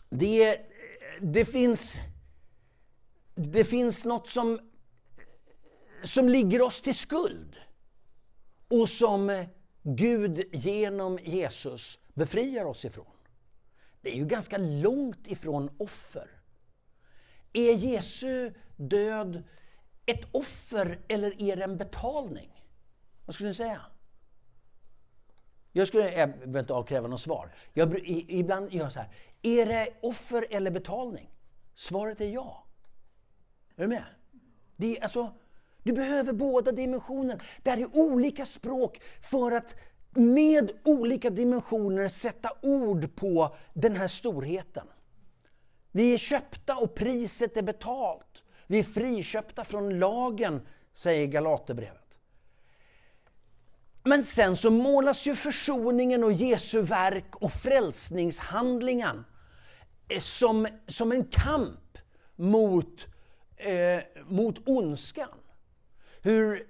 det, 0.10 0.60
det, 1.22 1.45
finns, 1.45 1.99
det 3.36 3.64
finns 3.64 4.06
något 4.06 4.30
som, 4.30 4.60
som 6.03 6.30
ligger 6.30 6.62
oss 6.62 6.82
till 6.82 6.95
skuld 6.95 7.56
och 8.68 8.89
som 8.89 9.45
Gud 9.84 10.43
genom 10.51 11.20
Jesus 11.24 11.99
befriar 12.14 12.66
oss 12.66 12.86
ifrån. 12.86 13.06
Det 14.01 14.12
är 14.12 14.16
ju 14.16 14.26
ganska 14.26 14.58
långt 14.58 15.28
ifrån 15.28 15.70
offer. 15.78 16.30
Är 17.53 17.74
Jesu 17.74 18.53
död 18.76 19.43
ett 20.06 20.26
offer 20.32 20.99
eller 21.08 21.41
är 21.41 21.56
det 21.56 21.64
en 21.64 21.78
betalning? 21.78 22.66
Vad 23.26 23.36
skulle 23.36 23.49
ni 23.49 23.56
säga? 23.56 23.82
Jag 25.78 25.88
skulle 25.88 26.11
jag 26.11 26.30
behöver 26.30 26.59
inte 26.59 26.73
avkräva 26.73 27.07
något 27.07 27.21
svar. 27.21 27.51
Jag, 27.73 27.99
ibland 28.30 28.73
gör 28.73 28.84
jag 28.84 28.91
så 28.91 28.99
här. 28.99 29.09
Är 29.41 29.65
det 29.65 29.88
offer 30.01 30.45
eller 30.49 30.71
betalning? 30.71 31.30
Svaret 31.73 32.21
är 32.21 32.30
ja. 32.30 32.65
Är 33.76 33.82
du 33.82 33.88
med? 33.88 34.03
Det 34.76 34.97
är, 34.97 35.03
alltså, 35.03 35.34
Du 35.84 35.93
behöver 35.93 36.34
båda 36.34 36.71
dimensionerna. 36.71 37.39
Det 37.63 37.69
här 37.69 37.78
är 37.78 37.97
olika 37.97 38.45
språk 38.45 39.01
för 39.21 39.51
att 39.51 39.76
med 40.13 40.71
olika 40.84 41.30
dimensioner 41.30 42.07
sätta 42.07 42.49
ord 42.61 43.15
på 43.15 43.55
den 43.73 43.95
här 43.95 44.07
storheten. 44.07 44.88
Vi 45.91 46.13
är 46.13 46.17
köpta 46.17 46.78
och 46.78 46.95
priset 46.95 47.57
är 47.57 47.63
betalt. 47.63 48.43
Vi 48.67 48.80
är 48.80 48.84
friköpta 48.84 49.63
från 49.63 49.99
lagen, 49.99 50.67
säger 50.93 51.28
Galaterbrevet. 51.28 52.05
Men 54.08 54.24
sen 54.24 54.58
så 54.58 54.72
målas 54.72 55.26
ju 55.26 55.36
försoningen 55.36 56.24
och 56.24 56.32
Jesu 56.32 56.82
verk 56.82 57.36
och 57.36 57.51
frälsningshandlingen 57.51 59.26
eh, 60.08 60.20
som, 60.20 60.68
som 60.88 61.12
en 61.12 61.24
kamp 61.26 61.97
mot, 62.36 63.08
eh, 63.58 64.03
mot 64.28 64.68
ondskan. 64.68 65.39
Hur 66.22 66.68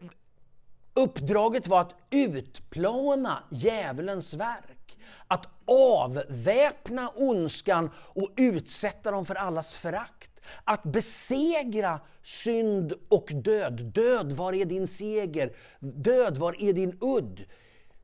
uppdraget 0.94 1.68
var 1.68 1.82
att 1.82 1.96
utplåna 2.10 3.44
djävulens 3.52 4.34
verk. 4.34 4.98
Att 5.28 5.48
avväpna 5.66 7.10
ondskan 7.16 7.92
och 7.98 8.32
utsätta 8.38 9.12
dem 9.12 9.26
för 9.26 9.36
allas 9.36 9.76
förakt. 9.76 10.32
Att 10.64 10.84
besegra 10.84 12.00
synd 12.24 12.93
och 13.10 13.32
död. 13.34 13.86
Död, 13.93 14.34
var 14.34 14.54
är 14.54 14.66
din 14.66 14.88
seger? 14.88 15.56
Död, 15.80 16.38
var 16.38 16.64
är 16.64 16.74
din 16.74 16.98
udd? 17.02 17.46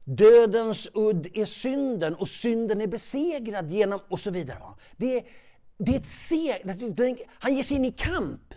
Dödens 0.04 0.90
udd 0.94 1.28
är 1.34 1.46
synden 1.46 2.16
och 2.16 2.28
synden 2.28 2.82
är 2.82 2.88
besegrad 2.88 3.72
genom... 3.72 4.00
och 4.10 4.20
så 4.20 4.32
vidare. 4.32 4.60
Det 4.98 5.18
är, 5.18 5.26
det 5.78 5.92
är 5.92 6.00
ett 6.00 6.06
seger. 6.06 7.26
han 7.30 7.56
ger 7.56 7.64
sig 7.64 7.78
in 7.78 7.86
i 7.86 7.92
kamp. 7.92 8.54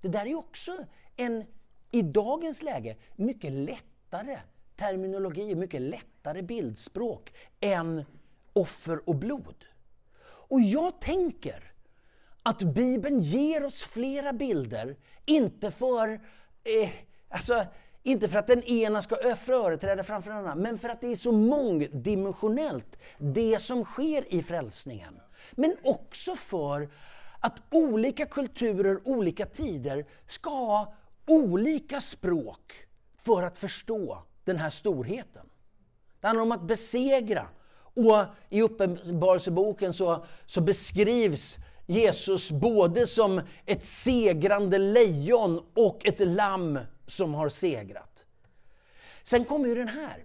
Det 0.00 0.08
där 0.08 0.26
är 0.26 0.34
också 0.34 0.76
en, 1.16 1.44
i 1.90 2.02
dagens 2.02 2.62
läge, 2.62 2.96
mycket 3.16 3.52
lättare 3.52 4.38
terminologi, 4.76 5.54
mycket 5.54 5.82
lättare 5.82 6.42
bildspråk 6.42 7.32
än 7.60 8.04
offer 8.52 9.08
och 9.08 9.14
blod. 9.14 9.64
Och 10.24 10.60
jag 10.60 11.00
tänker 11.00 11.71
att 12.42 12.62
Bibeln 12.62 13.20
ger 13.20 13.64
oss 13.64 13.82
flera 13.82 14.32
bilder, 14.32 14.96
inte 15.24 15.70
för 15.70 16.08
eh, 16.64 16.90
alltså, 17.28 17.64
inte 18.02 18.28
för 18.28 18.38
att 18.38 18.46
den 18.46 18.62
ena 18.62 19.02
ska 19.02 19.36
företräda 19.36 20.04
framför 20.04 20.30
den 20.30 20.38
andra, 20.38 20.54
men 20.54 20.78
för 20.78 20.88
att 20.88 21.00
det 21.00 21.12
är 21.12 21.16
så 21.16 21.32
mångdimensionellt, 21.32 22.98
det 23.18 23.58
som 23.58 23.84
sker 23.84 24.34
i 24.34 24.42
frälsningen. 24.42 25.20
Men 25.52 25.76
också 25.82 26.36
för 26.36 26.88
att 27.40 27.54
olika 27.70 28.26
kulturer, 28.26 29.00
olika 29.04 29.46
tider 29.46 30.06
ska 30.28 30.50
ha 30.50 30.94
olika 31.26 32.00
språk 32.00 32.86
för 33.18 33.42
att 33.42 33.58
förstå 33.58 34.22
den 34.44 34.56
här 34.56 34.70
storheten. 34.70 35.46
Det 36.20 36.26
handlar 36.26 36.42
om 36.42 36.52
att 36.52 36.62
besegra. 36.62 37.46
Och 37.94 38.24
i 38.48 38.62
Uppenbarelseboken 38.62 39.92
så, 39.92 40.24
så 40.46 40.60
beskrivs 40.60 41.58
Jesus 41.92 42.50
både 42.50 43.06
som 43.06 43.40
ett 43.66 43.84
segrande 43.84 44.78
lejon 44.78 45.62
och 45.74 46.06
ett 46.06 46.20
lamm 46.20 46.78
som 47.06 47.34
har 47.34 47.48
segrat. 47.48 48.24
Sen 49.22 49.44
kommer 49.44 49.68
ju 49.68 49.74
den 49.74 49.88
här. 49.88 50.24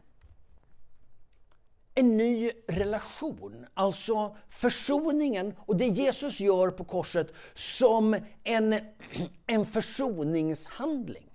En 1.95 2.18
ny 2.18 2.51
relation, 2.68 3.65
alltså 3.74 4.36
försoningen 4.49 5.53
och 5.59 5.78
det 5.78 5.86
Jesus 5.88 6.39
gör 6.39 6.70
på 6.70 6.84
korset 6.84 7.34
som 7.53 8.18
en, 8.43 8.80
en 9.47 9.65
försoningshandling. 9.65 11.30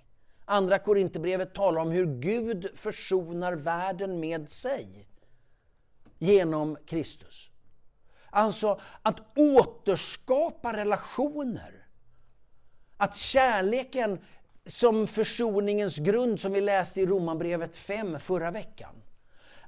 Andra 0.45 0.79
Korinthierbrevet 0.79 1.53
talar 1.53 1.81
om 1.81 1.91
hur 1.91 2.05
Gud 2.05 2.69
försonar 2.75 3.53
världen 3.53 4.19
med 4.19 4.49
sig 4.49 5.07
genom 6.19 6.77
Kristus. 6.85 7.52
Alltså 8.33 8.79
att 9.01 9.37
återskapa 9.37 10.77
relationer. 10.77 11.85
Att 12.97 13.15
kärleken 13.15 14.19
som 14.65 15.07
försoningens 15.07 15.97
grund 15.97 16.39
som 16.39 16.53
vi 16.53 16.61
läste 16.61 17.01
i 17.01 17.05
Romarbrevet 17.05 17.77
5 17.77 18.19
förra 18.19 18.51
veckan. 18.51 18.95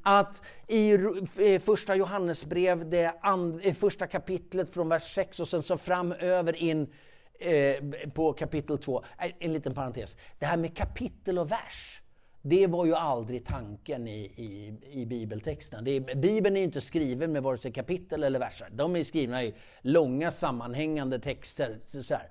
Att 0.01 0.41
i 0.67 0.97
första 1.59 1.95
Johannesbrev, 1.95 2.89
det 2.89 3.13
första 3.77 4.07
kapitlet 4.07 4.73
från 4.73 4.89
vers 4.89 5.13
6 5.15 5.39
och 5.39 5.47
sen 5.47 5.63
så 5.63 5.77
framöver 5.77 6.55
in 6.55 6.93
eh, 7.39 7.75
på 8.13 8.33
kapitel 8.33 8.77
2. 8.77 9.03
Äh, 9.19 9.31
en 9.39 9.53
liten 9.53 9.73
parentes. 9.73 10.17
Det 10.39 10.45
här 10.45 10.57
med 10.57 10.77
kapitel 10.77 11.39
och 11.39 11.51
vers. 11.51 12.01
Det 12.47 12.67
var 12.67 12.85
ju 12.85 12.95
aldrig 12.95 13.45
tanken 13.45 14.07
i, 14.07 14.19
i, 14.19 14.73
i 15.01 15.05
bibeltexten. 15.05 15.83
Det 15.83 15.91
är, 15.91 16.15
Bibeln 16.15 16.57
är 16.57 16.63
inte 16.63 16.81
skriven 16.81 17.31
med 17.31 17.43
vare 17.43 17.57
sig 17.57 17.71
kapitel 17.71 18.23
eller 18.23 18.39
verser. 18.39 18.67
De 18.71 18.95
är 18.95 19.03
skrivna 19.03 19.43
i 19.43 19.53
långa 19.81 20.31
sammanhängande 20.31 21.19
texter. 21.19 21.79
Så 21.85 22.13
här. 22.13 22.29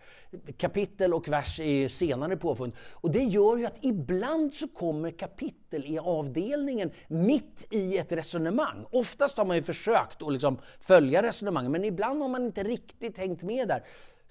Kapitel 0.56 1.14
och 1.14 1.28
vers 1.28 1.60
är 1.60 1.88
senare 1.88 2.36
påfund. 2.36 2.72
Och 2.90 3.10
det 3.10 3.22
gör 3.22 3.56
ju 3.56 3.66
att 3.66 3.78
ibland 3.80 4.54
så 4.54 4.68
kommer 4.68 5.10
kapitel 5.10 5.84
i 5.86 5.98
avdelningen 5.98 6.90
mitt 7.08 7.66
i 7.70 7.98
ett 7.98 8.12
resonemang. 8.12 8.86
Oftast 8.90 9.38
har 9.38 9.44
man 9.44 9.56
ju 9.56 9.62
försökt 9.62 10.22
att 10.22 10.32
liksom 10.32 10.58
följa 10.80 11.22
resonemanget, 11.22 11.70
men 11.70 11.84
ibland 11.84 12.22
har 12.22 12.28
man 12.28 12.44
inte 12.44 12.62
riktigt 12.62 13.18
hängt 13.18 13.42
med 13.42 13.68
där. 13.68 13.82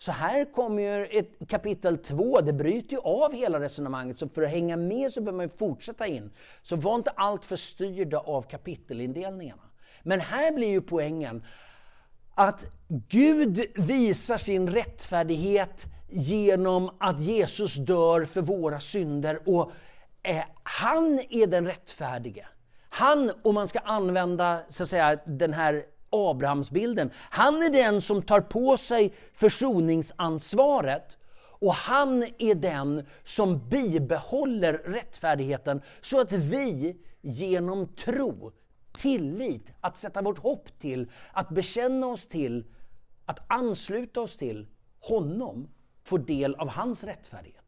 Så 0.04 0.12
här 0.12 0.46
kommer 0.46 0.82
ju 0.82 1.06
ett 1.06 1.48
kapitel 1.48 1.98
2, 1.98 2.42
det 2.42 2.54
bryter 2.54 2.92
ju 2.92 3.00
av 3.00 3.34
hela 3.34 3.60
resonemanget, 3.60 4.18
så 4.18 4.30
för 4.30 4.42
att 4.42 4.50
hänga 4.50 4.78
med 4.78 5.12
så 5.12 5.22
behöver 5.22 5.38
man 5.38 5.50
fortsätta 5.50 6.08
in. 6.08 6.32
Så 6.62 6.76
var 6.76 6.96
inte 6.96 7.10
alltför 7.10 7.56
styrda 7.56 8.18
av 8.18 8.42
kapitelindelningarna. 8.42 9.62
Men 10.02 10.20
här 10.20 10.52
blir 10.54 10.68
ju 10.68 10.82
poängen 10.82 11.46
att 12.36 12.66
Gud 12.88 13.66
visar 13.76 14.38
sin 14.38 14.70
rättfärdighet 14.70 15.86
genom 16.10 16.92
att 17.00 17.22
Jesus 17.22 17.76
dör 17.76 18.26
för 18.26 18.42
våra 18.42 18.80
synder 18.80 19.50
och 19.50 19.72
eh, 20.24 20.44
han 20.64 21.20
är 21.30 21.48
den 21.48 21.68
rättfärdige. 21.68 22.48
Han, 22.90 23.32
om 23.42 23.56
man 23.56 23.68
ska 23.68 23.80
använda 23.80 24.60
så 24.70 24.84
att 24.84 24.90
säga, 24.90 25.20
den 25.26 25.54
här 25.54 25.86
Abrahamsbilden. 26.14 27.12
Han 27.16 27.62
är 27.62 27.70
den 27.70 28.02
som 28.02 28.22
tar 28.22 28.42
på 28.42 28.78
sig 28.78 29.14
försoningsansvaret 29.34 31.18
och 31.64 31.74
han 31.74 32.24
är 32.38 32.56
den 32.56 33.06
som 33.24 33.70
bibehåller 33.70 34.74
rättfärdigheten 34.74 35.82
så 36.02 36.20
att 36.20 36.32
vi 36.32 36.98
genom 37.22 37.88
tro, 37.88 38.52
tillit, 38.98 39.72
att 39.82 39.98
sätta 39.98 40.22
vårt 40.22 40.40
hopp 40.40 40.80
till, 40.80 41.12
att 41.32 41.50
bekänna 41.50 42.08
oss 42.08 42.28
till, 42.28 42.66
att 43.26 43.40
ansluta 43.48 44.22
oss 44.22 44.38
till 44.38 44.68
honom 45.00 45.70
får 46.04 46.20
del 46.20 46.56
av 46.56 46.70
hans 46.70 47.04
rättfärdighet. 47.04 47.64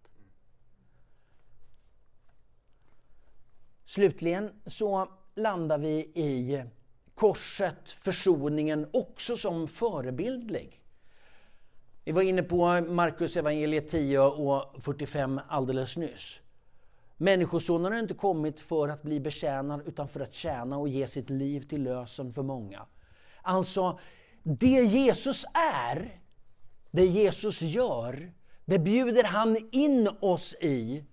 Slutligen 3.86 4.62
så 4.66 5.08
landar 5.36 5.78
vi 5.78 6.12
i 6.16 6.64
korset, 7.16 7.90
försoningen, 7.90 8.88
också 8.94 9.38
som 9.38 9.68
förebildlig. 9.68 10.82
Vi 12.04 12.12
var 12.12 12.22
inne 12.22 12.44
på 12.44 12.82
Markus 12.82 13.38
evangeliet 13.38 13.90
10 13.90 14.20
och 14.20 14.84
45 14.84 15.40
alldeles 15.48 15.98
nyss. 15.98 16.40
Människosonen 17.18 17.92
har 17.92 18.00
inte 18.00 18.14
kommit 18.14 18.60
för 18.60 18.88
att 18.88 19.04
bli 19.04 19.20
betjänad 19.20 19.82
utan 19.88 20.08
för 20.08 20.20
att 20.20 20.34
tjäna 20.34 20.78
och 20.78 20.90
ge 20.90 21.08
sitt 21.08 21.30
liv 21.30 21.62
till 21.62 21.84
lösen 21.84 22.34
för 22.34 22.44
många. 22.44 22.86
Alltså, 23.42 24.00
det 24.44 24.68
Jesus 24.68 25.46
är, 25.54 26.20
det 26.92 27.06
Jesus 27.06 27.62
gör, 27.62 28.32
det 28.66 28.80
bjuder 28.80 29.24
han 29.24 29.58
in 29.72 30.10
oss 30.20 30.56
i 30.62 31.04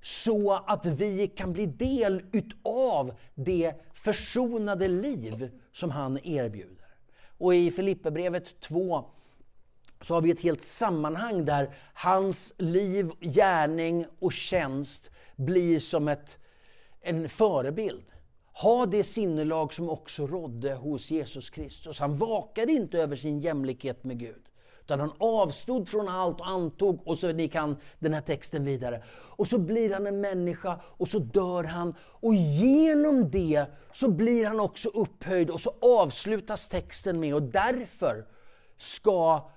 så 0.00 0.52
att 0.52 0.86
vi 0.86 1.28
kan 1.28 1.52
bli 1.52 1.66
del 1.66 2.22
utav 2.32 3.14
det 3.34 3.74
försonade 4.04 4.88
liv 4.88 5.50
som 5.72 5.90
han 5.90 6.18
erbjuder. 6.26 6.88
Och 7.38 7.54
i 7.54 7.70
Filipperbrevet 7.70 8.60
2 8.60 9.04
så 10.00 10.14
har 10.14 10.20
vi 10.20 10.30
ett 10.30 10.40
helt 10.40 10.64
sammanhang 10.64 11.44
där 11.44 11.74
hans 11.94 12.54
liv, 12.58 13.10
gärning 13.20 14.06
och 14.18 14.32
tjänst 14.32 15.10
blir 15.36 15.80
som 15.80 16.08
ett, 16.08 16.38
en 17.00 17.28
förebild. 17.28 18.04
Ha 18.52 18.86
det 18.86 19.02
sinnelag 19.02 19.74
som 19.74 19.88
också 19.88 20.26
rådde 20.26 20.74
hos 20.74 21.10
Jesus 21.10 21.50
Kristus. 21.50 21.98
Han 21.98 22.16
vakade 22.16 22.72
inte 22.72 22.98
över 22.98 23.16
sin 23.16 23.40
jämlikhet 23.40 24.04
med 24.04 24.18
Gud. 24.18 24.42
Utan 24.84 25.00
han 25.00 25.12
avstod 25.18 25.88
från 25.88 26.08
allt 26.08 26.40
och 26.40 26.48
antog, 26.48 27.08
och 27.08 27.18
så 27.18 27.32
ni 27.32 27.48
kan 27.48 27.76
den 27.98 28.14
här 28.14 28.20
texten 28.20 28.64
vidare. 28.64 29.02
Och 29.12 29.48
så 29.48 29.58
blir 29.58 29.92
han 29.92 30.06
en 30.06 30.20
människa 30.20 30.80
och 30.84 31.08
så 31.08 31.18
dör 31.18 31.64
han. 31.64 31.94
Och 32.00 32.34
genom 32.34 33.30
det 33.30 33.66
så 33.92 34.08
blir 34.08 34.46
han 34.46 34.60
också 34.60 34.88
upphöjd 34.88 35.50
och 35.50 35.60
så 35.60 35.74
avslutas 35.80 36.68
texten 36.68 37.20
med, 37.20 37.34
och 37.34 37.42
därför 37.42 38.26
ska 38.76 39.50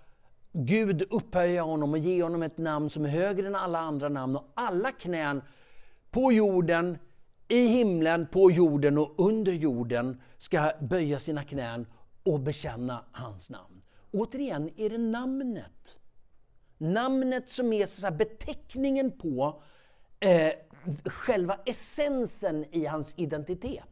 Gud 0.52 1.02
upphöja 1.10 1.62
honom 1.62 1.92
och 1.92 1.98
ge 1.98 2.24
honom 2.24 2.44
ett 2.44 2.58
namn 2.58 2.90
som 2.90 3.06
är 3.06 3.10
högre 3.10 3.48
än 3.48 3.56
alla 3.56 3.80
andra 3.80 4.10
namn 4.10 4.36
och 4.36 4.52
alla 4.54 4.92
knän 4.92 5.42
på 6.12 6.32
jorden, 6.32 6.98
i 7.48 7.68
himlen, 7.68 8.28
på 8.32 8.52
jorden 8.52 8.98
och 8.98 9.14
under 9.18 9.54
jorden 9.54 10.22
ska 10.38 10.72
böja 10.82 11.20
sina 11.20 11.44
knän 11.44 11.86
och 12.24 12.40
bekänna 12.40 13.04
hans 13.12 13.50
namn. 13.50 13.77
Återigen 14.12 14.70
är 14.78 14.90
det 14.90 14.98
namnet. 14.98 15.98
Namnet 16.78 17.50
som 17.50 17.74
är 17.74 17.86
så 17.86 18.12
beteckningen 18.12 19.18
på 19.18 19.62
eh, 20.20 20.52
själva 21.06 21.60
essensen 21.66 22.66
i 22.72 22.86
hans 22.86 23.14
identitet. 23.18 23.84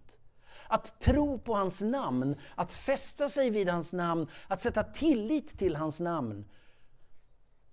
Att 0.68 1.02
tro 1.02 1.40
på 1.40 1.56
hans 1.56 1.82
namn, 1.82 2.36
att 2.56 2.74
fästa 2.74 3.30
sig 3.30 3.50
vid 3.50 3.70
hans 3.70 3.94
namn, 3.94 4.28
att 4.48 4.62
sätta 4.62 4.84
tillit 4.84 5.60
till 5.60 5.76
hans 5.76 6.00
namn. 6.00 6.46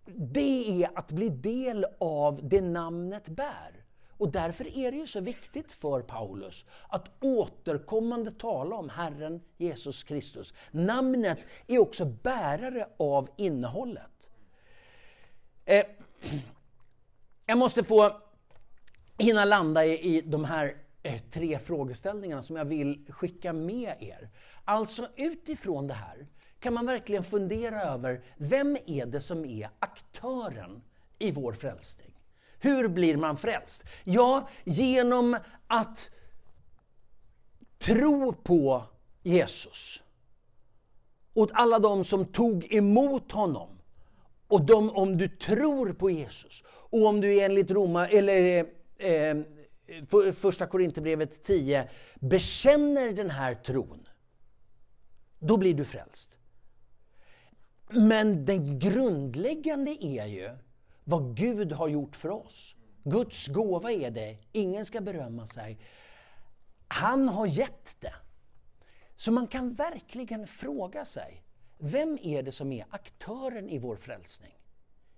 Det 0.07 0.85
är 0.85 0.99
att 0.99 1.13
bli 1.13 1.29
del 1.29 1.87
av 2.01 2.49
det 2.49 2.61
namnet 2.61 3.29
bär. 3.29 3.82
Och 4.23 4.33
därför 4.33 4.79
är 4.79 4.93
det 4.93 4.97
ju 4.97 5.07
så 5.07 5.21
viktigt 5.21 5.73
för 5.73 6.03
Paulus 6.03 6.65
att 6.89 7.09
återkommande 7.21 8.31
tala 8.31 8.77
om 8.77 8.89
Herren 8.89 9.41
Jesus 9.57 10.05
Kristus. 10.05 10.53
Namnet 10.71 11.39
är 11.67 11.79
också 11.79 12.05
bärare 12.05 12.89
av 12.97 13.29
innehållet. 13.37 14.31
Eh, 15.65 15.87
jag 17.47 17.59
måste 17.59 17.85
få 17.85 18.21
hinna 19.19 19.45
landa 19.45 19.85
i, 19.85 20.17
i 20.17 20.21
de 20.21 20.45
här 20.45 20.77
eh, 21.03 21.21
tre 21.31 21.59
frågeställningarna 21.59 22.43
som 22.43 22.57
jag 22.57 22.65
vill 22.65 23.05
skicka 23.09 23.53
med 23.53 23.97
er. 24.01 24.31
Alltså 24.65 25.09
utifrån 25.17 25.87
det 25.87 25.95
här 25.95 26.27
kan 26.61 26.75
man 26.75 26.87
verkligen 26.87 27.25
fundera 27.25 27.83
över 27.83 28.25
vem 28.37 28.77
är 28.87 29.07
det 29.07 29.21
som 29.21 29.45
är 29.45 29.71
aktören 29.79 30.83
i 31.19 31.31
vår 31.31 31.53
frälsning? 31.53 32.12
Hur 32.63 32.89
blir 32.89 33.17
man 33.17 33.37
frälst? 33.37 33.85
Ja, 34.05 34.49
genom 34.65 35.37
att 35.67 36.11
tro 37.79 38.33
på 38.33 38.85
Jesus. 39.23 40.03
Åt 41.35 41.51
alla 41.53 41.79
de 41.79 42.05
som 42.05 42.25
tog 42.25 42.73
emot 42.73 43.33
honom. 43.33 43.69
Och 44.47 44.63
de, 44.67 44.91
om 44.91 45.19
du 45.19 45.29
tror 45.29 45.93
på 45.93 46.11
Jesus 46.11 46.63
och 46.67 47.07
om 47.07 47.21
du 47.21 47.41
enligt 47.41 47.71
Roma, 47.71 48.09
eller 48.09 48.67
eh, 48.99 49.09
eh 49.11 49.37
första 50.33 50.67
Korinthierbrevet 50.67 51.43
10 51.43 51.89
bekänner 52.21 53.13
den 53.13 53.31
här 53.31 53.55
tron, 53.55 54.09
då 55.39 55.57
blir 55.57 55.75
du 55.75 55.85
frälst. 55.85 56.39
Men 57.91 58.45
det 58.45 58.59
grundläggande 58.59 60.05
är 60.05 60.27
ju 60.27 60.51
vad 61.05 61.37
Gud 61.37 61.73
har 61.73 61.89
gjort 61.89 62.17
för 62.17 62.31
oss. 62.31 62.77
Guds 63.05 63.49
gåva 63.49 63.93
är 63.93 64.11
det, 64.11 64.39
ingen 64.53 64.85
ska 64.85 65.01
berömma 65.01 65.47
sig. 65.47 65.79
Han 66.89 67.29
har 67.29 67.47
gett 67.47 68.01
det. 68.01 68.15
Så 69.17 69.33
man 69.33 69.47
kan 69.47 69.75
verkligen 69.75 70.47
fråga 70.47 71.05
sig, 71.05 71.43
vem 71.79 72.19
är 72.23 72.43
det 72.43 72.53
som 72.53 72.73
är 72.73 72.87
aktören 72.91 73.69
i 73.69 73.79
vår 73.79 73.97
frälsning? 73.97 74.53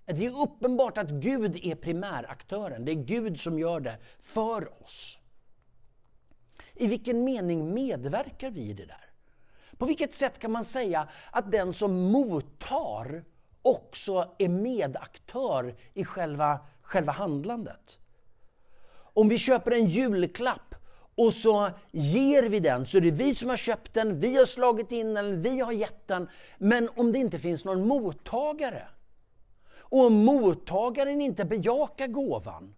Det 0.06 0.26
är 0.26 0.42
uppenbart 0.42 0.98
att 0.98 1.10
Gud 1.10 1.58
är 1.62 1.74
primäraktören, 1.74 2.84
det 2.84 2.92
är 2.92 3.04
Gud 3.04 3.40
som 3.40 3.58
gör 3.58 3.80
det 3.80 3.98
för 4.20 4.82
oss. 4.82 5.18
I 6.74 6.86
vilken 6.86 7.24
mening 7.24 7.74
medverkar 7.74 8.50
vi 8.50 8.60
i 8.60 8.72
det 8.72 8.86
där? 8.86 9.12
På 9.78 9.86
vilket 9.86 10.14
sätt 10.14 10.38
kan 10.38 10.52
man 10.52 10.64
säga 10.64 11.08
att 11.30 11.50
den 11.50 11.72
som 11.72 12.00
mottar 12.00 13.24
också 13.64 14.28
är 14.38 14.48
medaktör 14.48 15.74
i 15.94 16.04
själva, 16.04 16.58
själva 16.82 17.12
handlandet. 17.12 17.98
Om 18.94 19.28
vi 19.28 19.38
köper 19.38 19.70
en 19.70 19.86
julklapp 19.86 20.74
och 21.14 21.34
så 21.34 21.70
ger 21.90 22.42
vi 22.42 22.60
den, 22.60 22.86
så 22.86 22.96
är 22.96 23.00
det 23.00 23.10
vi 23.10 23.34
som 23.34 23.48
har 23.48 23.56
köpt 23.56 23.94
den, 23.94 24.20
vi 24.20 24.36
har 24.36 24.44
slagit 24.44 24.92
in 24.92 25.14
den, 25.14 25.42
vi 25.42 25.60
har 25.60 25.72
gett 25.72 26.08
den. 26.08 26.28
Men 26.58 26.88
om 26.96 27.12
det 27.12 27.18
inte 27.18 27.38
finns 27.38 27.64
någon 27.64 27.88
mottagare, 27.88 28.88
och 29.76 30.06
om 30.06 30.14
mottagaren 30.14 31.20
inte 31.20 31.44
bejakar 31.44 32.06
gåvan, 32.06 32.74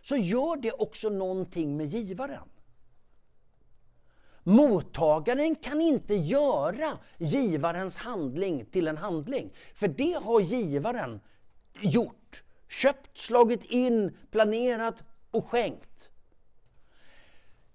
så 0.00 0.16
gör 0.16 0.56
det 0.56 0.72
också 0.72 1.08
någonting 1.08 1.76
med 1.76 1.86
givaren. 1.86 2.48
Mottagaren 4.50 5.56
kan 5.56 5.80
inte 5.80 6.14
göra 6.14 6.98
givarens 7.18 7.96
handling 7.96 8.64
till 8.64 8.88
en 8.88 8.98
handling. 8.98 9.52
För 9.74 9.88
det 9.88 10.12
har 10.12 10.40
givaren 10.40 11.20
gjort. 11.80 12.42
Köpt, 12.68 13.18
slagit 13.18 13.64
in, 13.64 14.16
planerat 14.30 15.02
och 15.30 15.46
skänkt. 15.46 16.10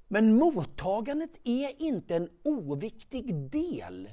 Men 0.07 0.35
mottagandet 0.35 1.31
är 1.43 1.81
inte 1.81 2.15
en 2.15 2.29
oviktig 2.43 3.35
del 3.35 4.09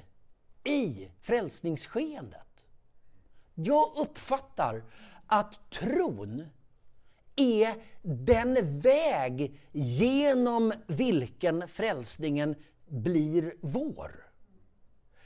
i 0.64 1.08
frälsningsskeendet. 1.20 2.64
Jag 3.54 3.92
uppfattar 3.96 4.84
att 5.26 5.70
tron 5.70 6.46
är 7.36 7.74
den 8.02 8.80
väg 8.80 9.60
genom 9.72 10.72
vilken 10.86 11.68
frälsningen 11.68 12.54
blir 12.86 13.54
vår. 13.60 14.32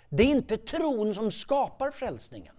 Det 0.08 0.22
är 0.22 0.26
inte 0.26 0.56
tron 0.56 1.14
som 1.14 1.30
skapar 1.30 1.90
frälsningen. 1.90 2.54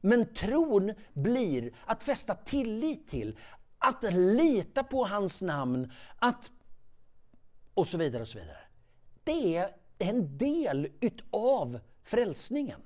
Men 0.00 0.34
tron 0.34 0.94
blir 1.12 1.72
att 1.84 2.02
fästa 2.02 2.34
tillit 2.34 3.08
till, 3.08 3.38
att 3.78 4.14
lita 4.14 4.84
på 4.84 5.04
hans 5.04 5.42
namn, 5.42 5.92
att 6.18 6.50
och 7.74 7.86
så 7.86 7.98
vidare. 7.98 8.22
och 8.22 8.28
så 8.28 8.38
vidare. 8.38 8.58
Det 9.24 9.56
är 9.56 9.76
en 9.98 10.38
del 10.38 10.88
utav 11.00 11.80
frälsningen. 12.02 12.80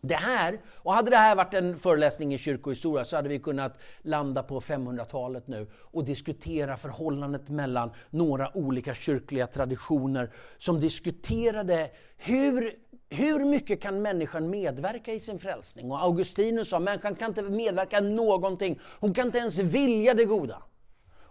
Det 0.00 0.14
här, 0.14 0.60
och 0.66 0.94
hade 0.94 1.10
det 1.10 1.16
här 1.16 1.36
varit 1.36 1.54
en 1.54 1.78
föreläsning 1.78 2.34
i 2.34 2.38
kyrkohistoria 2.38 3.04
så 3.04 3.16
hade 3.16 3.28
vi 3.28 3.38
kunnat 3.38 3.78
landa 4.02 4.42
på 4.42 4.60
500-talet 4.60 5.46
nu 5.46 5.66
och 5.74 6.04
diskutera 6.04 6.76
förhållandet 6.76 7.48
mellan 7.48 7.90
några 8.10 8.56
olika 8.56 8.94
kyrkliga 8.94 9.46
traditioner 9.46 10.30
som 10.58 10.80
diskuterade 10.80 11.90
hur, 12.16 12.74
hur 13.10 13.44
mycket 13.44 13.82
kan 13.82 14.02
människan 14.02 14.50
medverka 14.50 15.12
i 15.12 15.20
sin 15.20 15.38
frälsning? 15.38 15.90
Och 15.90 16.02
Augustinus 16.02 16.68
sa, 16.68 16.78
människan 16.78 17.14
kan 17.14 17.28
inte 17.28 17.42
medverka 17.42 18.00
någonting, 18.00 18.80
hon 19.00 19.14
kan 19.14 19.26
inte 19.26 19.38
ens 19.38 19.58
vilja 19.58 20.14
det 20.14 20.24
goda. 20.24 20.62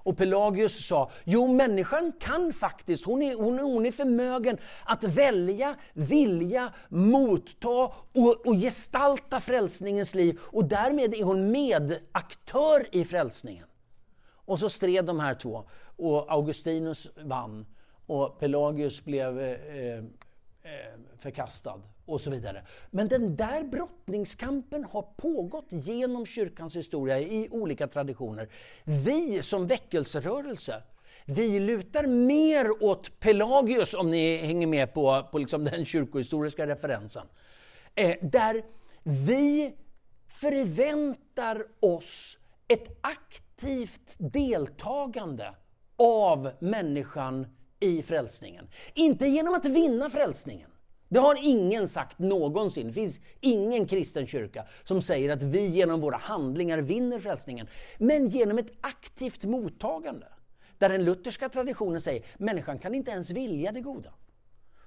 Och 0.03 0.17
Pelagius 0.17 0.87
sa, 0.87 1.11
jo 1.23 1.47
människan 1.47 2.11
kan 2.19 2.53
faktiskt, 2.53 3.05
hon 3.05 3.21
är, 3.21 3.35
hon, 3.35 3.59
hon 3.59 3.85
är 3.85 3.91
förmögen 3.91 4.57
att 4.85 5.03
välja, 5.03 5.75
vilja, 5.93 6.73
motta 6.89 7.91
och, 8.13 8.45
och 8.47 8.55
gestalta 8.55 9.39
frälsningens 9.39 10.15
liv. 10.15 10.39
Och 10.41 10.65
därmed 10.65 11.13
är 11.13 11.23
hon 11.23 11.51
medaktör 11.51 12.87
i 12.91 13.03
frälsningen. 13.03 13.65
Och 14.45 14.59
så 14.59 14.69
stred 14.69 15.05
de 15.05 15.19
här 15.19 15.33
två 15.33 15.63
och 15.97 16.31
Augustinus 16.31 17.09
vann 17.23 17.65
och 18.05 18.39
Pelagius 18.39 19.03
blev 19.03 19.39
eh, 19.39 19.49
eh 19.49 20.03
Eh, 20.63 20.71
förkastad 21.19 21.81
och 22.05 22.21
så 22.21 22.29
vidare. 22.29 22.65
Men 22.91 23.07
den 23.07 23.35
där 23.35 23.63
brottningskampen 23.63 24.83
har 24.83 25.01
pågått 25.01 25.67
genom 25.69 26.25
kyrkans 26.25 26.75
historia 26.75 27.19
i 27.19 27.47
olika 27.51 27.87
traditioner. 27.87 28.49
Vi 28.83 29.41
som 29.41 29.67
väckelserörelse, 29.67 30.83
vi 31.25 31.59
lutar 31.59 32.07
mer 32.07 32.83
åt 32.83 33.19
Pelagius, 33.19 33.93
om 33.93 34.11
ni 34.11 34.37
hänger 34.37 34.67
med 34.67 34.93
på, 34.93 35.27
på 35.31 35.37
liksom 35.37 35.63
den 35.63 35.85
kyrkohistoriska 35.85 36.67
referensen. 36.67 37.27
Eh, 37.95 38.17
där 38.21 38.63
vi 39.03 39.73
förväntar 40.27 41.63
oss 41.79 42.37
ett 42.67 42.97
aktivt 43.01 44.15
deltagande 44.17 45.53
av 45.95 46.51
människan 46.59 47.47
i 47.79 48.03
frälsningen. 48.03 48.67
Inte 48.93 49.27
genom 49.27 49.53
att 49.53 49.65
vinna 49.65 50.09
frälsningen. 50.09 50.69
Det 51.09 51.19
har 51.19 51.37
ingen 51.41 51.87
sagt 51.87 52.19
någonsin. 52.19 52.87
Det 52.87 52.93
finns 52.93 53.21
ingen 53.39 53.85
kristen 53.85 54.27
kyrka 54.27 54.65
som 54.83 55.01
säger 55.01 55.29
att 55.29 55.43
vi 55.43 55.67
genom 55.67 56.01
våra 56.01 56.17
handlingar 56.17 56.77
vinner 56.77 57.19
frälsningen. 57.19 57.67
Men 57.97 58.27
genom 58.27 58.57
ett 58.57 58.71
aktivt 58.81 59.43
mottagande. 59.43 60.27
Där 60.77 60.89
den 60.89 61.05
lutherska 61.05 61.49
traditionen 61.49 62.01
säger 62.01 62.19
att 62.19 62.39
människan 62.39 62.79
kan 62.79 62.95
inte 62.95 63.11
ens 63.11 63.31
vilja 63.31 63.71
det 63.71 63.81
goda. 63.81 64.13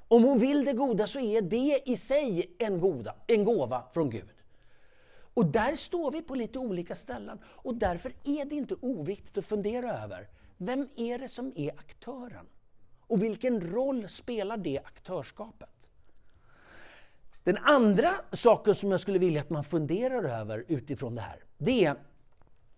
Om 0.08 0.24
hon 0.24 0.38
vill 0.38 0.64
det 0.64 0.72
goda 0.72 1.06
så 1.06 1.20
är 1.20 1.42
det 1.42 1.82
i 1.84 1.96
sig 1.96 2.56
en, 2.58 2.80
goda, 2.80 3.14
en 3.26 3.44
gåva 3.44 3.84
från 3.92 4.10
Gud. 4.10 4.28
Och 5.34 5.46
där 5.46 5.76
står 5.76 6.10
vi 6.10 6.22
på 6.22 6.34
lite 6.34 6.58
olika 6.58 6.94
ställen. 6.94 7.38
Och 7.44 7.74
därför 7.74 8.14
är 8.24 8.44
det 8.44 8.54
inte 8.54 8.74
oviktigt 8.74 9.38
att 9.38 9.46
fundera 9.46 10.02
över 10.02 10.28
vem 10.56 10.88
är 10.96 11.18
det 11.18 11.28
som 11.28 11.52
är 11.56 11.70
aktören? 11.70 12.46
Och 13.12 13.22
vilken 13.22 13.60
roll 13.60 14.08
spelar 14.08 14.56
det 14.56 14.80
aktörskapet? 14.84 15.88
Den 17.44 17.58
andra 17.58 18.14
saken 18.32 18.74
som 18.74 18.90
jag 18.90 19.00
skulle 19.00 19.18
vilja 19.18 19.40
att 19.40 19.50
man 19.50 19.64
funderar 19.64 20.24
över 20.24 20.64
utifrån 20.68 21.14
det 21.14 21.20
här, 21.20 21.44
det 21.58 21.84
är 21.84 21.96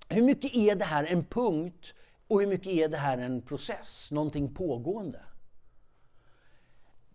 hur 0.09 0.23
mycket 0.23 0.55
är 0.55 0.75
det 0.75 0.85
här 0.85 1.05
en 1.05 1.25
punkt 1.25 1.95
och 2.29 2.41
hur 2.41 2.47
mycket 2.47 2.67
är 2.67 2.89
det 2.89 2.97
här 2.97 3.19
en 3.19 3.43
process, 3.43 4.11
någonting 4.11 4.55
pågående? 4.55 5.21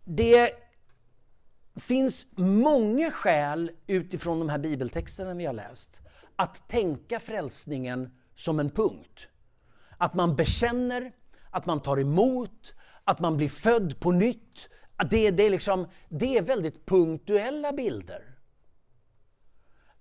Det 0.04 0.52
finns 1.76 2.28
många 2.36 3.12
skäl 3.12 3.72
utifrån 3.88 4.40
de 4.40 4.50
här 4.50 4.60
bibeltexterna 4.60 5.34
vi 5.34 5.46
har 5.46 5.54
läst 5.54 6.02
att 6.36 6.68
tänka 6.68 7.20
frälsningen 7.20 8.12
som 8.36 8.60
en 8.60 8.70
punkt. 8.70 9.28
Att 9.98 10.14
man 10.14 10.36
bekänner, 10.36 11.12
att 11.50 11.66
man 11.66 11.82
tar 11.82 12.00
emot, 12.00 12.76
att 13.10 13.20
man 13.20 13.38
blir 13.38 13.50
född 13.50 14.00
på 14.00 14.12
nytt. 14.12 14.70
Att 14.96 15.10
det, 15.10 15.32
det, 15.32 15.44
är 15.44 15.50
liksom, 15.50 15.88
det 16.10 16.38
är 16.38 16.42
väldigt 16.42 16.86
punktuella 16.86 17.72
bilder. 17.72 18.38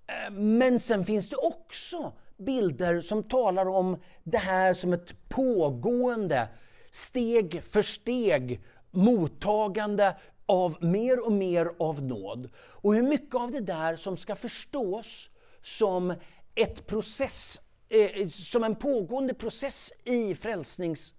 Eh, 0.06 0.30
men 0.30 0.80
sen 0.80 1.06
finns 1.06 1.28
det 1.28 1.36
också 1.36 2.12
bilder 2.36 3.00
som 3.00 3.22
talar 3.22 3.68
om 3.68 4.02
det 4.24 4.38
här 4.38 4.74
som 4.74 4.92
ett 4.92 5.28
pågående, 5.28 6.48
steg 6.90 7.62
för 7.62 7.82
steg 7.82 8.64
mottagande 8.90 10.16
av 10.46 10.84
mer 10.84 11.26
och 11.26 11.32
mer 11.32 11.70
av 11.78 12.02
nåd. 12.02 12.50
Och 12.56 12.94
hur 12.94 13.02
mycket 13.02 13.34
av 13.34 13.52
det 13.52 13.60
där 13.60 13.96
som 13.96 14.16
ska 14.16 14.36
förstås 14.36 15.30
som 15.62 16.14
ett 16.54 16.86
process, 16.86 17.60
eh, 17.88 18.28
som 18.28 18.64
en 18.64 18.76
pågående 18.76 19.34
process 19.34 19.92
i 20.04 20.34
frälsnings 20.34 21.14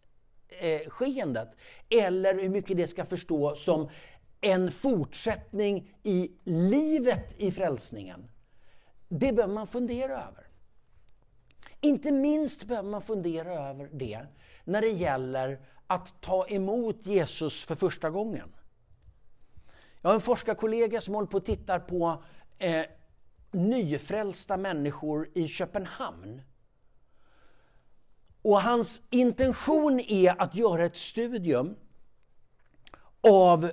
Eh, 0.49 0.89
skeendet, 0.89 1.49
eller 1.89 2.33
hur 2.33 2.49
mycket 2.49 2.77
det 2.77 2.87
ska 2.87 3.05
förstå 3.05 3.55
som 3.55 3.89
en 4.41 4.71
fortsättning 4.71 5.95
i 6.03 6.31
livet 6.43 7.35
i 7.37 7.51
frälsningen. 7.51 8.29
Det 9.07 9.33
behöver 9.33 9.53
man 9.53 9.67
fundera 9.67 10.13
över. 10.13 10.47
Inte 11.81 12.11
minst 12.11 12.63
behöver 12.63 12.89
man 12.89 13.01
fundera 13.01 13.53
över 13.53 13.89
det 13.93 14.25
när 14.63 14.81
det 14.81 14.91
gäller 14.91 15.59
att 15.87 16.21
ta 16.21 16.47
emot 16.47 17.05
Jesus 17.05 17.65
för 17.65 17.75
första 17.75 18.09
gången. 18.09 18.49
Jag 20.01 20.09
har 20.09 20.15
en 20.15 20.21
forskarkollega 20.21 21.01
som 21.01 21.15
håller 21.15 21.27
på 21.27 21.37
och 21.37 21.45
tittar 21.45 21.79
på 21.79 22.23
eh, 22.57 22.85
nyfrälsta 23.51 24.57
människor 24.57 25.29
i 25.33 25.47
Köpenhamn. 25.47 26.41
Och 28.41 28.61
hans 28.61 29.01
intention 29.09 29.99
är 29.99 30.41
att 30.41 30.55
göra 30.55 30.85
ett 30.85 30.97
studium 30.97 31.75
av 33.21 33.71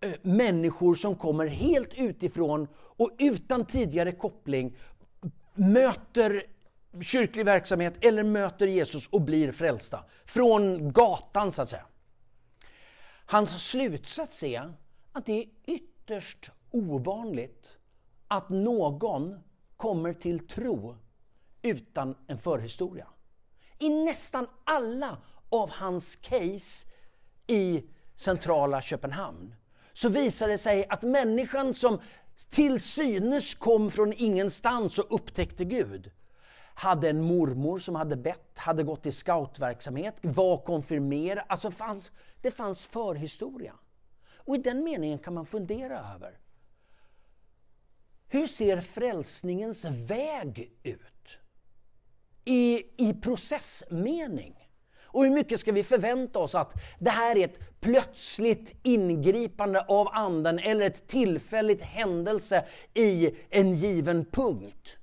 eh, 0.00 0.12
människor 0.22 0.94
som 0.94 1.14
kommer 1.14 1.46
helt 1.46 1.94
utifrån 1.94 2.68
och 2.76 3.10
utan 3.18 3.64
tidigare 3.64 4.12
koppling 4.12 4.76
möter 5.54 6.46
kyrklig 7.02 7.44
verksamhet 7.44 7.94
eller 8.00 8.22
möter 8.22 8.66
Jesus 8.66 9.08
och 9.08 9.20
blir 9.20 9.52
frälsta. 9.52 10.04
Från 10.24 10.92
gatan 10.92 11.52
så 11.52 11.62
att 11.62 11.68
säga. 11.68 11.86
Hans 13.26 13.70
slutsats 13.70 14.42
är 14.42 14.72
att 15.12 15.26
det 15.26 15.42
är 15.42 15.46
ytterst 15.66 16.50
ovanligt 16.70 17.72
att 18.28 18.48
någon 18.48 19.40
kommer 19.76 20.12
till 20.12 20.48
tro 20.48 20.96
utan 21.62 22.14
en 22.26 22.38
förhistoria. 22.38 23.06
I 23.84 23.90
nästan 23.90 24.46
alla 24.64 25.18
av 25.48 25.70
hans 25.70 26.16
case 26.16 26.86
i 27.46 27.84
centrala 28.14 28.82
Köpenhamn 28.82 29.54
så 29.92 30.08
visar 30.08 30.48
det 30.48 30.58
sig 30.58 30.86
att 30.88 31.02
människan 31.02 31.74
som 31.74 32.00
till 32.50 32.80
synes 32.80 33.54
kom 33.54 33.90
från 33.90 34.12
ingenstans 34.12 34.98
och 34.98 35.14
upptäckte 35.14 35.64
Gud 35.64 36.10
hade 36.74 37.10
en 37.10 37.20
mormor 37.20 37.78
som 37.78 37.94
hade 37.94 38.16
bett, 38.16 38.58
hade 38.58 38.82
gått 38.82 39.06
i 39.06 39.12
scoutverksamhet, 39.12 40.14
var 40.20 40.58
konfirmerad. 40.58 41.44
Alltså 41.48 41.70
fanns, 41.70 42.12
det 42.42 42.50
fanns 42.50 42.84
förhistoria. 42.84 43.74
Och 44.36 44.54
i 44.54 44.58
den 44.58 44.84
meningen 44.84 45.18
kan 45.18 45.34
man 45.34 45.46
fundera 45.46 46.14
över. 46.14 46.38
Hur 48.28 48.46
ser 48.46 48.80
frälsningens 48.80 49.84
väg 49.84 50.72
ut? 50.82 51.13
I, 52.44 52.82
i 52.96 53.14
processmening. 53.14 54.64
Och 55.14 55.24
hur 55.24 55.30
mycket 55.30 55.60
ska 55.60 55.72
vi 55.72 55.82
förvänta 55.82 56.38
oss 56.38 56.54
att 56.54 56.72
det 56.98 57.10
här 57.10 57.36
är 57.36 57.44
ett 57.44 57.80
plötsligt 57.80 58.74
ingripande 58.82 59.80
av 59.80 60.08
Anden 60.12 60.58
eller 60.58 60.86
ett 60.86 61.06
tillfälligt 61.06 61.82
händelse 61.82 62.64
i 62.94 63.30
en 63.50 63.74
given 63.74 64.24
punkt? 64.24 64.96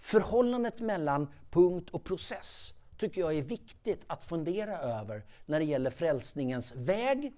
Förhållandet 0.00 0.80
mellan 0.80 1.32
punkt 1.50 1.90
och 1.90 2.04
process 2.04 2.74
tycker 2.98 3.20
jag 3.20 3.36
är 3.38 3.42
viktigt 3.42 4.04
att 4.06 4.24
fundera 4.24 4.78
över 4.78 5.22
när 5.46 5.58
det 5.58 5.66
gäller 5.66 5.90
frälsningens 5.90 6.72
väg 6.74 7.32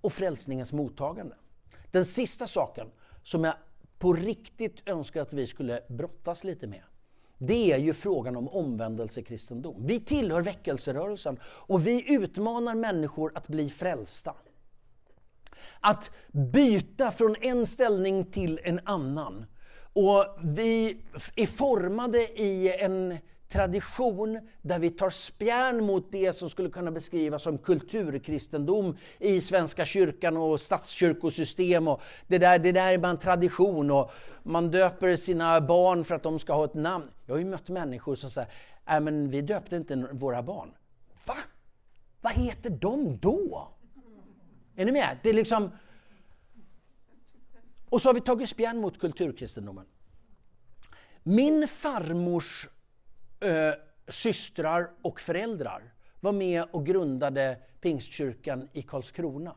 och 0.00 0.12
frälsningens 0.12 0.72
mottagande. 0.72 1.36
Den 1.90 2.04
sista 2.04 2.46
saken 2.46 2.90
som 3.22 3.44
jag 3.44 3.54
på 3.98 4.12
riktigt 4.12 4.88
önskar 4.88 5.22
att 5.22 5.32
vi 5.32 5.46
skulle 5.46 5.80
brottas 5.88 6.44
lite 6.44 6.66
med 6.66 6.82
det 7.46 7.72
är 7.72 7.78
ju 7.78 7.94
frågan 7.94 8.36
om 8.36 8.48
omvändelsekristendom. 8.48 9.86
Vi 9.86 10.00
tillhör 10.00 10.42
väckelserörelsen 10.42 11.40
och 11.44 11.86
vi 11.86 12.12
utmanar 12.14 12.74
människor 12.74 13.32
att 13.34 13.48
bli 13.48 13.70
frälsta. 13.70 14.34
Att 15.80 16.10
byta 16.32 17.10
från 17.10 17.36
en 17.40 17.66
ställning 17.66 18.24
till 18.24 18.60
en 18.62 18.80
annan. 18.84 19.44
Och 19.92 20.24
vi 20.42 20.96
är 21.36 21.46
formade 21.46 22.18
i 22.40 22.76
en 22.80 23.18
tradition 23.52 24.40
där 24.62 24.78
vi 24.78 24.90
tar 24.90 25.10
spjärn 25.10 25.84
mot 25.84 26.12
det 26.12 26.32
som 26.32 26.50
skulle 26.50 26.70
kunna 26.70 26.90
beskrivas 26.90 27.42
som 27.42 27.58
kulturkristendom 27.58 28.96
i 29.18 29.40
Svenska 29.40 29.84
kyrkan 29.84 30.36
och 30.36 30.60
statskyrkosystem. 30.60 31.88
Och 31.88 32.02
det, 32.26 32.38
där, 32.38 32.58
det 32.58 32.72
där 32.72 32.92
är 32.92 32.98
bara 32.98 33.10
en 33.10 33.18
tradition 33.18 33.90
och 33.90 34.12
man 34.42 34.70
döper 34.70 35.16
sina 35.16 35.60
barn 35.60 36.04
för 36.04 36.14
att 36.14 36.22
de 36.22 36.38
ska 36.38 36.52
ha 36.52 36.64
ett 36.64 36.74
namn. 36.74 37.10
Jag 37.26 37.34
har 37.34 37.38
ju 37.38 37.44
mött 37.44 37.68
människor 37.68 38.14
som 38.14 38.30
säger, 38.30 38.50
nej 38.86 39.00
men 39.00 39.30
vi 39.30 39.40
döpte 39.40 39.76
inte 39.76 39.96
våra 40.12 40.42
barn. 40.42 40.70
Va? 41.26 41.36
Vad 42.20 42.32
heter 42.32 42.70
de 42.70 43.18
då? 43.18 43.68
Är 44.76 44.84
ni 44.84 44.92
med? 44.92 45.18
Det 45.22 45.28
är 45.28 45.34
liksom... 45.34 45.70
Och 47.88 48.02
så 48.02 48.08
har 48.08 48.14
vi 48.14 48.20
tagit 48.20 48.48
spjärn 48.48 48.78
mot 48.78 49.00
kulturkristendomen. 49.00 49.86
Min 51.22 51.68
farmors 51.68 52.68
eh, 53.42 53.74
systrar 54.08 54.90
och 55.02 55.20
föräldrar 55.20 55.92
var 56.20 56.32
med 56.32 56.64
och 56.70 56.86
grundade 56.86 57.56
Pingstkyrkan 57.80 58.68
i 58.72 58.82
Karlskrona. 58.82 59.54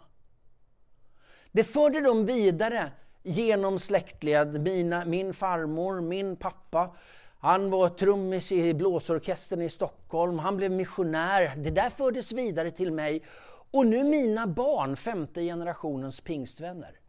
Det 1.51 1.63
förde 1.63 2.01
de 2.01 2.25
vidare 2.25 2.91
genom 3.23 3.79
släktled. 3.79 4.61
Mina, 4.61 5.05
min 5.05 5.33
farmor, 5.33 6.01
min 6.01 6.36
pappa, 6.36 6.95
han 7.39 7.69
var 7.69 7.89
trummis 7.89 8.51
i 8.51 8.73
blåsorkestern 8.73 9.61
i 9.61 9.69
Stockholm, 9.69 10.39
han 10.39 10.57
blev 10.57 10.71
missionär. 10.71 11.55
Det 11.57 11.71
där 11.71 11.89
fördes 11.89 12.31
vidare 12.31 12.71
till 12.71 12.91
mig. 12.91 13.23
Och 13.71 13.88
nu 13.88 14.03
mina 14.03 14.47
barn, 14.47 14.95
femte 14.95 15.41
generationens 15.41 16.21
pingstvänner. 16.21 16.99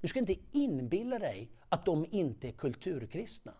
Du 0.00 0.08
ska 0.08 0.18
inte 0.18 0.36
inbilla 0.52 1.18
dig 1.18 1.50
att 1.68 1.84
de 1.84 2.06
inte 2.10 2.48
är 2.48 2.52
kulturkristna. 2.52 3.52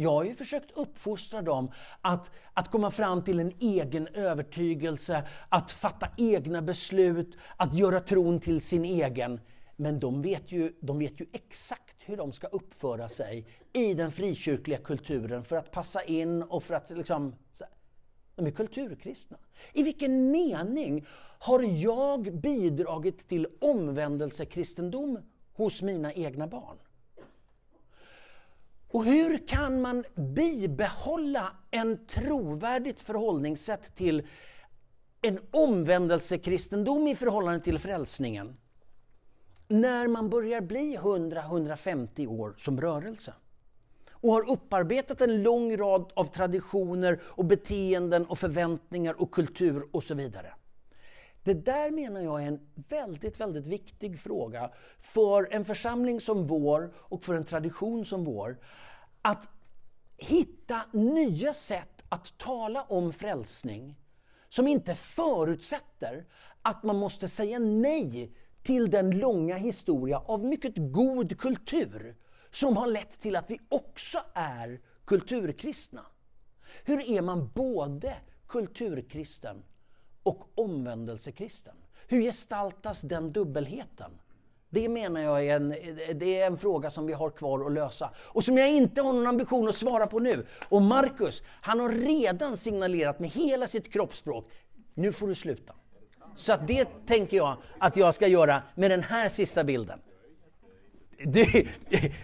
Jag 0.00 0.10
har 0.10 0.24
ju 0.24 0.34
försökt 0.34 0.70
uppfostra 0.70 1.42
dem 1.42 1.70
att, 2.00 2.30
att 2.54 2.70
komma 2.70 2.90
fram 2.90 3.24
till 3.24 3.40
en 3.40 3.52
egen 3.60 4.08
övertygelse, 4.08 5.28
att 5.48 5.70
fatta 5.70 6.08
egna 6.16 6.62
beslut, 6.62 7.36
att 7.56 7.74
göra 7.78 8.00
tron 8.00 8.40
till 8.40 8.60
sin 8.60 8.84
egen. 8.84 9.40
Men 9.76 10.00
de 10.00 10.22
vet, 10.22 10.52
ju, 10.52 10.72
de 10.80 10.98
vet 10.98 11.20
ju 11.20 11.26
exakt 11.32 11.96
hur 11.98 12.16
de 12.16 12.32
ska 12.32 12.46
uppföra 12.46 13.08
sig 13.08 13.46
i 13.72 13.94
den 13.94 14.12
frikyrkliga 14.12 14.78
kulturen 14.78 15.42
för 15.42 15.56
att 15.56 15.70
passa 15.70 16.02
in 16.02 16.42
och 16.42 16.62
för 16.62 16.74
att 16.74 16.90
liksom... 16.90 17.34
De 18.34 18.46
är 18.46 18.50
kulturkristna. 18.50 19.38
I 19.72 19.82
vilken 19.82 20.30
mening 20.30 21.06
har 21.38 21.62
jag 21.62 22.40
bidragit 22.40 23.28
till 23.28 23.46
omvändelsekristendom 23.60 25.18
hos 25.52 25.82
mina 25.82 26.12
egna 26.12 26.46
barn? 26.46 26.78
Och 28.88 29.04
hur 29.04 29.46
kan 29.46 29.80
man 29.80 30.04
bibehålla 30.14 31.56
en 31.70 32.06
trovärdigt 32.06 33.00
förhållningssätt 33.00 33.94
till 33.94 34.26
en 35.22 35.40
omvändelsekristendom 35.50 37.08
i 37.08 37.16
förhållande 37.16 37.60
till 37.60 37.78
frälsningen 37.78 38.56
när 39.68 40.08
man 40.08 40.30
börjar 40.30 40.60
bli 40.60 40.96
100-150 40.96 42.26
år 42.26 42.54
som 42.58 42.80
rörelse 42.80 43.34
och 44.20 44.32
har 44.32 44.50
upparbetat 44.50 45.20
en 45.20 45.42
lång 45.42 45.76
rad 45.76 46.12
av 46.14 46.24
traditioner 46.24 47.20
och 47.24 47.44
beteenden 47.44 48.26
och 48.26 48.38
förväntningar 48.38 49.20
och 49.20 49.30
kultur 49.30 49.86
och 49.92 50.04
så 50.04 50.14
vidare. 50.14 50.54
Det 51.48 51.54
där 51.54 51.90
menar 51.90 52.20
jag 52.20 52.42
är 52.42 52.46
en 52.46 52.60
väldigt, 52.74 53.40
väldigt 53.40 53.66
viktig 53.66 54.20
fråga 54.20 54.70
för 55.00 55.48
en 55.50 55.64
församling 55.64 56.20
som 56.20 56.46
vår 56.46 56.94
och 56.96 57.24
för 57.24 57.34
en 57.34 57.44
tradition 57.44 58.04
som 58.04 58.24
vår. 58.24 58.58
Att 59.22 59.50
hitta 60.16 60.82
nya 60.92 61.52
sätt 61.52 62.04
att 62.08 62.38
tala 62.38 62.82
om 62.82 63.12
frälsning 63.12 63.96
som 64.48 64.66
inte 64.66 64.94
förutsätter 64.94 66.26
att 66.62 66.82
man 66.82 66.96
måste 66.96 67.28
säga 67.28 67.58
nej 67.58 68.32
till 68.62 68.90
den 68.90 69.10
långa 69.10 69.56
historia 69.56 70.18
av 70.18 70.44
mycket 70.44 70.72
god 70.76 71.38
kultur 71.38 72.16
som 72.50 72.76
har 72.76 72.86
lett 72.86 73.20
till 73.20 73.36
att 73.36 73.50
vi 73.50 73.60
också 73.68 74.18
är 74.34 74.80
kulturkristna. 75.04 76.06
Hur 76.84 77.10
är 77.10 77.22
man 77.22 77.50
både 77.54 78.16
kulturkristen 78.46 79.62
och 80.28 80.48
omvändelsekristen? 80.54 81.74
Hur 82.08 82.22
gestaltas 82.22 83.00
den 83.00 83.32
dubbelheten? 83.32 84.10
Det 84.70 84.88
menar 84.88 85.20
jag 85.20 85.46
är 85.46 85.56
en, 85.56 85.68
det 86.14 86.40
är 86.40 86.46
en 86.46 86.58
fråga 86.58 86.90
som 86.90 87.06
vi 87.06 87.12
har 87.12 87.30
kvar 87.30 87.66
att 87.66 87.72
lösa 87.72 88.10
och 88.16 88.44
som 88.44 88.58
jag 88.58 88.70
inte 88.70 89.02
har 89.02 89.12
någon 89.12 89.26
ambition 89.26 89.68
att 89.68 89.74
svara 89.74 90.06
på 90.06 90.18
nu. 90.18 90.46
Och 90.68 90.82
Markus, 90.82 91.42
han 91.60 91.80
har 91.80 91.88
redan 91.88 92.56
signalerat 92.56 93.20
med 93.20 93.30
hela 93.30 93.66
sitt 93.66 93.92
kroppsspråk, 93.92 94.50
nu 94.94 95.12
får 95.12 95.26
du 95.26 95.34
sluta. 95.34 95.74
Så 96.34 96.52
att 96.52 96.66
det 96.66 96.88
tänker 97.06 97.36
jag 97.36 97.56
att 97.78 97.96
jag 97.96 98.14
ska 98.14 98.26
göra 98.26 98.62
med 98.74 98.90
den 98.90 99.02
här 99.02 99.28
sista 99.28 99.64
bilden. 99.64 100.00
Okej, 101.26 101.68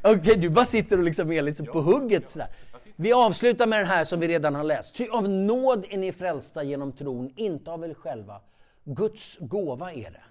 okay, 0.05 0.35
du 0.35 0.49
bara 0.49 0.65
sitter 0.65 0.99
och 0.99 1.05
liksom 1.05 1.33
är 1.33 1.43
liksom 1.43 1.67
på 1.67 1.81
hugget 1.81 2.31
sådär. 2.31 2.49
Vi 2.97 3.13
avslutar 3.13 3.67
med 3.67 3.79
den 3.79 3.87
här 3.87 4.05
som 4.05 4.21
vi 4.21 4.29
redan 4.29 4.55
har 4.55 4.65
läst. 4.65 4.95
Ty 4.95 5.09
av 5.09 5.29
nåd 5.29 5.87
är 5.91 5.99
ni 5.99 6.13
frälsta 6.13 6.63
genom 6.63 6.93
tron, 6.93 7.33
inte 7.37 7.71
av 7.71 7.85
er 7.85 7.95
själva. 7.95 8.41
Guds 8.85 9.39
gåva 9.41 9.93
är 9.93 10.11
det. 10.11 10.23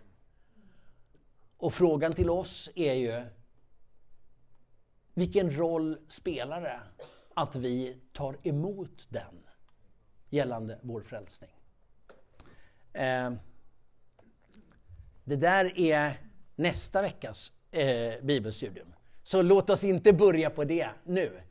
Och 1.57 1.73
frågan 1.73 2.13
till 2.13 2.29
oss 2.29 2.69
är 2.75 2.93
ju, 2.93 3.23
vilken 5.13 5.57
roll 5.57 5.97
spelar 6.07 6.61
det 6.61 6.79
att 7.33 7.55
vi 7.55 7.97
tar 8.13 8.37
emot 8.43 9.07
den 9.09 9.45
gällande 10.29 10.79
vår 10.81 11.01
frälsning? 11.01 11.49
Eh, 12.93 13.33
det 15.23 15.35
där 15.35 15.79
är 15.79 16.13
nästa 16.55 17.01
veckas 17.01 17.51
eh, 17.71 18.21
bibelstudium. 18.21 18.93
Så 19.23 19.41
låt 19.41 19.69
oss 19.69 19.83
inte 19.83 20.13
börja 20.13 20.49
på 20.49 20.63
det 20.63 20.89
nu. 21.03 21.41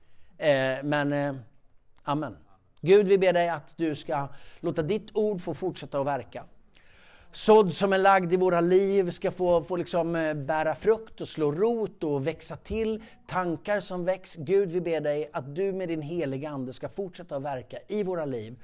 Eh, 0.42 0.82
men 0.82 1.12
eh, 1.12 1.34
amen. 2.02 2.36
Gud, 2.80 3.06
vi 3.06 3.18
ber 3.18 3.32
dig 3.32 3.48
att 3.48 3.74
du 3.76 3.94
ska 3.94 4.28
låta 4.60 4.82
ditt 4.82 5.16
ord 5.16 5.40
få 5.40 5.54
fortsätta 5.54 6.00
att 6.00 6.06
verka. 6.06 6.44
Sådd 7.32 7.74
som 7.74 7.92
är 7.92 7.98
lagd 7.98 8.32
i 8.32 8.36
våra 8.36 8.60
liv 8.60 9.10
ska 9.10 9.30
få, 9.30 9.62
få 9.62 9.76
liksom 9.76 10.16
eh, 10.16 10.34
bära 10.34 10.74
frukt 10.74 11.20
och 11.20 11.28
slå 11.28 11.52
rot 11.52 12.04
och 12.04 12.26
växa 12.26 12.56
till. 12.56 13.02
Tankar 13.26 13.80
som 13.80 14.04
väcks. 14.04 14.36
Gud, 14.36 14.72
vi 14.72 14.80
ber 14.80 15.00
dig 15.00 15.30
att 15.32 15.54
du 15.54 15.72
med 15.72 15.88
din 15.88 16.02
heliga 16.02 16.50
Ande 16.50 16.72
ska 16.72 16.88
fortsätta 16.88 17.36
att 17.36 17.42
verka 17.42 17.78
i 17.88 18.02
våra 18.02 18.24
liv. 18.24 18.56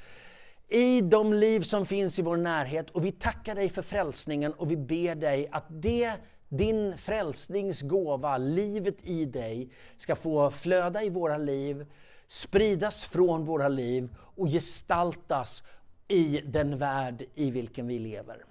I 0.68 1.00
de 1.00 1.34
liv 1.34 1.60
som 1.60 1.86
finns 1.86 2.18
i 2.18 2.22
vår 2.22 2.36
närhet. 2.36 2.90
Och 2.90 3.04
vi 3.04 3.12
tackar 3.12 3.54
dig 3.54 3.68
för 3.68 3.82
frälsningen 3.82 4.52
och 4.52 4.70
vi 4.70 4.76
ber 4.76 5.14
dig 5.14 5.48
att 5.52 5.66
det 5.68 6.12
din 6.48 6.98
frälsningsgåva, 6.98 8.38
livet 8.38 8.96
i 9.02 9.24
dig, 9.24 9.70
ska 9.96 10.16
få 10.16 10.50
flöda 10.50 11.02
i 11.02 11.10
våra 11.10 11.38
liv, 11.38 11.86
spridas 12.26 13.04
från 13.04 13.44
våra 13.44 13.68
liv 13.68 14.14
och 14.36 14.46
gestaltas 14.46 15.62
i 16.08 16.40
den 16.46 16.78
värld 16.78 17.24
i 17.34 17.50
vilken 17.50 17.86
vi 17.86 17.98
lever. 17.98 18.44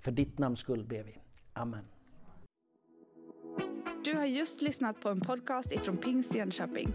För 0.00 0.10
ditt 0.10 0.38
namns 0.38 0.60
skull 0.60 0.84
ber 0.84 1.02
vi. 1.02 1.18
Amen. 1.52 1.84
Du 4.04 4.14
har 4.14 4.24
just 4.24 4.62
lyssnat 4.62 5.00
på 5.00 5.08
en 5.08 5.20
podcast 5.20 5.72
ifrån 5.72 5.96
Pingst 5.96 6.34
Jönköping. 6.34 6.94